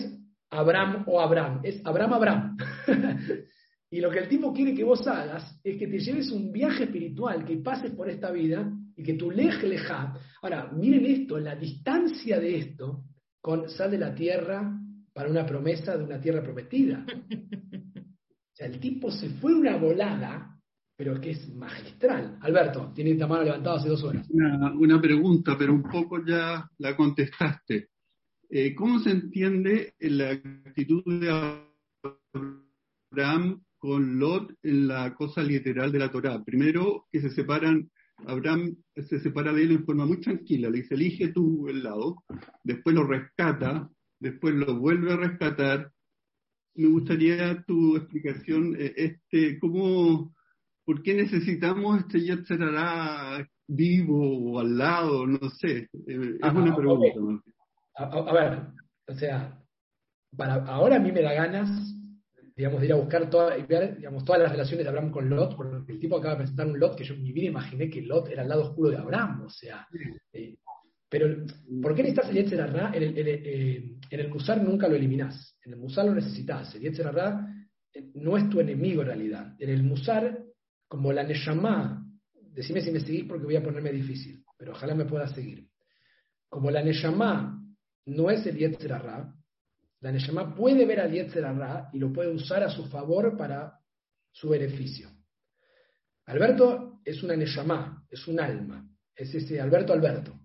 [0.50, 2.56] Abraham o Abraham, es Abraham Abraham.
[3.90, 6.84] y lo que el tipo quiere que vos hagas es que te lleves un viaje
[6.84, 10.14] espiritual, que pases por esta vida y que tu lej leja.
[10.42, 13.04] Ahora, miren esto, la distancia de esto
[13.40, 14.70] con sal de la tierra
[15.14, 17.06] para una promesa de una tierra prometida.
[18.50, 20.57] O sea, el tipo se fue una volada
[20.98, 22.38] pero que es magistral.
[22.40, 24.28] Alberto, tiene la mano levantada hace dos horas.
[24.30, 27.90] Una, pregunta, pero un poco ya la contestaste.
[28.50, 31.54] Eh, ¿Cómo se entiende la actitud de
[33.12, 36.42] Abraham con Lot en la cosa literal de la Torá?
[36.42, 37.88] Primero, que se separan,
[38.26, 42.24] Abraham se separa de él en forma muy tranquila, le dice, elige tú el lado,
[42.64, 43.88] después lo rescata,
[44.18, 45.92] después lo vuelve a rescatar.
[46.74, 50.34] Me gustaría tu explicación, eh, este, cómo
[50.88, 52.60] ¿por qué necesitamos este Yetzer
[53.66, 55.26] vivo o al lado?
[55.26, 55.86] No sé.
[56.06, 57.20] Eh, es una pregunta.
[57.94, 58.58] A, ver,
[59.06, 59.60] o sea,
[60.34, 61.68] para, ahora a mí me da ganas,
[62.56, 63.28] digamos, de ir a buscar
[63.98, 66.80] digamos, todas las relaciones de Abraham con Lot, porque el tipo acaba de presentar un
[66.80, 69.42] Lot que yo en mi vida imaginé que Lot era el lado oscuro de Abraham,
[69.42, 69.86] o sea.
[70.32, 70.56] Eh,
[71.10, 71.44] pero,
[71.82, 72.60] ¿por qué necesitas el Yetzer
[72.94, 75.54] En el, eh, en el Musar nunca lo eliminás.
[75.66, 76.74] En el Musar lo necesitas.
[76.76, 77.12] El Yetzer
[78.14, 79.54] no es tu enemigo en realidad.
[79.58, 80.47] En el Musar
[80.88, 82.04] como la Neshama,
[82.34, 85.68] decime si me seguís porque voy a ponerme difícil, pero ojalá me pueda seguir.
[86.48, 87.62] Como la Neshama
[88.06, 88.90] no es el Yetzer
[90.00, 91.44] la Neshama puede ver al Yetzer
[91.92, 93.78] y lo puede usar a su favor para
[94.30, 95.10] su beneficio.
[96.26, 100.38] Alberto es una Neshama, es un alma, es ese Alberto Alberto.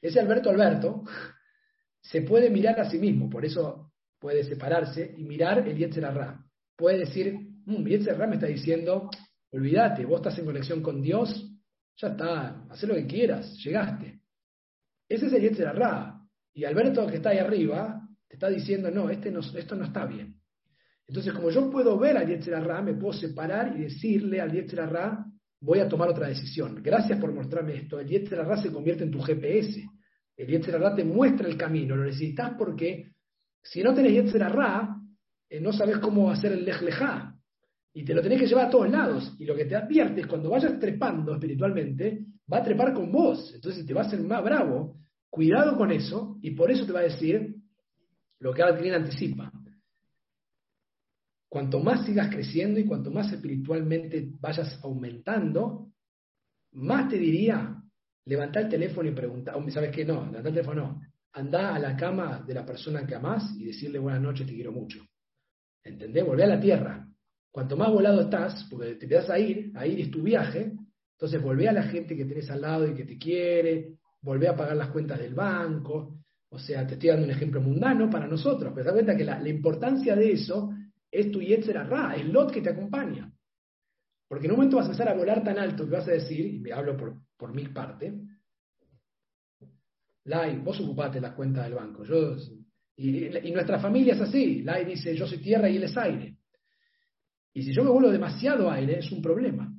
[0.00, 1.04] Ese Alberto Alberto
[2.02, 6.06] se puede mirar a sí mismo, por eso puede separarse y mirar el Yetzer
[6.76, 7.34] Puede decir,
[7.66, 9.08] mmm, Yetzer me está diciendo,
[9.52, 11.50] Olvídate, vos estás en conexión con Dios,
[11.96, 14.20] ya está, haz lo que quieras, llegaste.
[15.08, 15.74] Ese es el Yetzer
[16.54, 20.06] Y Alberto, que está ahí arriba, te está diciendo, no, este no, esto no está
[20.06, 20.40] bien.
[21.08, 24.88] Entonces, como yo puedo ver al Yetzer me puedo separar y decirle al Yetzer
[25.60, 26.80] voy a tomar otra decisión.
[26.80, 27.98] Gracias por mostrarme esto.
[27.98, 29.84] El Yetzer se convierte en tu GPS.
[30.36, 31.96] El Yetzer te muestra el camino.
[31.96, 33.12] Lo necesitas porque
[33.60, 34.46] si no tenés Yetzer
[35.48, 36.80] eh, no sabes cómo hacer el Lej
[37.92, 39.34] y te lo tenés que llevar a todos lados.
[39.38, 43.52] Y lo que te advierte es cuando vayas trepando espiritualmente, va a trepar con vos.
[43.54, 44.96] Entonces te va a hacer más bravo.
[45.28, 46.38] Cuidado con eso.
[46.42, 47.56] Y por eso te va a decir
[48.38, 49.52] lo que alguien anticipa.
[51.48, 55.90] Cuanto más sigas creciendo y cuanto más espiritualmente vayas aumentando,
[56.72, 57.76] más te diría,
[58.24, 60.04] levanta el teléfono y pregunta, ¿sabes qué?
[60.04, 61.00] No, levanta el teléfono no.
[61.32, 64.70] Anda a la cama de la persona que amás y decirle buenas noches, te quiero
[64.70, 65.04] mucho.
[65.82, 66.24] ¿Entendés?
[66.24, 67.09] Volvé a la tierra.
[67.50, 70.72] Cuanto más volado estás, porque te vas a ir, a ir es tu viaje,
[71.12, 74.56] entonces volvé a la gente que tenés al lado y que te quiere, volvé a
[74.56, 76.18] pagar las cuentas del banco.
[76.48, 79.24] O sea, te estoy dando un ejemplo mundano para nosotros, pero te das cuenta que
[79.24, 80.70] la, importancia de eso
[81.10, 83.32] es tu Yetzer Ra, el lot que te acompaña.
[84.28, 86.46] Porque en un momento vas a empezar a volar tan alto que vas a decir,
[86.46, 88.14] y me hablo por, por mi parte,
[90.24, 92.04] Lai, vos ocupate las cuentas del banco.
[92.04, 92.36] Yo,
[92.96, 94.62] y, y, nuestra familia es así.
[94.62, 96.36] Lai dice, yo soy tierra y él es aire.
[97.52, 99.72] Y si yo me vuelvo demasiado aire, es un problema.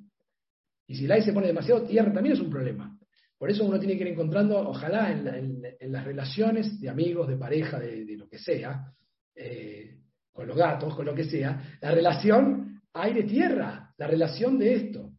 [0.87, 2.97] Y si el aire se pone demasiado tierra, también es un problema.
[3.37, 7.79] Por eso uno tiene que ir encontrando, ojalá en, las relaciones de amigos, de pareja,
[7.79, 8.93] de, lo que sea,
[9.35, 9.97] eh,
[10.31, 15.11] con los gatos, con lo que sea, la relación aire-tierra, la relación de esto.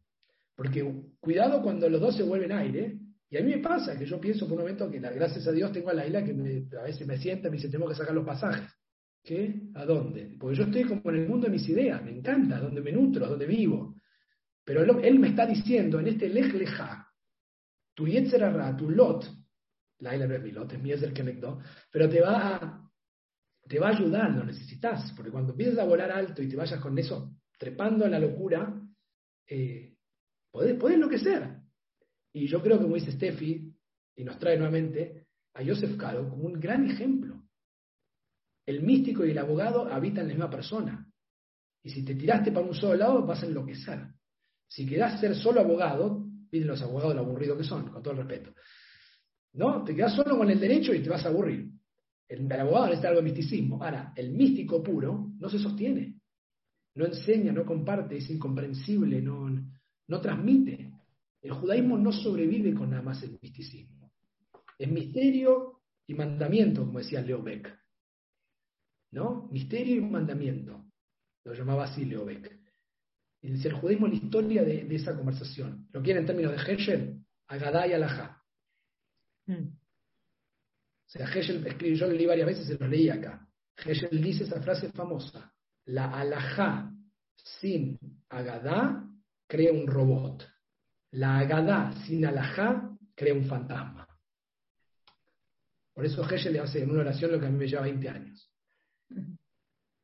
[0.54, 0.88] Porque
[1.18, 2.98] cuidado cuando los dos se vuelven aire,
[3.28, 5.72] y a mí me pasa que yo pienso por un momento que, gracias a Dios,
[5.72, 8.26] tengo a la que a veces me sienta y me dice, tengo que sacar los
[8.26, 8.70] pasajes.
[9.22, 9.70] ¿Qué?
[9.74, 10.36] ¿A dónde?
[10.38, 13.28] Porque yo estoy como en el mundo de mis ideas, me encanta, donde me nutro,
[13.28, 13.94] donde vivo.
[14.64, 17.08] Pero él, me está diciendo en este lej leja,
[17.94, 19.24] tu yetzerara, tu lot,
[19.98, 21.38] la isla no mi lot, es mi que me
[21.90, 22.90] pero te va a,
[23.68, 26.80] te va a ayudar, lo necesitas, porque cuando empiezas a volar alto y te vayas
[26.80, 28.74] con eso trepando en la locura,
[29.46, 29.94] eh,
[30.50, 31.58] podés enloquecer.
[32.32, 33.72] Y yo creo que, como dice Steffi,
[34.16, 37.31] y nos trae nuevamente a Joseph Caro como un gran ejemplo.
[38.66, 41.06] El místico y el abogado habitan la misma persona.
[41.82, 44.06] Y si te tiraste para un solo lado, vas a enloquecer.
[44.68, 48.26] Si querás ser solo abogado, miren los abogados lo aburrido que son, con todo el
[48.26, 48.54] respeto.
[49.54, 49.84] ¿No?
[49.84, 51.68] Te quedas solo con el derecho y te vas a aburrir.
[52.28, 53.82] El, abogado necesita algo de misticismo.
[53.82, 56.20] Ahora, el místico puro no se sostiene.
[56.94, 59.50] No enseña, no comparte, es incomprensible, no,
[60.08, 60.92] no transmite.
[61.42, 64.12] El judaísmo no sobrevive con nada más el misticismo.
[64.78, 67.81] Es misterio y mandamiento, como decía Leo Beck.
[69.12, 69.48] ¿No?
[69.50, 70.84] Misterio y mandamiento.
[71.44, 72.60] Lo llamaba así Leo Beck.
[73.42, 75.88] Y decía el judaísmo la historia de, esa conversación.
[75.92, 77.24] ¿Lo quieren en términos de Heschel?
[77.48, 78.42] Agadá y Alajá.
[79.46, 79.68] Hmm.
[81.06, 83.46] O sea, Heschel escribe, yo lo leí varias veces, se lo leí acá.
[83.84, 85.52] Heschel dice esa frase famosa.
[85.86, 86.90] La Alajá
[87.34, 87.98] sin
[88.28, 89.04] Agadá
[89.46, 90.48] crea un robot.
[91.10, 94.08] La Agadá sin Alajá crea un fantasma.
[95.92, 98.08] Por eso Heschel le hace en una oración lo que a mí me lleva 20
[98.08, 98.51] años.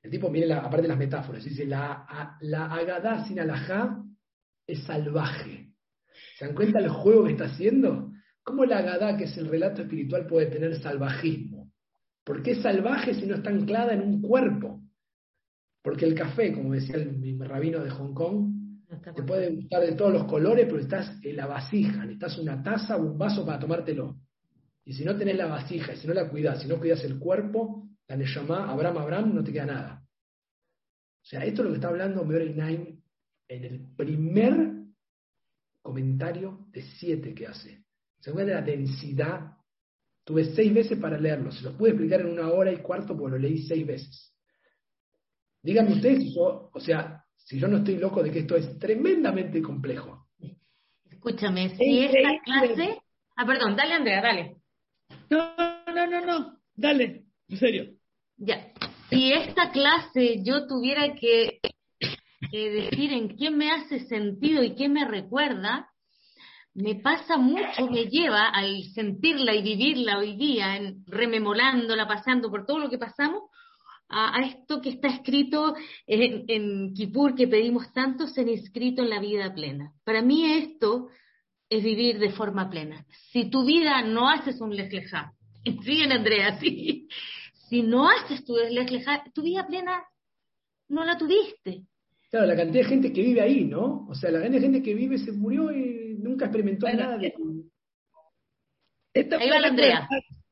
[0.02, 4.02] El tipo, mire, la, aparte de las metáforas, dice, la, la agadá sin alajá
[4.66, 5.72] es salvaje.
[6.38, 8.12] ¿Se dan cuenta del juego que está haciendo?
[8.42, 11.72] ¿Cómo la agadá, que es el relato espiritual, puede tener salvajismo?
[12.24, 14.82] ¿Por qué es salvaje si no está anclada en un cuerpo?
[15.82, 18.58] Porque el café, como decía el, mi rabino de Hong Kong,
[19.14, 22.96] te puede gustar de todos los colores, pero estás en la vasija, necesitas una taza
[22.96, 24.16] o un vaso para tomártelo.
[24.84, 27.87] Y si no tenés la vasija, si no la cuidas, si no cuidas el cuerpo,
[28.08, 30.02] la Neshama, Abraham, Abraham, no te queda nada.
[31.22, 33.02] O sea, esto es lo que está hablando Meori Naim
[33.48, 34.72] en el primer
[35.82, 37.84] comentario de siete que hace.
[38.20, 39.56] Se de la densidad.
[40.24, 41.50] Tuve seis veces para leerlo.
[41.52, 44.34] Se los pude explicar en una hora y cuarto porque lo leí seis veces.
[45.62, 48.78] Díganme ustedes si yo, o sea, si yo no estoy loco de que esto es
[48.78, 50.28] tremendamente complejo.
[51.10, 53.00] Escúchame, si esta clase.
[53.36, 54.56] Ah, perdón, dale Andrea, dale.
[55.30, 55.54] No,
[55.94, 57.97] no, no, no, dale, en serio.
[58.38, 58.68] Ya,
[59.10, 61.58] si esta clase yo tuviera que,
[62.52, 65.88] decir en qué me hace sentido y qué me recuerda,
[66.72, 72.64] me pasa mucho, me lleva al sentirla y vivirla hoy día, en, rememorándola, pasando por
[72.64, 73.42] todo lo que pasamos,
[74.08, 75.74] a, esto que está escrito
[76.06, 79.92] en, en Kippur, que pedimos tanto ser inscrito en la vida plena.
[80.04, 81.08] Para mí esto
[81.68, 83.04] es vivir de forma plena.
[83.32, 85.32] Si tu vida no haces un lejlejá,
[85.82, 87.08] siguen Andrea, sí,
[87.68, 88.54] si no haces tu
[89.34, 90.02] tu vida plena
[90.88, 91.84] no la tuviste.
[92.30, 94.06] Claro, la cantidad de gente que vive ahí, ¿no?
[94.08, 97.32] O sea, la cantidad de gente que vive se murió y nunca experimentó nada de...
[99.14, 100.08] ahí va la Andrea.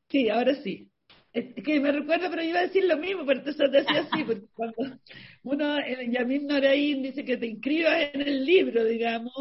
[0.09, 0.91] Sí, ahora sí.
[1.33, 4.25] Es que me recuerdo, pero iba a decir lo mismo, pero entonces te decía así,
[4.25, 4.99] porque cuando
[5.43, 9.35] uno, el Yamim Noraín dice que te inscribas en el libro, digamos,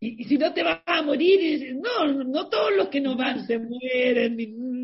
[0.00, 3.46] y, si no te vas a morir, y, no, no todos los que no van
[3.46, 4.38] se mueren,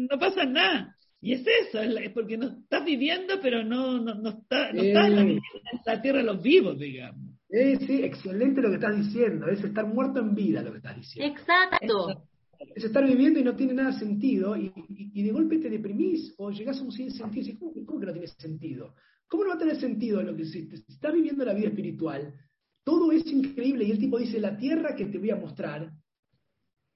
[0.06, 0.98] no pasa nada.
[1.20, 5.11] Y es eso, es porque no estás viviendo, pero no, no, no, está, no estás
[5.11, 5.40] en
[5.85, 7.35] la, tierra de los vivos, digamos.
[7.49, 11.35] sí, excelente lo que estás diciendo, es estar muerto en vida lo que estás diciendo.
[11.35, 12.24] Exacto.
[12.74, 16.51] Es, estar viviendo y no tiene nada sentido, y, y, de golpe te deprimís o
[16.51, 18.95] llegás a un sin sentido y dices, ¿cómo, que no tiene sentido?
[19.27, 20.77] ¿Cómo no va a tener sentido lo que hiciste?
[20.77, 22.32] Si estás viviendo la vida espiritual,
[22.85, 25.90] todo es increíble, y el tipo dice, la tierra que te voy a mostrar,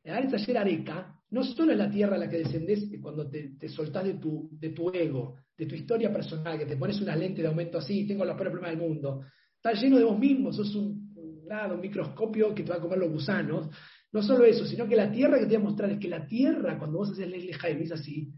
[0.04, 4.04] ayer Areca, no solo es la tierra a la que descendés cuando te, te soltás
[4.04, 8.06] de tu, ego, de tu historia personal, que te pones una lente de aumento así,
[8.06, 9.24] tengo los peores problemas del mundo.
[9.56, 13.10] Estás lleno de vos mismo, sos un, un microscopio que te va a comer los
[13.10, 13.70] gusanos.
[14.12, 16.26] No solo eso, sino que la tierra que te voy a mostrar es que la
[16.26, 18.30] tierra, cuando vos haces el Jaime, es así,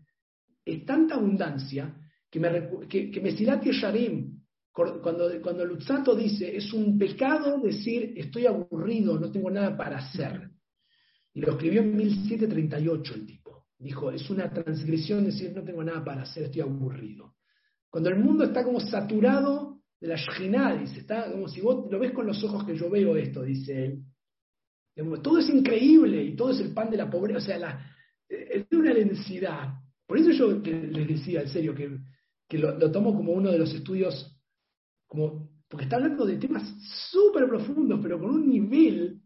[0.64, 1.96] es tanta abundancia
[2.30, 4.40] que me, que, que Mesilati Sharim,
[4.70, 10.50] cuando, cuando Lutzato dice, es un pecado decir, estoy aburrido, no tengo nada para hacer.
[11.34, 13.66] Y lo escribió en 1738 el tipo.
[13.78, 17.34] Dijo, es una transgresión decir no tengo nada para hacer, estoy aburrido.
[17.90, 21.98] Cuando el mundo está como saturado de la Shekhinah, dice, está como si vos lo
[21.98, 24.04] ves con los ojos que yo veo esto, dice él.
[25.22, 27.38] todo es increíble y todo es el pan de la pobreza.
[27.38, 27.94] O sea, la,
[28.28, 29.74] es una densidad.
[30.06, 31.98] Por eso yo les decía, en serio, que,
[32.48, 34.38] que lo, lo, tomo como uno de los estudios,
[35.06, 36.62] como, porque está hablando de temas
[37.10, 39.20] súper profundos, pero con un nivel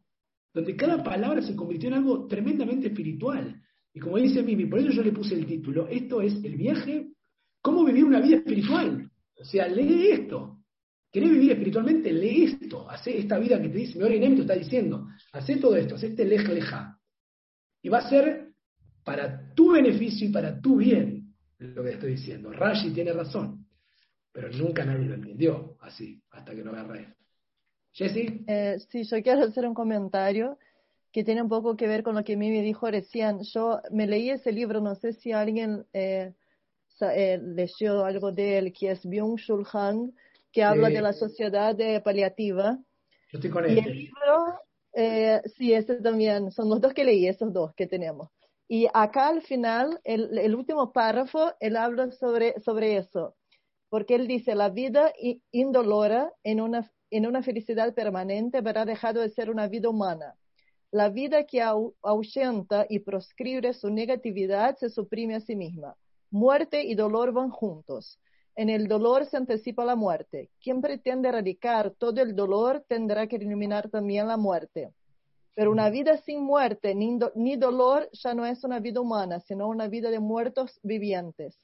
[0.52, 3.60] donde cada palabra se convirtió en algo tremendamente espiritual.
[3.92, 7.08] Y como dice Mimi, por eso yo le puse el título, esto es el viaje,
[7.60, 9.10] cómo vivir una vida espiritual.
[9.36, 10.58] O sea, lee esto.
[11.10, 12.12] ¿Querés vivir espiritualmente?
[12.12, 12.88] Lee esto.
[12.90, 15.06] Hacé esta vida que te dice, mi Orinem te está diciendo.
[15.32, 16.98] Hacé todo esto, hacé este lej leja.
[17.82, 18.48] Y va a ser
[19.04, 22.52] para tu beneficio y para tu bien lo que estoy diciendo.
[22.52, 23.66] Rashi tiene razón,
[24.32, 27.17] pero nunca nadie lo entendió así, hasta que lo agarré.
[27.98, 28.44] Jessie.
[28.46, 30.56] Eh, sí, yo quiero hacer un comentario
[31.12, 33.40] que tiene un poco que ver con lo que Mimi dijo recién.
[33.42, 36.32] Yo me leí ese libro, no sé si alguien eh,
[37.00, 40.12] eh, leyó algo de él, que es Byung-Chul Han,
[40.52, 42.78] que habla de la sociedad paliativa.
[43.32, 43.90] Yo estoy con y este.
[43.90, 44.60] el libro,
[44.92, 48.30] eh, sí, ese también, son los dos que leí, esos dos que tenemos.
[48.68, 53.34] Y acá al final, el, el último párrafo, él habla sobre, sobre eso,
[53.88, 55.12] porque él dice, la vida
[55.50, 60.34] indolora en una, en una felicidad permanente habrá dejado de ser una vida humana.
[60.90, 65.96] La vida que ahuyenta y proscribe su negatividad se suprime a sí misma.
[66.30, 68.18] Muerte y dolor van juntos.
[68.54, 70.50] En el dolor se anticipa la muerte.
[70.60, 74.92] Quien pretende erradicar todo el dolor tendrá que eliminar también la muerte.
[75.54, 79.40] Pero una vida sin muerte ni, do, ni, dolor ya no es una vida humana,
[79.40, 81.58] sino una vida de muertos vivientes.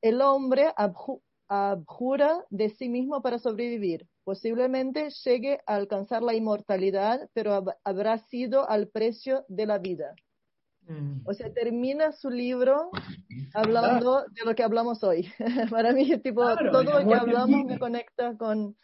[0.00, 4.06] El hombre abju abjura de sí mismo para sobrevivir.
[4.24, 10.14] Posiblemente llegue a alcanzar la inmortalidad, pero hab habrá sido al precio de la vida.
[10.86, 11.20] Mm.
[11.24, 12.90] O sea, termina su libro
[13.54, 14.26] hablando claro.
[14.32, 15.28] de lo que hablamos hoy.
[15.70, 18.76] Para mí, tipo, claro, todo lo que hablamos me conecta con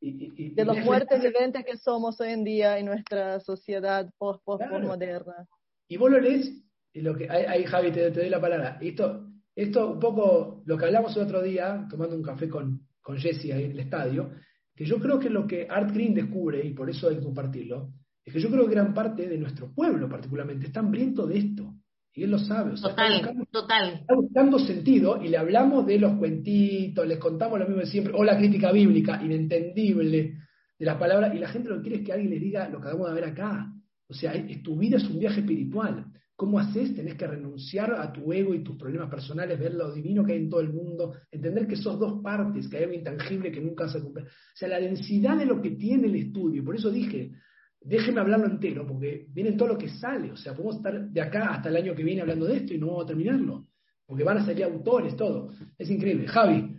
[0.00, 4.10] y, y, y, de los muertes viventes que somos hoy en día en nuestra sociedad
[4.18, 5.22] post postmoderna.
[5.22, 5.48] Claro.
[5.88, 6.50] Y vos lo lees,
[6.92, 8.78] y lo que, ahí, ahí Javi, te, te, doy la palabra.
[8.80, 13.16] Esto, esto un poco lo que hablamos el otro día, tomando un café con, con
[13.18, 14.30] Jesse ahí en el estadio,
[14.74, 17.92] que yo creo que lo que Art Green descubre, y por eso hay que compartirlo,
[18.24, 21.74] es que yo creo que gran parte de nuestro pueblo particularmente está hambriento de esto.
[22.16, 22.72] Y él lo sabe.
[22.72, 23.88] O sea, total, está buscando, total.
[24.00, 28.12] Está buscando sentido y le hablamos de los cuentitos, les contamos lo mismo de siempre,
[28.16, 30.38] o la crítica bíblica, inentendible
[30.78, 32.80] de las palabras, y la gente lo que quiere es que alguien les diga lo
[32.80, 33.72] que acabamos de ver acá.
[34.08, 36.06] O sea, es, tu vida es un viaje espiritual.
[36.36, 36.94] ¿Cómo haces?
[36.94, 40.40] Tenés que renunciar a tu ego y tus problemas personales, ver lo divino que hay
[40.40, 43.88] en todo el mundo, entender que sos dos partes, que hay algo intangible que nunca
[43.88, 44.24] se cumple.
[44.24, 46.64] O sea, la densidad de lo que tiene el estudio.
[46.64, 47.32] Por eso dije,
[47.80, 50.32] déjeme hablarlo entero, porque viene todo lo que sale.
[50.32, 52.78] O sea, podemos estar de acá hasta el año que viene hablando de esto y
[52.78, 53.66] no vamos a terminarlo,
[54.04, 55.52] porque van a salir autores, todo.
[55.78, 56.26] Es increíble.
[56.26, 56.76] Javi.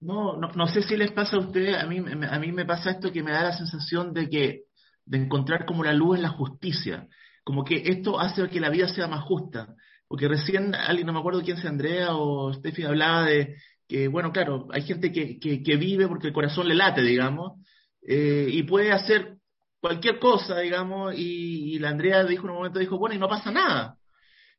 [0.00, 2.92] No, no, no sé si les pasa a ustedes, a mí, a mí me pasa
[2.92, 4.62] esto que me da la sensación de que
[5.04, 7.08] de encontrar como la luz en la justicia,
[7.44, 9.74] como que esto hace que la vida sea más justa,
[10.08, 13.56] porque recién alguien, no me acuerdo quién sea Andrea o Steffi hablaba de
[13.88, 17.60] que, bueno, claro, hay gente que, que, que vive porque el corazón le late, digamos,
[18.02, 19.36] eh, y puede hacer
[19.80, 23.28] cualquier cosa, digamos, y, y, la Andrea dijo en un momento, dijo, bueno, y no
[23.28, 23.96] pasa nada.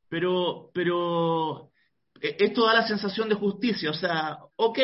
[0.09, 1.71] Pero, pero
[2.19, 4.79] esto da la sensación de justicia, o sea, ok,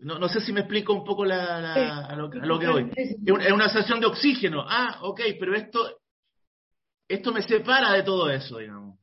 [0.00, 2.68] no, no sé si me explico un poco la, la, a, lo, a, lo, que
[2.68, 2.90] voy.
[2.94, 5.98] Es una sensación de oxígeno, ah, ok, pero esto,
[7.08, 8.98] esto me separa de todo eso, digamos.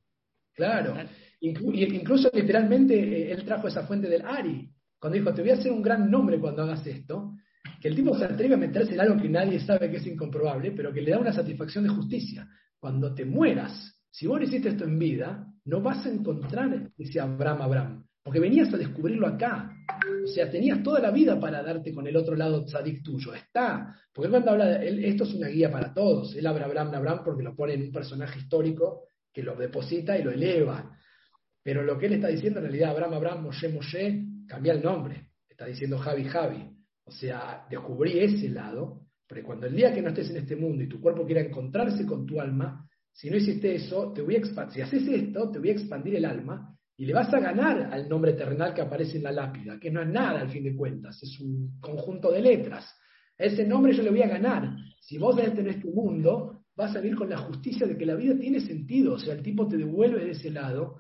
[0.54, 0.96] Claro,
[1.40, 4.70] incluso literalmente él trajo esa fuente del Ari,
[5.00, 7.34] cuando dijo, te voy a hacer un gran nombre cuando hagas esto,
[7.80, 10.72] que el tipo se atreve a meterse en algo que nadie sabe que es incomprobable,
[10.72, 12.48] pero que le da una satisfacción de justicia.
[12.80, 17.20] Cuando te mueras, si vos no hiciste esto en vida, no vas a encontrar ese
[17.20, 19.72] Abraham Abraham, porque venías a descubrirlo acá.
[20.24, 23.34] O sea, tenías toda la vida para darte con el otro lado tzadik tuyo.
[23.34, 23.96] Está.
[24.14, 26.36] Porque cuando habla, de, él, esto es una guía para todos.
[26.36, 30.24] Él habla Abraham Abraham porque lo pone en un personaje histórico que lo deposita y
[30.24, 30.98] lo eleva.
[31.64, 35.30] Pero lo que él está diciendo en realidad, Abraham Abraham, Moshe Moshe, cambia el nombre.
[35.50, 36.70] Está diciendo Javi Javi.
[37.04, 40.84] O sea, descubrí ese lado, porque cuando el día que no estés en este mundo
[40.84, 44.70] y tu cuerpo quiera encontrarse con tu alma, si no hiciste eso, te voy a.
[44.70, 48.08] Si haces esto, te voy a expandir el alma y le vas a ganar al
[48.08, 51.18] nombre terrenal que aparece en la lápida, que no es nada al fin de cuentas,
[51.24, 52.96] es un conjunto de letras.
[53.36, 54.70] Ese nombre yo le voy a ganar.
[55.00, 58.38] Si vos en este mundo, vas a vivir con la justicia de que la vida
[58.38, 59.14] tiene sentido.
[59.16, 60.98] O sea, el tipo te devuelve de ese lado.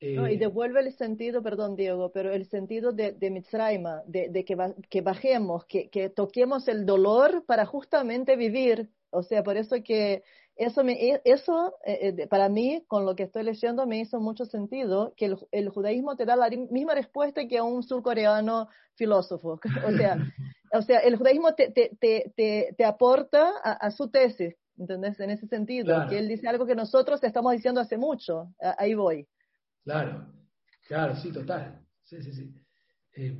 [0.00, 4.30] Eh, no, y devuelve el sentido, perdón Diego, pero el sentido de, de Mitzrayma, de,
[4.30, 4.56] de que,
[4.90, 8.90] que, bajemos, que, toquemos el dolor para justamente vivir.
[9.10, 10.24] O sea, por eso que
[10.56, 15.14] eso, me, eso eh, para mí, con lo que estoy leyendo, me hizo mucho sentido,
[15.16, 19.60] que el, el judaísmo te da la misma respuesta que a un surcoreano filósofo.
[19.84, 20.18] O sea,
[20.72, 24.54] o sea el judaísmo te, te, te, te aporta a, a, su tesis.
[24.78, 25.18] ¿Entendés?
[25.20, 26.10] En ese sentido, Claro.
[26.10, 28.52] que él dice algo que nosotros estamos diciendo hace mucho.
[28.60, 29.26] A- Ahí voy.
[29.84, 30.26] Claro,
[30.86, 31.80] claro, sí, total.
[32.04, 32.54] Sí, sí, sí.
[33.14, 33.36] Eh,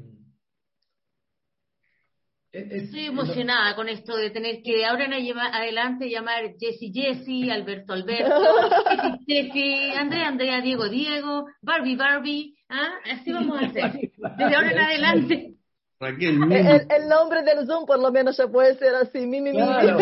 [2.56, 7.50] es- es- Estoy emocionada con esto de tener que ahora en adelante llamar Jessy Jessy,
[7.50, 8.34] Alberto Alberto,
[9.22, 12.54] Steffi, Andrea Andrea, Diego Diego, Barbie Barbie.
[12.68, 12.90] ¿ah?
[13.12, 13.92] Así vamos a hacer.
[13.92, 15.52] Desde ahora en adelante.
[15.98, 19.40] Raquel, El, Mimi, el- nombre del Zoom por lo menos ya puede ser así, mi,
[19.40, 19.56] mi, mi.
[19.58, 19.96] Claro.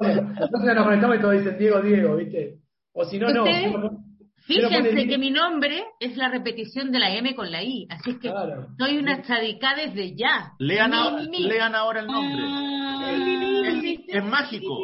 [0.00, 2.56] Bueno, nosotros nos conectamos y todos dicen Diego, Diego, ¿viste?
[2.92, 3.44] O si no, no.
[4.44, 8.16] Fíjense que mi nombre es la repetición de la M con la I, así es
[8.18, 8.66] que Claro.
[8.78, 10.52] soy una chadica desde ya.
[10.58, 11.38] Lean, Mi, ahora, mi.
[11.44, 12.42] lean ahora el nombre.
[12.44, 13.12] Ah,
[13.66, 14.78] Es, es mágico.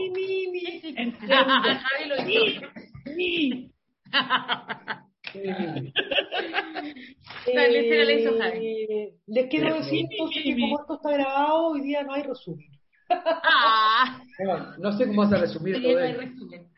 [9.26, 12.66] Les quiero decir entonces que como esto está grabado, hoy día no hay resumen.
[13.10, 16.68] Ah, No, no sé cómo vas a resumir todo no hay esto, resumen.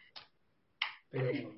[1.10, 1.50] pero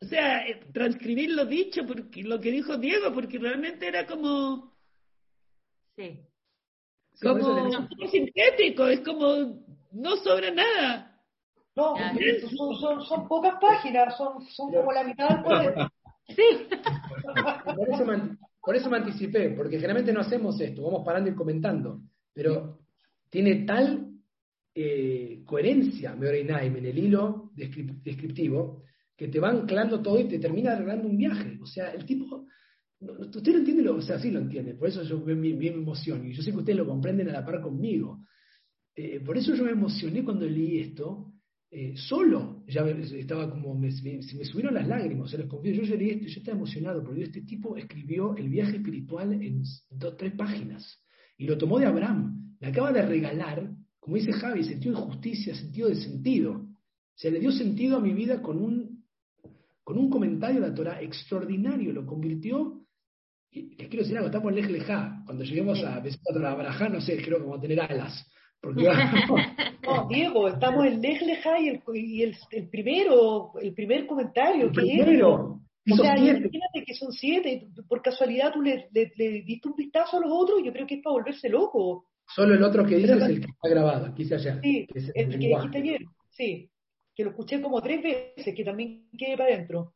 [0.00, 4.72] O sea, eh, transcribir lo dicho, porque lo que dijo Diego, porque realmente era como,
[5.96, 6.20] Sí.
[7.14, 11.20] sí, como muy sintético, es como, no sobra nada.
[11.74, 11.94] No,
[12.56, 15.74] son, son, son pocas páginas, son, son como la mitad del poder.
[16.28, 16.42] Sí.
[17.64, 21.34] por, eso me, por eso me anticipé, porque generalmente no hacemos esto, vamos parando y
[21.34, 22.02] comentando,
[22.34, 22.80] pero
[23.30, 24.10] tiene tal
[24.74, 28.82] eh, coherencia Meoreinaim en el hilo descrip- descriptivo
[29.18, 31.58] que te va anclando todo y te termina arreglando un viaje.
[31.60, 32.46] O sea, el tipo,
[33.00, 35.66] usted no entiende, lo, o sea, sí lo entiende, por eso yo me, me- me
[35.66, 38.24] emociono y yo sé que ustedes lo comprenden a la par conmigo.
[38.94, 41.32] Eh, por eso yo me emocioné cuando leí esto,
[41.70, 46.10] eh, solo, ya estaba como, me, me- subieron las lágrimas, se los confío, yo leí
[46.10, 50.32] esto, y yo estaba emocionado, porque este tipo escribió el viaje espiritual en dos, tres
[50.34, 51.02] páginas,
[51.36, 53.68] y lo tomó de Abraham, le acaba de regalar,
[53.98, 56.66] como dice Javi, sentido de justicia, sentido de sentido,
[57.14, 58.97] se le dio sentido a mi vida con un,
[59.88, 62.82] con un comentario de la Torah extraordinario, lo convirtió,
[63.50, 67.00] y les quiero decir algo, estamos en Lej Lejá, cuando lleguemos a Besat Abraham, no
[67.00, 68.82] sé, creo que vamos a tener alas, porque
[69.86, 74.66] No, Diego, estamos en Lej Lejá y, el, y el, el primero, el primer comentario,
[74.66, 75.58] el primero,
[75.90, 76.38] O sea, siete.
[76.40, 80.30] imagínate que son siete, por casualidad tú le, le- le diste un vistazo a los
[80.30, 82.04] otros, yo creo que es para volverse loco.
[82.36, 84.60] Solo el otro que dice Pero- es el que está grabado, hice ayer.
[84.62, 86.68] Sí, que es el el que dijiste ayer, sí,
[87.18, 89.92] que lo escuché como tres veces, que también quede para adentro.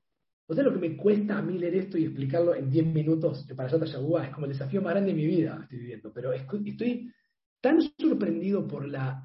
[0.49, 3.47] ¿O sea lo que me cuesta a mí leer esto y explicarlo en 10 minutos
[3.57, 4.27] para Yata Yagua?
[4.27, 6.13] Es como el desafío más grande de mi vida estoy viviendo.
[6.13, 7.13] Pero estoy
[7.61, 9.23] tan sorprendido por la,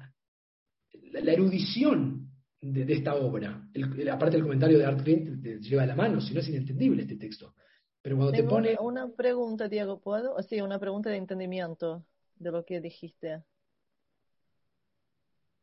[1.12, 2.30] la, la erudición
[2.60, 3.68] de, de esta obra.
[3.74, 6.34] El- el- aparte del comentario de Art Green te, te lleva de la mano, si
[6.34, 7.54] no es inentendible este texto.
[8.00, 8.70] Pero cuando te pone...
[8.70, 10.34] una, una pregunta, Diego, ¿puedo?
[10.34, 12.04] O Sí, una pregunta de entendimiento
[12.36, 13.42] de lo que dijiste.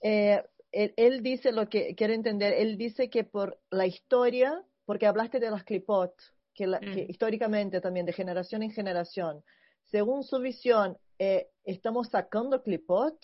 [0.01, 5.05] Eh, él, él dice lo que quiero entender, él dice que por la historia, porque
[5.07, 6.13] hablaste de los clipot,
[6.53, 7.09] que, la- que Mm.
[7.11, 9.43] históricamente también, de generación en generación,
[9.83, 13.15] según su visión, eh, ¿estamos sacando clipot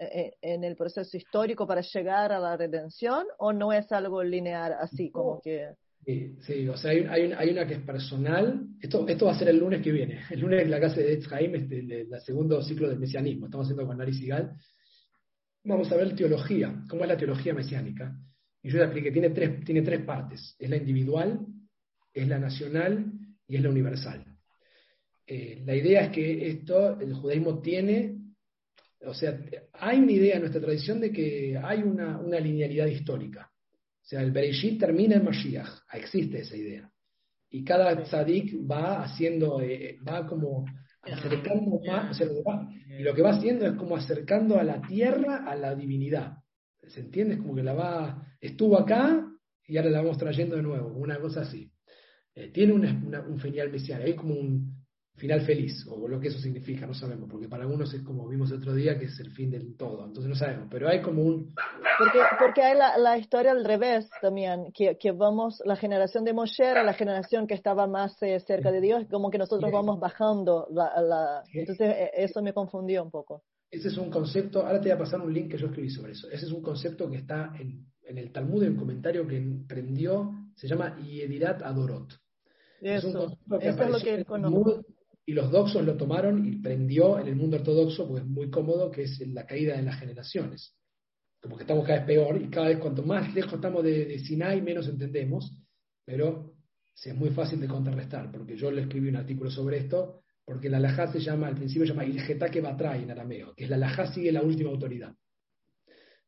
[0.00, 4.22] eh, eh, en el proceso histórico para llegar a la redención o no es algo
[4.22, 5.74] lineal así, como que...
[6.04, 8.66] Sí, sí, o sea, hay, hay, una, hay una que es personal.
[8.80, 10.20] Esto, esto va a ser el lunes que viene.
[10.30, 13.46] El lunes en la casa de Etz Haim, este, el, el segundo ciclo del mesianismo.
[13.46, 14.52] Estamos haciendo con Nari Sigal.
[15.64, 18.16] Vamos a ver teología, cómo es la teología mesiánica.
[18.62, 20.56] Y yo ya expliqué, tiene tres, tiene tres partes.
[20.58, 21.46] Es la individual,
[22.12, 23.12] es la nacional
[23.46, 24.24] y es la universal.
[25.26, 28.16] Eh, la idea es que esto, el judaísmo tiene,
[29.00, 29.38] o sea,
[29.74, 33.50] hay una idea en nuestra tradición de que hay una, una linealidad histórica.
[33.52, 35.68] O sea, el Bereshit termina en Mashiach.
[35.92, 36.90] Existe esa idea.
[37.50, 40.64] Y cada tzadik va haciendo, eh, va como
[41.12, 45.44] acercando más, lo va- y lo que va haciendo es como acercando a la tierra
[45.46, 46.38] a la divinidad.
[46.86, 47.34] ¿Se entiende?
[47.34, 49.24] Es como que la va, estuvo acá
[49.66, 51.70] y ahora la vamos trayendo de nuevo, una cosa así.
[52.34, 54.77] Eh, tiene una- un final mesiánico, hay como un
[55.18, 58.50] final feliz, o lo que eso significa, no sabemos, porque para algunos es como vimos
[58.50, 61.22] el otro día, que es el fin del todo, entonces no sabemos, pero hay como
[61.22, 61.54] un,
[61.98, 66.32] Porque, porque hay la, la historia al revés también, que, que vamos, la generación de
[66.32, 69.98] Moshe era la generación que estaba más eh, cerca de Dios, como que nosotros vamos
[69.98, 70.66] bajando.
[70.70, 73.42] La, entonces, eh, eso me confundió un poco.
[73.70, 76.12] Ese es un concepto, ahora te voy a pasar un link que yo escribí sobre
[76.12, 76.28] eso.
[76.30, 80.30] Ese es un concepto que está en, en el Talmud, en un comentario que prendió,
[80.54, 82.12] se llama Yedirat Adorot.
[82.80, 84.82] Es un Eso, concepto que eso es lo apareció en que el conozco.
[85.28, 88.90] Y los doxos lo tomaron y prendió en el mundo ortodoxo, porque es muy cómodo,
[88.90, 90.74] que es la caída de las generaciones.
[91.38, 94.62] Como que estamos cada vez peor y cada vez cuanto más lejos estamos de, Sinai,
[94.62, 95.54] menos entendemos,
[96.02, 96.54] pero
[97.04, 100.78] es muy fácil de contrarrestar, porque yo le escribí un artículo sobre esto, porque la
[100.78, 104.10] alajá se llama, al principio se llama Ilgetake Batray en arameo, que es la alajá
[104.10, 105.14] sigue la última autoridad.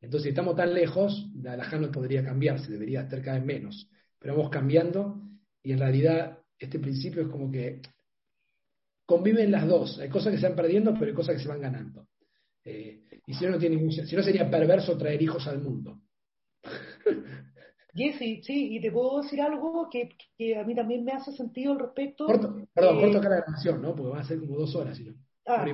[0.03, 3.89] Entonces, si estamos tan lejos, la, la no podría cambiarse, debería estar cada vez menos.
[4.19, 5.23] Pero vamos cambiando
[5.63, 7.81] y en realidad este principio es como que
[9.11, 9.99] conviven las dos.
[9.99, 12.07] Hay cosas que se van perdiendo, pero hay cosas que se van ganando.
[12.65, 16.01] Eh, y si no, no tiene ningún, si no sería perverso traer hijos al mundo.
[17.93, 21.73] Jesse, sí, y te puedo decir algo que, que, a mí también me hace sentido
[21.73, 22.27] al respecto.
[22.27, 23.97] Corto, perdón, eh, corto acá la grabación, ¿no?
[23.97, 25.15] Porque va a ser como dos horas, sino
[25.47, 25.67] ah,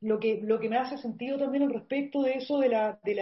[0.00, 3.10] Lo que, lo que me hace sentido también al respecto de eso de la, de
[3.10, 3.10] la